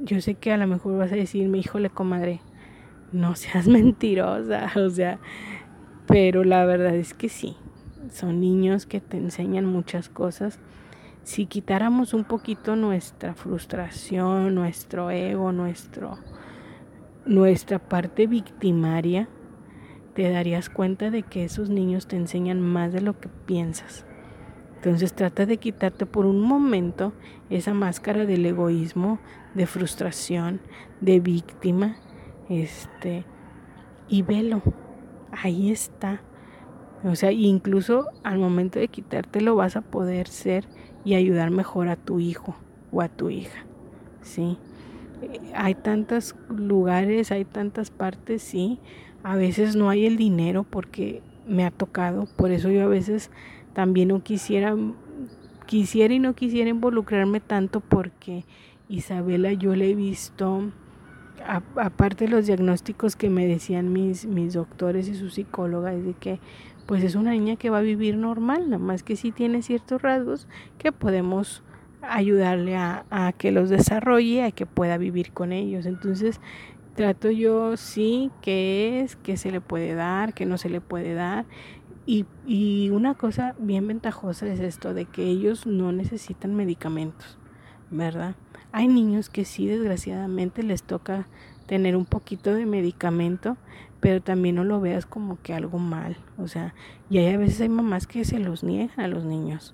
yo 0.03 0.21
sé 0.21 0.35
que 0.35 0.51
a 0.51 0.57
lo 0.57 0.67
mejor 0.67 0.97
vas 0.97 1.11
a 1.11 1.15
decirme, 1.15 1.57
híjole, 1.57 1.89
comadre, 1.89 2.41
no 3.11 3.35
seas 3.35 3.67
mentirosa, 3.67 4.71
o 4.75 4.89
sea, 4.89 5.19
pero 6.07 6.43
la 6.43 6.65
verdad 6.65 6.95
es 6.95 7.13
que 7.13 7.29
sí, 7.29 7.55
son 8.11 8.39
niños 8.39 8.85
que 8.85 9.01
te 9.01 9.17
enseñan 9.17 9.65
muchas 9.65 10.09
cosas. 10.09 10.59
Si 11.23 11.45
quitáramos 11.45 12.13
un 12.13 12.23
poquito 12.23 12.75
nuestra 12.75 13.33
frustración, 13.33 14.55
nuestro 14.55 15.11
ego, 15.11 15.51
nuestro, 15.51 16.17
nuestra 17.25 17.79
parte 17.79 18.27
victimaria, 18.27 19.27
te 20.13 20.29
darías 20.29 20.69
cuenta 20.69 21.09
de 21.11 21.23
que 21.23 21.43
esos 21.43 21.69
niños 21.69 22.07
te 22.07 22.15
enseñan 22.15 22.59
más 22.61 22.91
de 22.91 23.01
lo 23.01 23.19
que 23.19 23.29
piensas. 23.29 24.05
Entonces 24.75 25.13
trata 25.13 25.45
de 25.45 25.57
quitarte 25.57 26.05
por 26.05 26.25
un 26.25 26.41
momento 26.41 27.13
esa 27.49 27.73
máscara 27.73 28.25
del 28.25 28.45
egoísmo, 28.45 29.19
de 29.53 29.67
frustración, 29.67 30.61
de 31.01 31.19
víctima, 31.19 31.97
este, 32.47 33.25
y 34.07 34.21
velo, 34.21 34.61
ahí 35.31 35.71
está. 35.71 36.21
O 37.03 37.15
sea, 37.15 37.31
incluso 37.31 38.07
al 38.23 38.39
momento 38.39 38.79
de 38.79 38.89
quitártelo 38.89 39.55
vas 39.55 39.75
a 39.75 39.81
poder 39.81 40.27
ser 40.27 40.65
y 41.05 41.15
ayudar 41.15 41.49
mejor 41.49 41.87
a 41.87 41.95
tu 41.95 42.19
hijo 42.19 42.55
o 42.91 43.01
a 43.01 43.07
tu 43.07 43.29
hija, 43.29 43.65
¿sí? 44.21 44.57
Hay 45.55 45.75
tantos 45.75 46.35
lugares, 46.49 47.31
hay 47.31 47.45
tantas 47.45 47.89
partes, 47.89 48.41
sí. 48.41 48.79
A 49.23 49.35
veces 49.35 49.75
no 49.75 49.89
hay 49.89 50.05
el 50.05 50.17
dinero 50.17 50.65
porque 50.69 51.21
me 51.47 51.65
ha 51.65 51.71
tocado, 51.71 52.27
por 52.37 52.51
eso 52.51 52.69
yo 52.69 52.83
a 52.83 52.87
veces 52.87 53.31
también 53.73 54.09
no 54.09 54.23
quisiera, 54.23 54.75
quisiera 55.65 56.13
y 56.13 56.19
no 56.19 56.35
quisiera 56.35 56.69
involucrarme 56.69 57.39
tanto 57.39 57.79
porque 57.79 58.45
Isabela 58.87 59.53
yo 59.53 59.75
le 59.75 59.91
he 59.91 59.95
visto, 59.95 60.71
aparte 61.75 62.25
de 62.25 62.31
los 62.31 62.45
diagnósticos 62.45 63.15
que 63.15 63.29
me 63.29 63.47
decían 63.47 63.91
mis, 63.91 64.25
mis 64.25 64.53
doctores 64.53 65.07
y 65.07 65.15
sus 65.15 65.35
psicólogas, 65.35 66.03
de 66.03 66.13
que 66.13 66.39
pues 66.89 67.03
es 67.03 67.13
una 67.13 67.33
niña 67.33 67.55
que 67.55 67.69
va 67.69 67.77
a 67.77 67.81
vivir 67.81 68.17
normal, 68.17 68.71
nada 68.71 68.83
más 68.83 69.03
que 69.03 69.15
sí 69.15 69.31
tiene 69.31 69.61
ciertos 69.61 70.01
rasgos 70.01 70.47
que 70.79 70.91
podemos 70.91 71.61
ayudarle 72.01 72.77
a, 72.77 73.31
que 73.37 73.51
los 73.51 73.69
desarrolle, 73.69 74.43
a 74.43 74.49
que 74.49 74.65
pueda 74.65 74.97
vivir 74.97 75.31
con 75.31 75.51
ellos. 75.51 75.85
Entonces, 75.85 76.41
trato 76.95 77.29
yo 77.29 77.77
sí 77.77 78.31
que 78.41 79.01
es, 79.01 79.15
que 79.17 79.37
se 79.37 79.51
le 79.51 79.61
puede 79.61 79.93
dar, 79.93 80.33
que 80.33 80.47
no 80.47 80.57
se 80.57 80.67
le 80.67 80.81
puede 80.81 81.13
dar. 81.13 81.45
Y, 82.07 82.89
una 82.89 83.13
cosa 83.13 83.53
bien 83.59 83.85
ventajosa 83.85 84.47
es 84.47 84.59
esto 84.59 84.95
de 84.95 85.05
que 85.05 85.25
ellos 85.25 85.67
no 85.67 85.91
necesitan 85.91 86.55
medicamentos, 86.55 87.37
¿verdad? 87.91 88.33
Hay 88.71 88.87
niños 88.87 89.29
que 89.29 89.45
sí, 89.45 89.67
desgraciadamente, 89.67 90.63
les 90.63 90.81
toca 90.81 91.27
tener 91.67 91.95
un 91.95 92.05
poquito 92.05 92.55
de 92.55 92.65
medicamento, 92.65 93.57
pero 93.99 94.21
también 94.21 94.55
no 94.55 94.63
lo 94.63 94.79
veas 94.79 95.05
como 95.05 95.41
que 95.41 95.53
algo 95.53 95.79
mal. 95.79 96.17
O 96.37 96.47
sea, 96.47 96.73
y 97.09 97.17
hay 97.17 97.33
a 97.33 97.37
veces 97.37 97.61
hay 97.61 97.69
mamás 97.69 98.07
que 98.07 98.23
se 98.25 98.39
los 98.39 98.63
niegan 98.63 98.99
a 98.99 99.07
los 99.07 99.25
niños. 99.25 99.73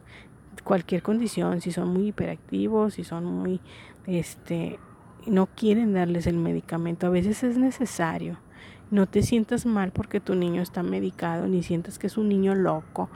Cualquier 0.63 1.03
condición, 1.03 1.61
si 1.61 1.71
son 1.71 1.89
muy 1.89 2.07
hiperactivos, 2.07 2.95
si 2.95 3.03
son 3.03 3.25
muy, 3.25 3.59
este, 4.07 4.79
no 5.27 5.47
quieren 5.47 5.93
darles 5.93 6.27
el 6.27 6.37
medicamento. 6.37 7.07
A 7.07 7.11
veces 7.11 7.43
es 7.43 7.57
necesario. 7.57 8.37
No 8.91 9.07
te 9.07 9.21
sientas 9.21 9.65
mal 9.65 9.91
porque 9.91 10.19
tu 10.19 10.35
niño 10.35 10.61
está 10.61 10.83
medicado, 10.83 11.47
ni 11.47 11.63
sientas 11.63 11.99
que 11.99 12.07
es 12.07 12.17
un 12.17 12.29
niño 12.29 12.55
loco. 12.55 13.09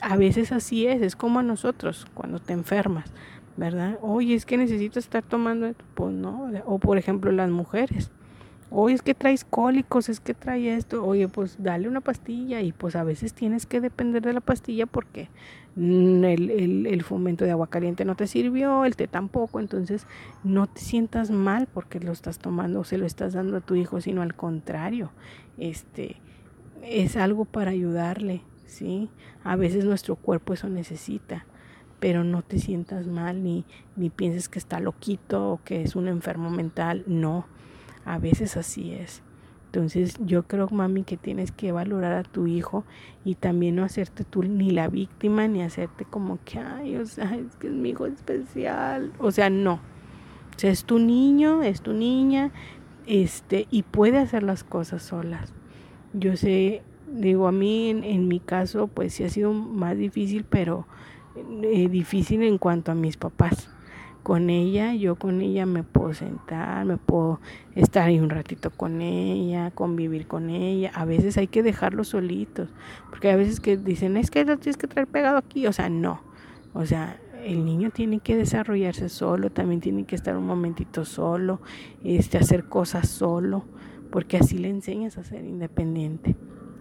A 0.00 0.16
veces 0.16 0.52
así 0.52 0.86
es, 0.86 1.02
es 1.02 1.16
como 1.16 1.40
a 1.40 1.42
nosotros 1.42 2.06
cuando 2.14 2.38
te 2.38 2.52
enfermas, 2.52 3.12
¿verdad? 3.56 3.98
Oye, 4.00 4.34
es 4.34 4.46
que 4.46 4.56
necesito 4.56 4.98
estar 4.98 5.22
tomando. 5.22 5.72
Pues 5.94 6.14
no, 6.14 6.50
o 6.66 6.78
por 6.78 6.98
ejemplo 6.98 7.32
las 7.32 7.50
mujeres. 7.50 8.10
Oye, 8.70 8.94
es 8.94 9.02
que 9.02 9.14
traes 9.14 9.44
cólicos, 9.44 10.08
es 10.08 10.20
que 10.20 10.34
trae 10.34 10.74
esto. 10.74 11.04
Oye, 11.04 11.28
pues 11.28 11.56
dale 11.58 11.88
una 11.88 12.02
pastilla 12.02 12.60
y 12.60 12.72
pues 12.72 12.96
a 12.96 13.04
veces 13.04 13.32
tienes 13.32 13.64
que 13.64 13.80
depender 13.80 14.22
de 14.22 14.34
la 14.34 14.40
pastilla 14.40 14.84
porque 14.86 15.30
el, 15.76 16.50
el, 16.50 16.86
el, 16.86 17.02
fomento 17.02 17.44
de 17.44 17.52
agua 17.52 17.68
caliente 17.68 18.04
no 18.04 18.16
te 18.16 18.26
sirvió, 18.26 18.84
el 18.84 18.96
té 18.96 19.06
tampoco, 19.06 19.60
entonces 19.60 20.06
no 20.44 20.66
te 20.66 20.80
sientas 20.80 21.30
mal 21.30 21.68
porque 21.72 22.00
lo 22.00 22.12
estás 22.12 22.38
tomando 22.38 22.80
o 22.80 22.84
se 22.84 22.98
lo 22.98 23.06
estás 23.06 23.34
dando 23.34 23.56
a 23.56 23.60
tu 23.60 23.74
hijo, 23.74 24.00
sino 24.00 24.22
al 24.22 24.34
contrario, 24.34 25.12
este 25.56 26.16
es 26.82 27.16
algo 27.16 27.44
para 27.44 27.70
ayudarle, 27.70 28.42
¿sí? 28.66 29.08
A 29.44 29.56
veces 29.56 29.84
nuestro 29.84 30.16
cuerpo 30.16 30.52
eso 30.52 30.68
necesita, 30.68 31.46
pero 32.00 32.24
no 32.24 32.42
te 32.42 32.58
sientas 32.58 33.06
mal 33.06 33.42
ni, 33.42 33.64
ni 33.96 34.10
pienses 34.10 34.48
que 34.48 34.58
está 34.58 34.80
loquito 34.80 35.52
o 35.52 35.60
que 35.64 35.82
es 35.82 35.96
un 35.96 36.08
enfermo 36.08 36.50
mental, 36.50 37.04
no, 37.06 37.46
a 38.08 38.18
veces 38.18 38.56
así 38.56 38.92
es. 38.92 39.22
Entonces 39.66 40.16
yo 40.24 40.44
creo, 40.44 40.68
mami, 40.70 41.02
que 41.02 41.18
tienes 41.18 41.52
que 41.52 41.72
valorar 41.72 42.12
a 42.12 42.22
tu 42.22 42.46
hijo 42.46 42.84
y 43.22 43.34
también 43.34 43.76
no 43.76 43.84
hacerte 43.84 44.24
tú 44.24 44.42
ni 44.42 44.70
la 44.70 44.88
víctima, 44.88 45.46
ni 45.46 45.62
hacerte 45.62 46.06
como 46.06 46.38
que, 46.44 46.58
ay, 46.58 46.96
o 46.96 47.04
sea, 47.04 47.34
es 47.34 47.54
que 47.56 47.66
es 47.66 47.74
mi 47.74 47.90
hijo 47.90 48.06
especial. 48.06 49.12
O 49.18 49.30
sea, 49.30 49.50
no. 49.50 49.74
O 49.74 50.58
sea, 50.58 50.70
es 50.70 50.84
tu 50.84 50.98
niño, 50.98 51.62
es 51.62 51.82
tu 51.82 51.92
niña, 51.92 52.50
este, 53.06 53.66
y 53.70 53.82
puede 53.82 54.16
hacer 54.16 54.42
las 54.42 54.64
cosas 54.64 55.02
solas. 55.02 55.52
Yo 56.14 56.36
sé, 56.36 56.82
digo, 57.12 57.46
a 57.46 57.52
mí 57.52 57.90
en, 57.90 58.26
mi 58.26 58.40
caso, 58.40 58.86
pues 58.86 59.12
sí 59.12 59.24
ha 59.24 59.28
sido 59.28 59.52
más 59.52 59.98
difícil, 59.98 60.46
pero 60.48 60.86
eh, 61.62 61.88
difícil 61.90 62.42
en 62.42 62.56
cuanto 62.56 62.90
a 62.90 62.94
mis 62.94 63.18
papás 63.18 63.70
con 64.22 64.50
ella, 64.50 64.94
yo 64.94 65.16
con 65.16 65.40
ella 65.40 65.66
me 65.66 65.82
puedo 65.82 66.12
sentar, 66.14 66.84
me 66.84 66.96
puedo 66.96 67.40
estar 67.74 68.08
ahí 68.08 68.20
un 68.20 68.30
ratito 68.30 68.70
con 68.70 69.00
ella, 69.00 69.70
convivir 69.70 70.26
con 70.26 70.50
ella. 70.50 70.90
A 70.94 71.04
veces 71.04 71.38
hay 71.38 71.46
que 71.46 71.62
dejarlos 71.62 72.08
solitos, 72.08 72.68
porque 73.10 73.30
a 73.30 73.36
veces 73.36 73.60
que 73.60 73.76
dicen, 73.76 74.16
es 74.16 74.30
que 74.30 74.44
lo 74.44 74.58
tienes 74.58 74.76
que 74.76 74.86
traer 74.86 75.06
pegado 75.06 75.38
aquí, 75.38 75.66
o 75.66 75.72
sea, 75.72 75.88
no. 75.88 76.22
O 76.74 76.84
sea, 76.84 77.18
el 77.44 77.64
niño 77.64 77.90
tiene 77.90 78.20
que 78.20 78.36
desarrollarse 78.36 79.08
solo, 79.08 79.50
también 79.50 79.80
tiene 79.80 80.04
que 80.04 80.16
estar 80.16 80.36
un 80.36 80.46
momentito 80.46 81.04
solo, 81.04 81.60
este, 82.04 82.38
hacer 82.38 82.64
cosas 82.64 83.08
solo, 83.08 83.64
porque 84.10 84.36
así 84.36 84.58
le 84.58 84.68
enseñas 84.68 85.18
a 85.18 85.24
ser 85.24 85.44
independiente. 85.44 86.36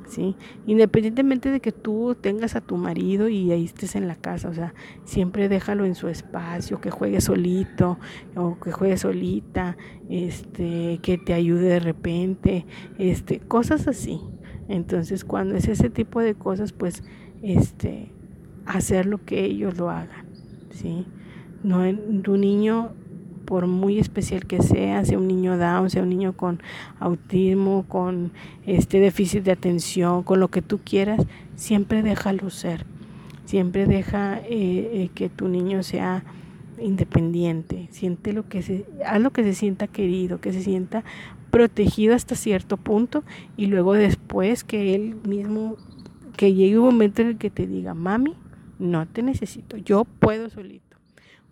¿Sí? 0.08 0.36
Independientemente 0.66 1.52
de 1.52 1.60
que 1.60 1.72
tú 1.72 2.16
tengas 2.20 2.56
a 2.56 2.62
tu 2.62 2.78
marido 2.78 3.30
y 3.30 3.52
ahí 3.52 3.66
estés 3.66 3.96
en 3.96 4.08
la 4.08 4.16
casa, 4.16 4.50
o 4.50 4.54
sea, 4.54 4.74
siempre 5.04 5.50
déjalo 5.50 5.86
en 5.86 5.96
su 5.96 6.08
espacio, 6.08 6.82
que 6.82 6.92
juegue 6.92 7.22
solito 7.22 7.98
o 8.36 8.60
que 8.60 8.72
juegue 8.72 8.98
solita, 8.98 9.78
este, 10.10 11.00
que 11.02 11.18
te 11.18 11.34
ayude 11.34 11.68
de 11.68 11.80
repente, 11.80 12.66
este, 12.98 13.40
cosas 13.40 13.88
así. 13.88 14.22
Entonces, 14.68 15.24
cuando 15.24 15.56
es 15.56 15.68
ese 15.68 15.90
tipo 15.90 16.20
de 16.22 16.36
cosas, 16.36 16.74
pues, 16.74 17.04
este, 17.42 18.12
hacer 18.66 19.06
lo 19.06 19.24
que 19.24 19.46
ellos 19.46 19.78
lo 19.78 19.90
hagan, 19.90 20.26
¿sí? 20.72 21.06
No, 21.64 21.84
tu 22.22 22.38
niño 22.38 22.94
por 23.48 23.66
muy 23.66 23.98
especial 23.98 24.46
que 24.46 24.62
sea, 24.62 25.06
sea 25.06 25.18
un 25.18 25.26
niño 25.26 25.58
down, 25.58 25.90
sea 25.90 26.04
un 26.04 26.10
niño 26.10 26.34
con 26.34 26.60
autismo, 27.00 27.86
con 27.88 28.32
este 28.66 29.00
déficit 29.00 29.42
de 29.44 29.54
atención, 29.54 30.24
con 30.24 30.42
lo 30.42 30.50
que 30.50 30.62
tú 30.62 30.82
quieras, 30.84 31.26
siempre 31.56 32.04
déjalo 32.04 32.50
ser. 32.50 32.86
Siempre 33.46 33.86
deja 33.86 34.40
eh, 34.40 34.50
eh, 34.50 35.10
que 35.16 35.30
tu 35.30 35.48
niño 35.48 35.82
sea 35.82 36.26
independiente, 36.78 37.88
siente 37.90 38.34
lo 38.34 38.50
que 38.50 38.62
se, 38.62 38.86
haz 39.06 39.22
lo 39.22 39.32
que 39.32 39.44
se 39.44 39.54
sienta 39.54 39.88
querido, 39.88 40.42
que 40.42 40.52
se 40.52 40.62
sienta 40.62 41.06
protegido 41.50 42.16
hasta 42.16 42.36
cierto 42.36 42.76
punto 42.76 43.24
y 43.56 43.68
luego 43.68 43.94
después 43.94 44.66
que 44.66 44.94
él 44.94 45.16
mismo, 45.26 45.78
que 46.36 46.54
llegue 46.54 46.78
un 46.78 46.86
momento 46.86 47.22
en 47.22 47.30
el 47.30 47.38
que 47.38 47.50
te 47.50 47.66
diga, 47.66 47.94
mami, 47.94 48.36
no 48.78 49.08
te 49.08 49.24
necesito, 49.24 49.78
yo 49.78 50.04
puedo 50.04 50.50
solito. 50.50 50.87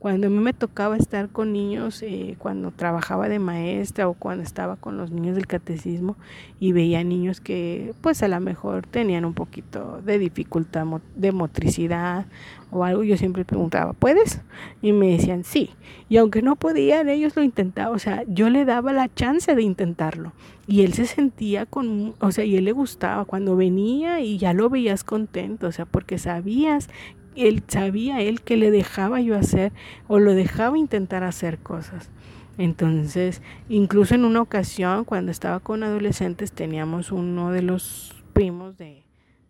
Cuando 0.06 0.28
a 0.28 0.30
mí 0.30 0.38
me 0.38 0.54
tocaba 0.54 0.98
estar 0.98 1.30
con 1.30 1.52
niños, 1.52 2.04
eh, 2.04 2.36
cuando 2.38 2.70
trabajaba 2.70 3.28
de 3.28 3.40
maestra 3.40 4.08
o 4.08 4.14
cuando 4.14 4.44
estaba 4.44 4.76
con 4.76 4.98
los 4.98 5.10
niños 5.10 5.36
del 5.36 5.48
catecismo 5.48 6.16
y 6.60 6.74
veía 6.74 7.04
niños 7.04 7.42
que 7.42 7.96
pues 8.02 8.22
a 8.22 8.28
lo 8.28 8.40
mejor 8.40 8.86
tenían 8.86 9.26
un 9.26 9.34
poquito 9.34 10.04
de 10.06 10.20
dificultad 10.20 10.86
de 11.16 11.32
motricidad 11.32 12.28
o 12.70 12.84
algo, 12.84 13.04
yo 13.04 13.18
siempre 13.18 13.46
preguntaba, 13.46 13.94
¿puedes? 13.94 14.42
Y 14.84 14.92
me 14.92 15.08
decían 15.08 15.44
sí. 15.44 15.72
Y 16.08 16.18
aunque 16.18 16.44
no 16.44 16.56
podían, 16.56 17.10
ellos 17.10 17.36
lo 17.36 17.42
intentaban, 17.42 17.96
o 17.96 17.98
sea, 17.98 18.22
yo 18.28 18.52
le 18.52 18.64
daba 18.64 18.94
la 18.94 19.12
chance 19.12 19.56
de 19.56 19.64
intentarlo. 19.64 20.34
Y 20.68 20.82
él 20.82 20.94
se 20.94 21.08
sentía 21.08 21.66
con, 21.66 22.14
o 22.20 22.32
sea, 22.32 22.46
y 22.46 22.58
él 22.58 22.66
le 22.66 22.74
gustaba 22.74 23.26
cuando 23.26 23.56
venía 23.56 24.20
y 24.20 24.38
ya 24.38 24.54
lo 24.54 24.70
veías 24.70 25.04
contento, 25.04 25.66
o 25.66 25.72
sea, 25.72 25.86
porque 25.86 26.20
sabías 26.20 26.90
él 27.36 27.64
sabía 27.68 28.22
él 28.22 28.42
que 28.42 28.58
le 28.58 28.72
dejaba 28.72 29.22
yo 29.22 29.36
hacer 29.36 29.72
o 30.08 30.20
lo 30.20 30.34
dejaba 30.34 30.78
intentar 30.78 31.24
hacer 31.24 31.60
cosas. 31.60 32.10
Entonces, 32.58 33.42
incluso 33.68 34.16
en 34.16 34.24
una 34.24 34.42
ocasión, 34.42 35.04
cuando 35.04 35.32
estaba 35.32 35.60
con 35.60 35.84
adolescentes, 35.84 36.52
teníamos 36.52 37.12
uno 37.12 37.52
de 37.52 37.62
los 37.62 38.16
primos 38.34 38.78
de, 38.78 39.04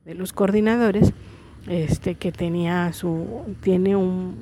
de 0.06 0.16
los 0.16 0.34
coordinadores, 0.34 1.14
este, 1.68 2.16
que 2.16 2.32
tenía 2.32 2.94
su, 2.94 3.26
tiene 3.62 3.96
un, 3.96 4.36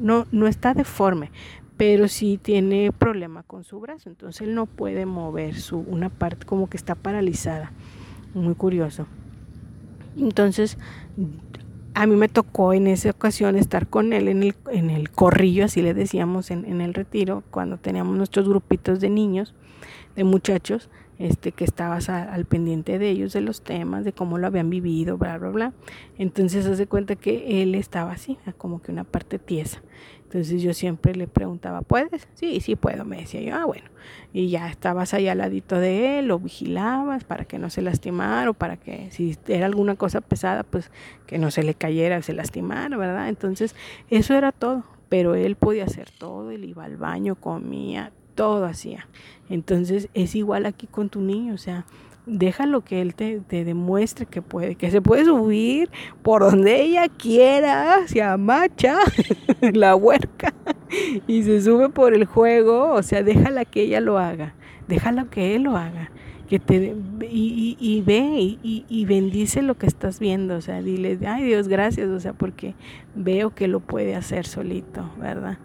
no, 0.00 0.26
no 0.32 0.46
está 0.46 0.74
deforme, 0.74 1.30
pero 1.76 2.08
sí 2.08 2.38
tiene 2.40 2.92
problema 2.92 3.42
con 3.42 3.64
su 3.64 3.80
brazo, 3.80 4.10
entonces 4.10 4.46
él 4.46 4.54
no 4.54 4.66
puede 4.66 5.06
mover 5.06 5.54
su, 5.54 5.78
una 5.78 6.10
parte 6.10 6.46
como 6.46 6.68
que 6.68 6.76
está 6.76 6.94
paralizada, 6.94 7.72
muy 8.34 8.54
curioso. 8.54 9.06
Entonces, 10.16 10.76
a 11.94 12.06
mí 12.06 12.16
me 12.16 12.28
tocó 12.28 12.72
en 12.72 12.86
esa 12.86 13.10
ocasión 13.10 13.56
estar 13.56 13.88
con 13.88 14.12
él 14.12 14.28
en 14.28 14.42
el, 14.42 14.54
en 14.70 14.90
el 14.90 15.10
corrillo, 15.10 15.64
así 15.64 15.82
le 15.82 15.94
decíamos 15.94 16.50
en, 16.50 16.64
en 16.64 16.80
el 16.80 16.94
retiro, 16.94 17.42
cuando 17.50 17.76
teníamos 17.76 18.16
nuestros 18.16 18.48
grupitos 18.48 19.00
de 19.00 19.10
niños, 19.10 19.54
de 20.16 20.24
muchachos, 20.24 20.88
este, 21.20 21.52
que 21.52 21.64
estabas 21.64 22.08
al 22.08 22.46
pendiente 22.46 22.98
de 22.98 23.10
ellos, 23.10 23.34
de 23.34 23.42
los 23.42 23.60
temas, 23.60 24.06
de 24.06 24.14
cómo 24.14 24.38
lo 24.38 24.46
habían 24.46 24.70
vivido, 24.70 25.18
bla, 25.18 25.36
bla, 25.36 25.50
bla. 25.50 25.72
Entonces 26.16 26.64
hace 26.64 26.86
cuenta 26.86 27.14
que 27.14 27.62
él 27.62 27.74
estaba 27.74 28.12
así, 28.12 28.38
como 28.56 28.80
que 28.80 28.90
una 28.90 29.04
parte 29.04 29.38
tiesa. 29.38 29.82
Entonces 30.30 30.62
yo 30.62 30.72
siempre 30.74 31.16
le 31.16 31.26
preguntaba, 31.26 31.82
¿puedes? 31.82 32.28
Sí, 32.34 32.60
sí 32.60 32.76
puedo, 32.76 33.04
me 33.04 33.16
decía 33.16 33.40
yo, 33.40 33.56
ah, 33.56 33.64
bueno. 33.64 33.88
Y 34.32 34.48
ya 34.48 34.70
estabas 34.70 35.12
ahí 35.12 35.26
al 35.26 35.38
ladito 35.38 35.74
de 35.80 36.20
él, 36.20 36.28
lo 36.28 36.38
vigilabas 36.38 37.24
para 37.24 37.46
que 37.46 37.58
no 37.58 37.68
se 37.68 37.82
lastimara 37.82 38.50
o 38.50 38.54
para 38.54 38.76
que 38.76 39.10
si 39.10 39.36
era 39.48 39.66
alguna 39.66 39.96
cosa 39.96 40.20
pesada, 40.20 40.62
pues 40.62 40.92
que 41.26 41.38
no 41.38 41.50
se 41.50 41.64
le 41.64 41.74
cayera, 41.74 42.22
se 42.22 42.32
lastimara, 42.32 42.96
¿verdad? 42.96 43.28
Entonces 43.28 43.74
eso 44.08 44.34
era 44.34 44.52
todo, 44.52 44.84
pero 45.08 45.34
él 45.34 45.56
podía 45.56 45.82
hacer 45.82 46.12
todo, 46.12 46.52
él 46.52 46.64
iba 46.64 46.84
al 46.84 46.96
baño, 46.96 47.34
comía, 47.34 48.12
todo 48.36 48.66
hacía. 48.66 49.08
Entonces 49.48 50.10
es 50.14 50.36
igual 50.36 50.64
aquí 50.64 50.86
con 50.86 51.08
tu 51.08 51.20
niño, 51.20 51.54
o 51.54 51.58
sea, 51.58 51.86
déjalo 52.30 52.82
que 52.82 53.00
él 53.00 53.14
te, 53.14 53.40
demuestre 53.48 54.26
que 54.26 54.42
puede, 54.42 54.76
que 54.76 54.90
se 54.90 55.02
puede 55.02 55.24
subir 55.24 55.90
por 56.22 56.42
donde 56.42 56.80
ella 56.80 57.08
quiera, 57.08 58.06
se 58.06 58.22
amacha 58.22 58.98
la 59.72 59.96
huerca 59.96 60.54
y 61.26 61.42
se 61.42 61.60
sube 61.60 61.88
por 61.88 62.14
el 62.14 62.24
juego, 62.24 62.92
o 62.92 63.02
sea, 63.02 63.22
déjala 63.22 63.64
que 63.64 63.82
ella 63.82 64.00
lo 64.00 64.18
haga, 64.18 64.54
déjala 64.88 65.24
que 65.24 65.56
él 65.56 65.64
lo 65.64 65.76
haga. 65.76 66.10
Que 66.48 66.58
te, 66.58 66.96
y, 67.30 67.76
y, 67.78 68.02
ve 68.02 68.58
y, 68.60 68.84
y, 68.88 69.04
bendice 69.04 69.62
lo 69.62 69.78
que 69.78 69.86
estás 69.86 70.18
viendo, 70.18 70.56
o 70.56 70.60
sea, 70.60 70.82
dile, 70.82 71.16
ay 71.24 71.44
Dios, 71.44 71.68
gracias, 71.68 72.08
o 72.08 72.18
sea, 72.18 72.32
porque 72.32 72.74
veo 73.14 73.54
que 73.54 73.68
lo 73.68 73.78
puede 73.78 74.16
hacer 74.16 74.46
solito, 74.46 75.08
¿verdad? 75.20 75.58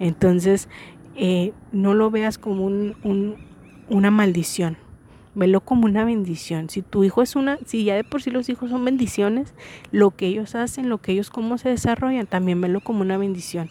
Entonces, 0.00 0.68
eh, 1.14 1.52
no 1.70 1.94
lo 1.94 2.10
veas 2.10 2.38
como 2.38 2.64
un, 2.64 3.36
una 3.88 4.10
maldición, 4.10 4.76
velo 5.34 5.60
como 5.60 5.86
una 5.86 6.04
bendición. 6.04 6.68
Si 6.68 6.82
tu 6.82 7.04
hijo 7.04 7.22
es 7.22 7.36
una, 7.36 7.58
si 7.64 7.84
ya 7.84 7.94
de 7.94 8.04
por 8.04 8.22
sí 8.22 8.30
los 8.30 8.48
hijos 8.48 8.70
son 8.70 8.84
bendiciones, 8.84 9.54
lo 9.90 10.10
que 10.10 10.26
ellos 10.26 10.54
hacen, 10.54 10.88
lo 10.88 10.98
que 10.98 11.12
ellos 11.12 11.30
cómo 11.30 11.58
se 11.58 11.70
desarrollan, 11.70 12.26
también 12.26 12.60
velo 12.60 12.80
como 12.80 13.00
una 13.00 13.16
bendición. 13.16 13.70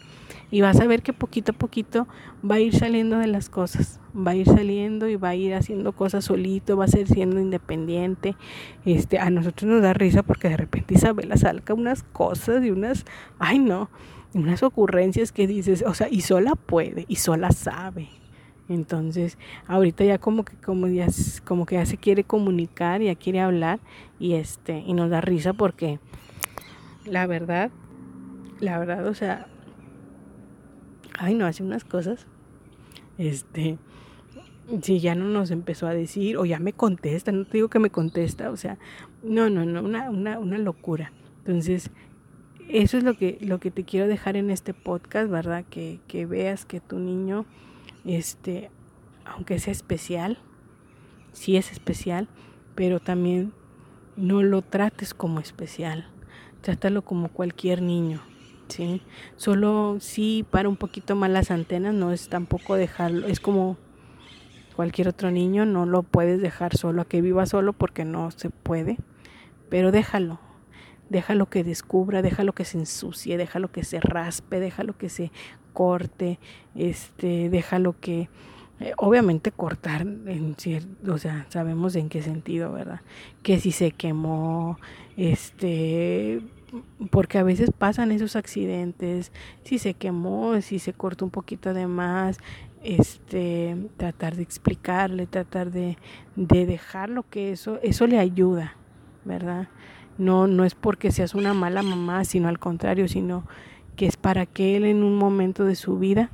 Y 0.50 0.60
vas 0.60 0.82
a 0.82 0.86
ver 0.86 1.02
que 1.02 1.14
poquito 1.14 1.54
a 1.54 1.56
poquito 1.56 2.08
va 2.50 2.56
a 2.56 2.60
ir 2.60 2.76
saliendo 2.76 3.18
de 3.20 3.28
las 3.28 3.50
cosas, 3.50 4.02
va 4.16 4.32
a 4.32 4.36
ir 4.36 4.46
saliendo 4.46 5.08
y 5.08 5.16
va 5.16 5.30
a 5.30 5.36
ir 5.36 5.54
haciendo 5.54 5.94
cosas 5.94 6.26
solito, 6.26 6.76
va 6.76 6.86
a 6.86 6.90
ser 6.90 7.08
siendo 7.08 7.40
independiente. 7.40 8.36
Este, 8.84 9.18
a 9.18 9.30
nosotros 9.30 9.72
nos 9.72 9.82
da 9.82 9.94
risa 9.94 10.24
porque 10.24 10.50
de 10.50 10.58
repente 10.58 10.96
Isabela 10.96 11.38
salga 11.38 11.74
unas 11.74 12.04
cosas 12.04 12.66
y 12.66 12.70
unas, 12.70 13.06
ay 13.40 13.60
no, 13.60 13.90
unas 14.34 14.62
ocurrencias 14.62 15.32
que 15.32 15.48
dices, 15.48 15.86
o 15.88 15.94
sea, 15.94 16.10
y 16.10 16.20
sola 16.22 16.56
puede, 16.56 17.06
y 17.08 17.16
sola 17.16 17.52
sabe. 17.52 18.10
Entonces, 18.70 19.38
ahorita 19.68 20.06
ya 20.06 20.18
como 20.18 20.46
que 20.46 20.56
como 20.56 20.88
ya 20.88 21.08
como 21.46 21.66
que 21.66 21.76
ya 21.76 21.86
se 21.86 21.98
quiere 21.98 22.24
comunicar, 22.24 23.02
ya 23.02 23.16
quiere 23.16 23.42
hablar 23.42 23.80
y 24.20 24.34
este 24.34 24.80
y 24.80 24.94
nos 24.94 25.10
da 25.10 25.20
risa 25.20 25.54
porque 25.54 26.00
la 27.06 27.28
verdad, 27.28 27.72
la 28.60 28.80
verdad, 28.80 29.08
o 29.08 29.14
sea, 29.14 29.48
ay, 31.18 31.36
no 31.36 31.46
hace 31.46 31.64
unas 31.64 31.84
cosas. 31.84 32.28
Este, 33.18 33.78
si 34.82 35.00
ya 35.00 35.16
no 35.16 35.26
nos 35.26 35.52
empezó 35.52 35.88
a 35.88 35.94
decir 35.94 36.38
o 36.38 36.46
ya 36.46 36.60
me 36.60 36.74
contesta, 36.74 37.32
no 37.32 37.46
te 37.46 37.58
digo 37.58 37.70
que 37.70 37.80
me 37.80 37.90
contesta, 37.90 38.50
o 38.52 38.58
sea, 38.58 38.78
no, 39.24 39.50
no, 39.50 39.66
no, 39.66 39.82
una, 39.82 40.10
una, 40.10 40.40
una 40.40 40.58
locura. 40.58 41.12
Entonces, 41.40 41.92
eso 42.70 42.98
es 42.98 43.04
lo 43.04 43.16
que, 43.16 43.38
lo 43.42 43.60
que 43.60 43.72
te 43.72 43.84
quiero 43.84 44.08
dejar 44.08 44.38
en 44.38 44.50
este 44.50 44.74
podcast, 44.74 45.30
¿verdad? 45.30 45.66
Que, 45.70 46.00
que 46.08 46.26
veas 46.26 46.66
que 46.66 46.80
tu 46.80 47.00
niño, 47.00 47.46
este, 48.06 48.70
aunque 49.26 49.60
sea 49.60 49.72
especial, 49.72 50.40
sí 51.34 51.58
es 51.58 51.72
especial, 51.72 52.28
pero 52.76 53.00
también 53.00 53.54
no 54.16 54.44
lo 54.44 54.62
trates 54.62 55.14
como 55.14 55.40
especial, 55.40 56.08
trátalo 56.62 57.04
como 57.04 57.30
cualquier 57.30 57.82
niño, 57.82 58.22
¿sí? 58.68 59.02
Solo 59.36 59.98
sí 60.00 60.46
para 60.50 60.70
un 60.70 60.78
poquito 60.78 61.16
más 61.16 61.30
las 61.30 61.52
antenas, 61.52 61.94
no 61.94 62.12
es 62.12 62.30
tampoco 62.30 62.76
dejarlo, 62.76 63.28
es 63.28 63.40
como 63.40 63.78
cualquier 64.76 65.08
otro 65.08 65.32
niño, 65.32 65.66
no 65.66 65.86
lo 65.86 66.04
puedes 66.04 66.42
dejar 66.42 66.76
solo, 66.76 67.04
a 67.04 67.06
que 67.06 67.22
viva 67.22 67.46
solo 67.46 67.74
porque 67.74 68.06
no 68.06 68.32
se 68.32 68.50
puede, 68.50 68.98
pero 69.70 69.92
déjalo, 69.92 70.40
déjalo 71.10 71.48
que 71.48 71.64
descubra, 71.64 72.22
déjalo 72.22 72.54
que 72.54 72.66
se 72.66 72.78
ensucie, 72.78 73.38
déjalo 73.38 73.72
que 73.72 73.84
se 73.84 74.00
raspe, 74.00 74.60
déjalo 74.60 74.98
que 74.98 75.10
se 75.10 75.32
corte, 75.74 76.40
este, 76.76 77.50
déjalo 77.50 77.96
que 78.00 78.30
eh, 78.82 78.94
obviamente 78.98 79.52
cortar 79.52 80.02
en 80.02 80.56
cierto, 80.58 81.14
o 81.14 81.18
sea, 81.20 81.46
sabemos 81.50 81.96
en 81.96 82.10
qué 82.10 82.24
sentido, 82.24 82.72
¿verdad? 82.72 83.02
Que 83.44 83.60
si 83.60 83.72
se 83.72 83.92
quemó, 83.92 84.80
este, 85.18 86.42
porque 87.12 87.38
a 87.38 87.44
veces 87.44 87.70
pasan 87.78 88.12
esos 88.12 88.36
accidentes, 88.36 89.32
si 89.64 89.78
se 89.78 89.94
quemó, 89.94 90.60
si 90.62 90.80
se 90.80 90.94
cortó 90.94 91.26
un 91.26 91.32
poquito 91.32 91.76
de 91.76 91.86
más, 91.86 92.40
este, 92.82 93.78
tratar 93.98 94.36
de 94.36 94.42
explicarle, 94.42 95.28
tratar 95.28 95.70
de, 95.70 95.98
de 96.36 96.66
dejarlo 96.66 97.24
que 97.30 97.52
eso, 97.52 97.80
eso 97.84 98.08
le 98.08 98.18
ayuda, 98.18 98.76
¿verdad? 99.26 99.68
No, 100.18 100.48
no 100.48 100.66
es 100.66 100.74
porque 100.74 101.12
seas 101.12 101.36
una 101.36 101.54
mala 101.54 101.84
mamá, 101.84 102.26
sino 102.26 102.48
al 102.48 102.58
contrario, 102.58 103.08
sino 103.08 103.46
que 104.02 104.08
es 104.08 104.18
para 104.18 104.48
que 104.48 104.76
él 104.76 104.86
en 104.86 105.04
un 105.04 105.16
momento 105.16 105.64
de 105.64 105.76
su 105.76 106.00
vida, 106.00 106.32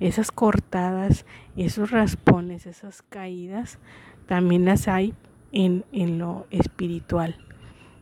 esas 0.00 0.32
cortadas, 0.32 1.26
esos 1.54 1.92
raspones, 1.92 2.66
esas 2.66 3.02
caídas, 3.02 3.78
también 4.26 4.64
las 4.64 4.88
hay 4.88 5.14
en, 5.52 5.84
en 5.92 6.18
lo 6.18 6.48
espiritual. 6.50 7.36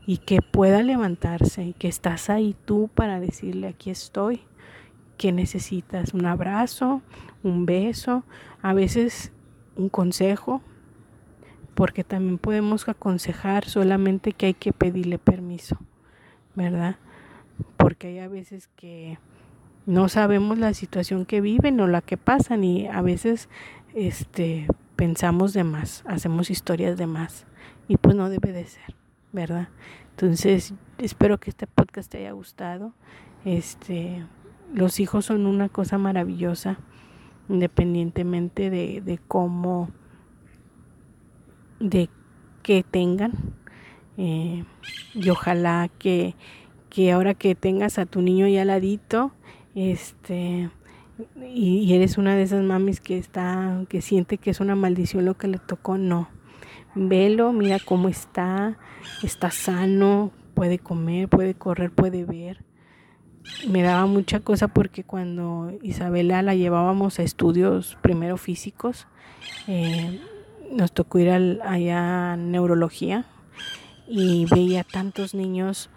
Y 0.06 0.16
que 0.16 0.40
pueda 0.40 0.82
levantarse 0.82 1.62
y 1.62 1.72
que 1.74 1.88
estás 1.88 2.30
ahí 2.30 2.56
tú 2.64 2.88
para 2.94 3.20
decirle 3.20 3.68
aquí 3.68 3.90
estoy, 3.90 4.40
que 5.18 5.30
necesitas 5.30 6.14
un 6.14 6.24
abrazo, 6.24 7.02
un 7.42 7.66
beso, 7.66 8.24
a 8.62 8.72
veces 8.72 9.30
un 9.76 9.90
consejo, 9.90 10.62
porque 11.74 12.02
también 12.02 12.38
podemos 12.38 12.88
aconsejar 12.88 13.66
solamente 13.66 14.32
que 14.32 14.46
hay 14.46 14.54
que 14.54 14.72
pedirle 14.72 15.18
permiso, 15.18 15.76
¿verdad? 16.54 16.96
Porque 17.76 18.08
hay 18.08 18.18
a 18.18 18.28
veces 18.28 18.68
que 18.76 19.18
no 19.86 20.08
sabemos 20.08 20.58
la 20.58 20.74
situación 20.74 21.24
que 21.26 21.40
viven 21.40 21.80
o 21.80 21.86
la 21.86 22.00
que 22.00 22.16
pasan 22.16 22.64
y 22.64 22.86
a 22.86 23.02
veces 23.02 23.48
este 23.94 24.66
pensamos 24.96 25.52
de 25.52 25.64
más, 25.64 26.04
hacemos 26.06 26.50
historias 26.50 26.96
de 26.96 27.06
más 27.06 27.46
y 27.88 27.96
pues 27.96 28.14
no 28.14 28.28
debe 28.28 28.52
de 28.52 28.64
ser, 28.66 28.94
¿verdad? 29.32 29.68
Entonces, 30.10 30.74
espero 30.98 31.38
que 31.38 31.50
este 31.50 31.66
podcast 31.66 32.10
te 32.10 32.18
haya 32.18 32.32
gustado. 32.32 32.94
Este 33.44 34.24
los 34.72 35.00
hijos 35.00 35.26
son 35.26 35.46
una 35.46 35.68
cosa 35.68 35.98
maravillosa, 35.98 36.78
independientemente 37.48 38.70
de, 38.70 39.02
de 39.02 39.18
cómo, 39.18 39.90
de 41.78 42.08
que 42.62 42.82
tengan. 42.82 43.32
Eh, 44.16 44.64
y 45.14 45.30
ojalá 45.30 45.90
que, 45.98 46.34
que 46.92 47.10
ahora 47.10 47.32
que 47.32 47.54
tengas 47.54 47.98
a 47.98 48.04
tu 48.04 48.20
niño 48.20 48.46
ya 48.48 48.60
al 48.60 48.68
ladito, 48.68 49.32
este, 49.74 50.68
y, 51.42 51.94
eres 51.94 52.18
una 52.18 52.36
de 52.36 52.42
esas 52.42 52.62
mamis 52.62 53.00
que 53.00 53.16
está, 53.16 53.82
que 53.88 54.02
siente 54.02 54.36
que 54.36 54.50
es 54.50 54.60
una 54.60 54.74
maldición 54.74 55.24
lo 55.24 55.38
que 55.38 55.48
le 55.48 55.56
tocó, 55.56 55.96
no. 55.96 56.28
Velo, 56.94 57.54
mira 57.54 57.78
cómo 57.82 58.10
está, 58.10 58.76
está 59.22 59.50
sano, 59.50 60.32
puede 60.52 60.78
comer, 60.78 61.30
puede 61.30 61.54
correr, 61.54 61.90
puede 61.90 62.26
ver. 62.26 62.62
Me 63.66 63.80
daba 63.80 64.04
mucha 64.04 64.40
cosa 64.40 64.68
porque 64.68 65.02
cuando 65.02 65.72
Isabela 65.80 66.42
la 66.42 66.54
llevábamos 66.54 67.18
a 67.18 67.22
estudios 67.22 67.96
primero 68.02 68.36
físicos, 68.36 69.06
eh, 69.66 70.20
nos 70.70 70.92
tocó 70.92 71.20
ir 71.20 71.30
allá 71.30 72.34
a 72.34 72.36
neurología 72.36 73.24
y 74.06 74.44
veía 74.44 74.84
tantos 74.84 75.34
niños, 75.34 75.88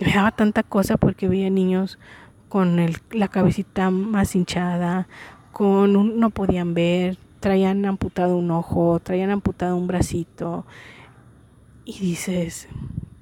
me 0.00 0.12
daba 0.12 0.30
tanta 0.32 0.62
cosa 0.62 0.96
porque 0.96 1.28
veía 1.28 1.50
niños 1.50 1.98
con 2.48 2.78
la 3.12 3.28
cabecita 3.28 3.90
más 3.90 4.34
hinchada, 4.34 5.06
con 5.52 6.18
no 6.18 6.30
podían 6.30 6.74
ver, 6.74 7.18
traían 7.38 7.84
amputado 7.84 8.36
un 8.36 8.50
ojo, 8.50 8.98
traían 9.00 9.30
amputado 9.30 9.76
un 9.76 9.86
bracito. 9.86 10.66
Y 11.84 11.98
dices, 12.00 12.68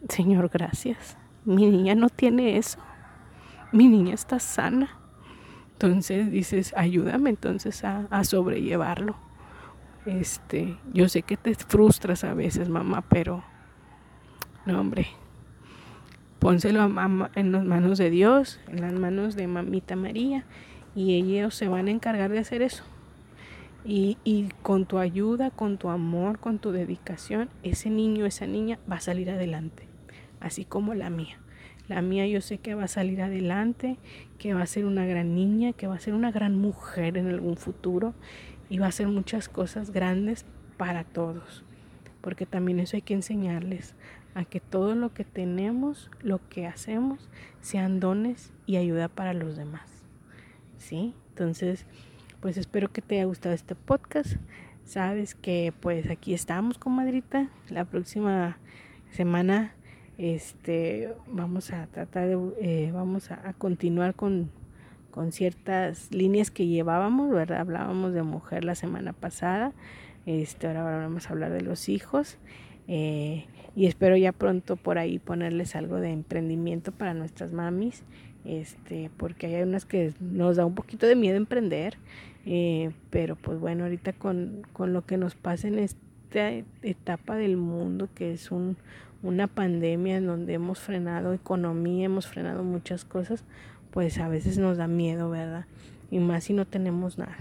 Señor, 0.08 0.48
gracias. 0.52 1.16
Mi 1.44 1.66
niña 1.66 1.94
no 1.94 2.08
tiene 2.08 2.56
eso. 2.56 2.78
Mi 3.72 3.88
niña 3.88 4.14
está 4.14 4.38
sana. 4.38 4.98
Entonces 5.72 6.30
dices, 6.30 6.72
ayúdame 6.76 7.30
entonces 7.30 7.84
a, 7.84 8.06
a 8.10 8.24
sobrellevarlo. 8.24 9.16
Este, 10.06 10.78
yo 10.92 11.08
sé 11.08 11.22
que 11.22 11.36
te 11.36 11.54
frustras 11.54 12.24
a 12.24 12.34
veces, 12.34 12.68
mamá, 12.68 13.02
pero 13.08 13.44
no, 14.64 14.80
hombre, 14.80 15.08
pónselo 16.38 16.88
en 17.34 17.52
las 17.52 17.64
manos 17.64 17.98
de 17.98 18.10
Dios, 18.10 18.60
en 18.68 18.80
las 18.80 18.92
manos 18.92 19.36
de 19.36 19.46
mamita 19.46 19.96
María, 19.96 20.44
y 20.94 21.14
ellos 21.14 21.54
se 21.54 21.68
van 21.68 21.88
a 21.88 21.90
encargar 21.90 22.30
de 22.30 22.38
hacer 22.38 22.62
eso. 22.62 22.84
Y, 23.84 24.18
y, 24.24 24.48
con 24.62 24.86
tu 24.86 24.98
ayuda, 24.98 25.50
con 25.50 25.78
tu 25.78 25.88
amor, 25.88 26.38
con 26.40 26.58
tu 26.58 26.72
dedicación, 26.72 27.48
ese 27.62 27.90
niño, 27.90 28.26
esa 28.26 28.46
niña 28.46 28.78
va 28.90 28.96
a 28.96 29.00
salir 29.00 29.30
adelante, 29.30 29.84
así 30.40 30.64
como 30.64 30.94
la 30.94 31.10
mía. 31.10 31.38
La 31.88 32.02
mía 32.02 32.26
yo 32.26 32.42
sé 32.42 32.58
que 32.58 32.74
va 32.74 32.84
a 32.84 32.88
salir 32.88 33.22
adelante, 33.22 33.96
que 34.38 34.52
va 34.52 34.62
a 34.62 34.66
ser 34.66 34.84
una 34.84 35.06
gran 35.06 35.34
niña, 35.34 35.72
que 35.72 35.86
va 35.86 35.94
a 35.94 36.00
ser 36.00 36.12
una 36.12 36.30
gran 36.30 36.54
mujer 36.54 37.16
en 37.16 37.28
algún 37.28 37.56
futuro 37.56 38.14
y 38.68 38.78
va 38.78 38.86
a 38.86 38.90
hacer 38.90 39.08
muchas 39.08 39.48
cosas 39.48 39.90
grandes 39.90 40.44
para 40.76 41.04
todos. 41.04 41.64
Porque 42.20 42.44
también 42.44 42.78
eso 42.78 42.96
hay 42.96 43.02
que 43.02 43.14
enseñarles 43.14 43.94
a 44.38 44.44
que 44.44 44.60
todo 44.60 44.94
lo 44.94 45.12
que 45.12 45.24
tenemos, 45.24 46.12
lo 46.22 46.40
que 46.48 46.68
hacemos, 46.68 47.28
sean 47.60 47.98
dones 47.98 48.52
y 48.66 48.76
ayuda 48.76 49.08
para 49.08 49.34
los 49.34 49.56
demás. 49.56 49.90
¿Sí? 50.76 51.12
Entonces, 51.30 51.86
pues 52.40 52.56
espero 52.56 52.92
que 52.92 53.02
te 53.02 53.16
haya 53.16 53.24
gustado 53.24 53.52
este 53.52 53.74
podcast. 53.74 54.36
Sabes 54.84 55.34
que 55.34 55.72
pues 55.80 56.08
aquí 56.08 56.34
estamos, 56.34 56.78
comadrita. 56.78 57.48
La 57.68 57.84
próxima 57.84 58.58
semana 59.10 59.74
este 60.18 61.12
vamos 61.26 61.72
a 61.72 61.88
tratar 61.88 62.28
de 62.28 62.38
eh, 62.60 62.92
vamos 62.92 63.32
a, 63.32 63.52
continuar 63.54 64.14
con, 64.14 64.52
con 65.10 65.32
ciertas 65.32 66.12
líneas 66.12 66.52
que 66.52 66.68
llevábamos, 66.68 67.30
¿verdad? 67.30 67.58
Hablábamos 67.58 68.12
de 68.12 68.22
mujer 68.22 68.64
la 68.64 68.76
semana 68.76 69.12
pasada. 69.12 69.72
Este, 70.26 70.68
ahora 70.68 70.84
vamos 70.84 71.26
a 71.26 71.32
hablar 71.32 71.52
de 71.52 71.62
los 71.62 71.88
hijos. 71.88 72.38
Eh, 72.88 73.44
y 73.76 73.86
espero 73.86 74.16
ya 74.16 74.32
pronto 74.32 74.76
por 74.76 74.98
ahí 74.98 75.18
ponerles 75.18 75.76
algo 75.76 76.00
de 76.00 76.10
emprendimiento 76.10 76.90
para 76.90 77.14
nuestras 77.14 77.52
mamis, 77.52 78.02
este, 78.44 79.10
porque 79.16 79.46
hay 79.46 79.62
unas 79.62 79.84
que 79.84 80.14
nos 80.20 80.56
da 80.56 80.64
un 80.64 80.74
poquito 80.74 81.06
de 81.06 81.14
miedo 81.14 81.36
emprender, 81.36 81.98
eh, 82.46 82.90
pero 83.10 83.36
pues 83.36 83.60
bueno, 83.60 83.84
ahorita 83.84 84.14
con, 84.14 84.62
con 84.72 84.92
lo 84.92 85.04
que 85.04 85.18
nos 85.18 85.34
pasa 85.34 85.68
en 85.68 85.78
esta 85.78 86.50
etapa 86.82 87.36
del 87.36 87.56
mundo, 87.56 88.08
que 88.14 88.32
es 88.32 88.50
un, 88.50 88.76
una 89.22 89.46
pandemia 89.46 90.16
en 90.16 90.26
donde 90.26 90.54
hemos 90.54 90.80
frenado 90.80 91.34
economía, 91.34 92.06
hemos 92.06 92.26
frenado 92.26 92.64
muchas 92.64 93.04
cosas, 93.04 93.44
pues 93.90 94.18
a 94.18 94.28
veces 94.28 94.58
nos 94.58 94.78
da 94.78 94.86
miedo, 94.86 95.30
¿verdad? 95.30 95.66
Y 96.10 96.18
más 96.20 96.44
si 96.44 96.52
no 96.52 96.64
tenemos 96.64 97.18
nada. 97.18 97.36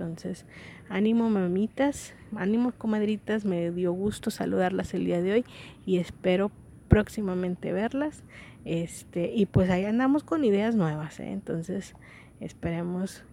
Entonces, 0.00 0.46
ánimo 0.88 1.28
mamitas, 1.30 2.14
ánimo 2.34 2.72
comadritas, 2.72 3.44
me 3.44 3.70
dio 3.70 3.92
gusto 3.92 4.30
saludarlas 4.30 4.94
el 4.94 5.04
día 5.04 5.20
de 5.20 5.32
hoy 5.32 5.44
y 5.84 5.98
espero 5.98 6.50
próximamente 6.88 7.72
verlas. 7.72 8.22
Este, 8.64 9.32
y 9.34 9.46
pues 9.46 9.70
ahí 9.70 9.84
andamos 9.84 10.24
con 10.24 10.44
ideas 10.44 10.74
nuevas, 10.74 11.18
¿eh? 11.20 11.30
entonces 11.30 11.94
esperemos 12.40 13.24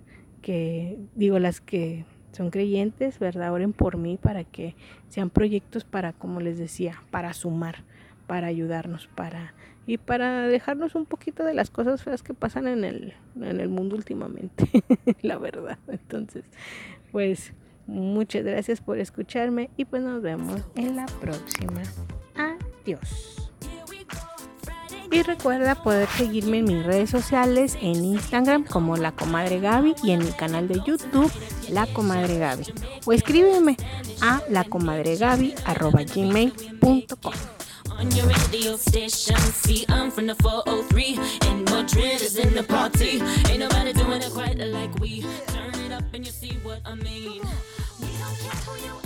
que, 0.42 0.98
digo, 1.16 1.40
las 1.40 1.60
que 1.60 2.06
son 2.32 2.50
creyentes, 2.52 3.20
¿verdad? 3.20 3.52
Oren 3.52 3.74
por 3.74 3.98
mí 3.98 4.18
para 4.18 4.44
que 4.44 4.76
sean 5.10 5.30
proyectos 5.30 5.84
para, 5.84 6.14
como 6.14 6.40
les 6.40 6.58
decía, 6.58 7.02
para 7.12 7.34
sumar, 7.34 7.84
para 8.28 8.48
ayudarnos, 8.48 9.08
para 9.08 9.54
y 9.88 9.98
para 9.98 10.48
dejarnos 10.48 10.94
un 10.96 11.06
poquito 11.06 11.46
de 11.46 11.54
las 11.54 11.70
cosas 11.72 12.04
feas 12.04 12.22
que 12.22 12.34
pasan 12.34 12.68
en 12.68 12.84
el, 12.84 13.14
en 13.42 13.62
el 13.62 13.70
mundo 13.70 13.96
últimamente, 13.96 14.70
la 15.22 15.38
verdad. 15.38 15.78
Entonces, 15.88 16.44
pues 17.12 17.54
muchas 17.88 18.44
gracias 18.44 18.82
por 18.82 19.00
escucharme 19.00 19.70
y 19.78 19.86
pues 19.86 20.04
nos 20.04 20.22
vemos 20.22 20.62
en 20.76 20.98
la 20.98 21.06
próxima. 21.06 21.82
Adiós. 22.36 23.50
Y 25.10 25.24
recuerda 25.24 25.82
poder 25.82 26.10
seguirme 26.10 26.58
en 26.58 26.66
mis 26.66 26.86
redes 26.86 27.10
sociales, 27.10 27.78
en 27.82 28.04
Instagram 28.04 28.66
como 28.66 28.98
La 28.98 29.14
Comadre 29.14 29.62
Gaby 29.62 29.96
y 30.04 30.12
en 30.12 30.20
mi 30.20 30.32
canal 30.32 30.68
de 30.68 30.82
YouTube 30.86 31.32
La 31.72 31.88
Comadre 31.88 32.40
Gaby. 32.40 32.66
O 33.06 33.14
escríbeme 33.14 33.78
a 34.22 34.42
lacomadregaby.com. 34.50 37.34
on 37.98 38.12
your 38.12 38.28
radio 38.28 38.76
station. 38.78 39.38
See, 39.38 39.86
I'm 39.90 40.12
from 40.12 40.28
the 40.28 40.36
403, 40.36 41.18
and 41.50 41.70
Madrid 41.70 42.22
is 42.22 42.38
in 42.38 42.54
the 42.54 42.64
party. 42.64 43.22
Ain't 43.50 43.60
nobody 43.60 43.94
doing 43.94 44.22
it 44.22 44.32
quite 44.32 44.58
like 44.58 44.94
we. 45.00 45.22
Turn 45.48 45.74
it 45.86 45.92
up 45.92 46.04
and 46.14 46.26
you 46.26 46.32
see 46.32 46.58
what 46.64 46.80
I 46.86 46.96
mean. 46.96 47.42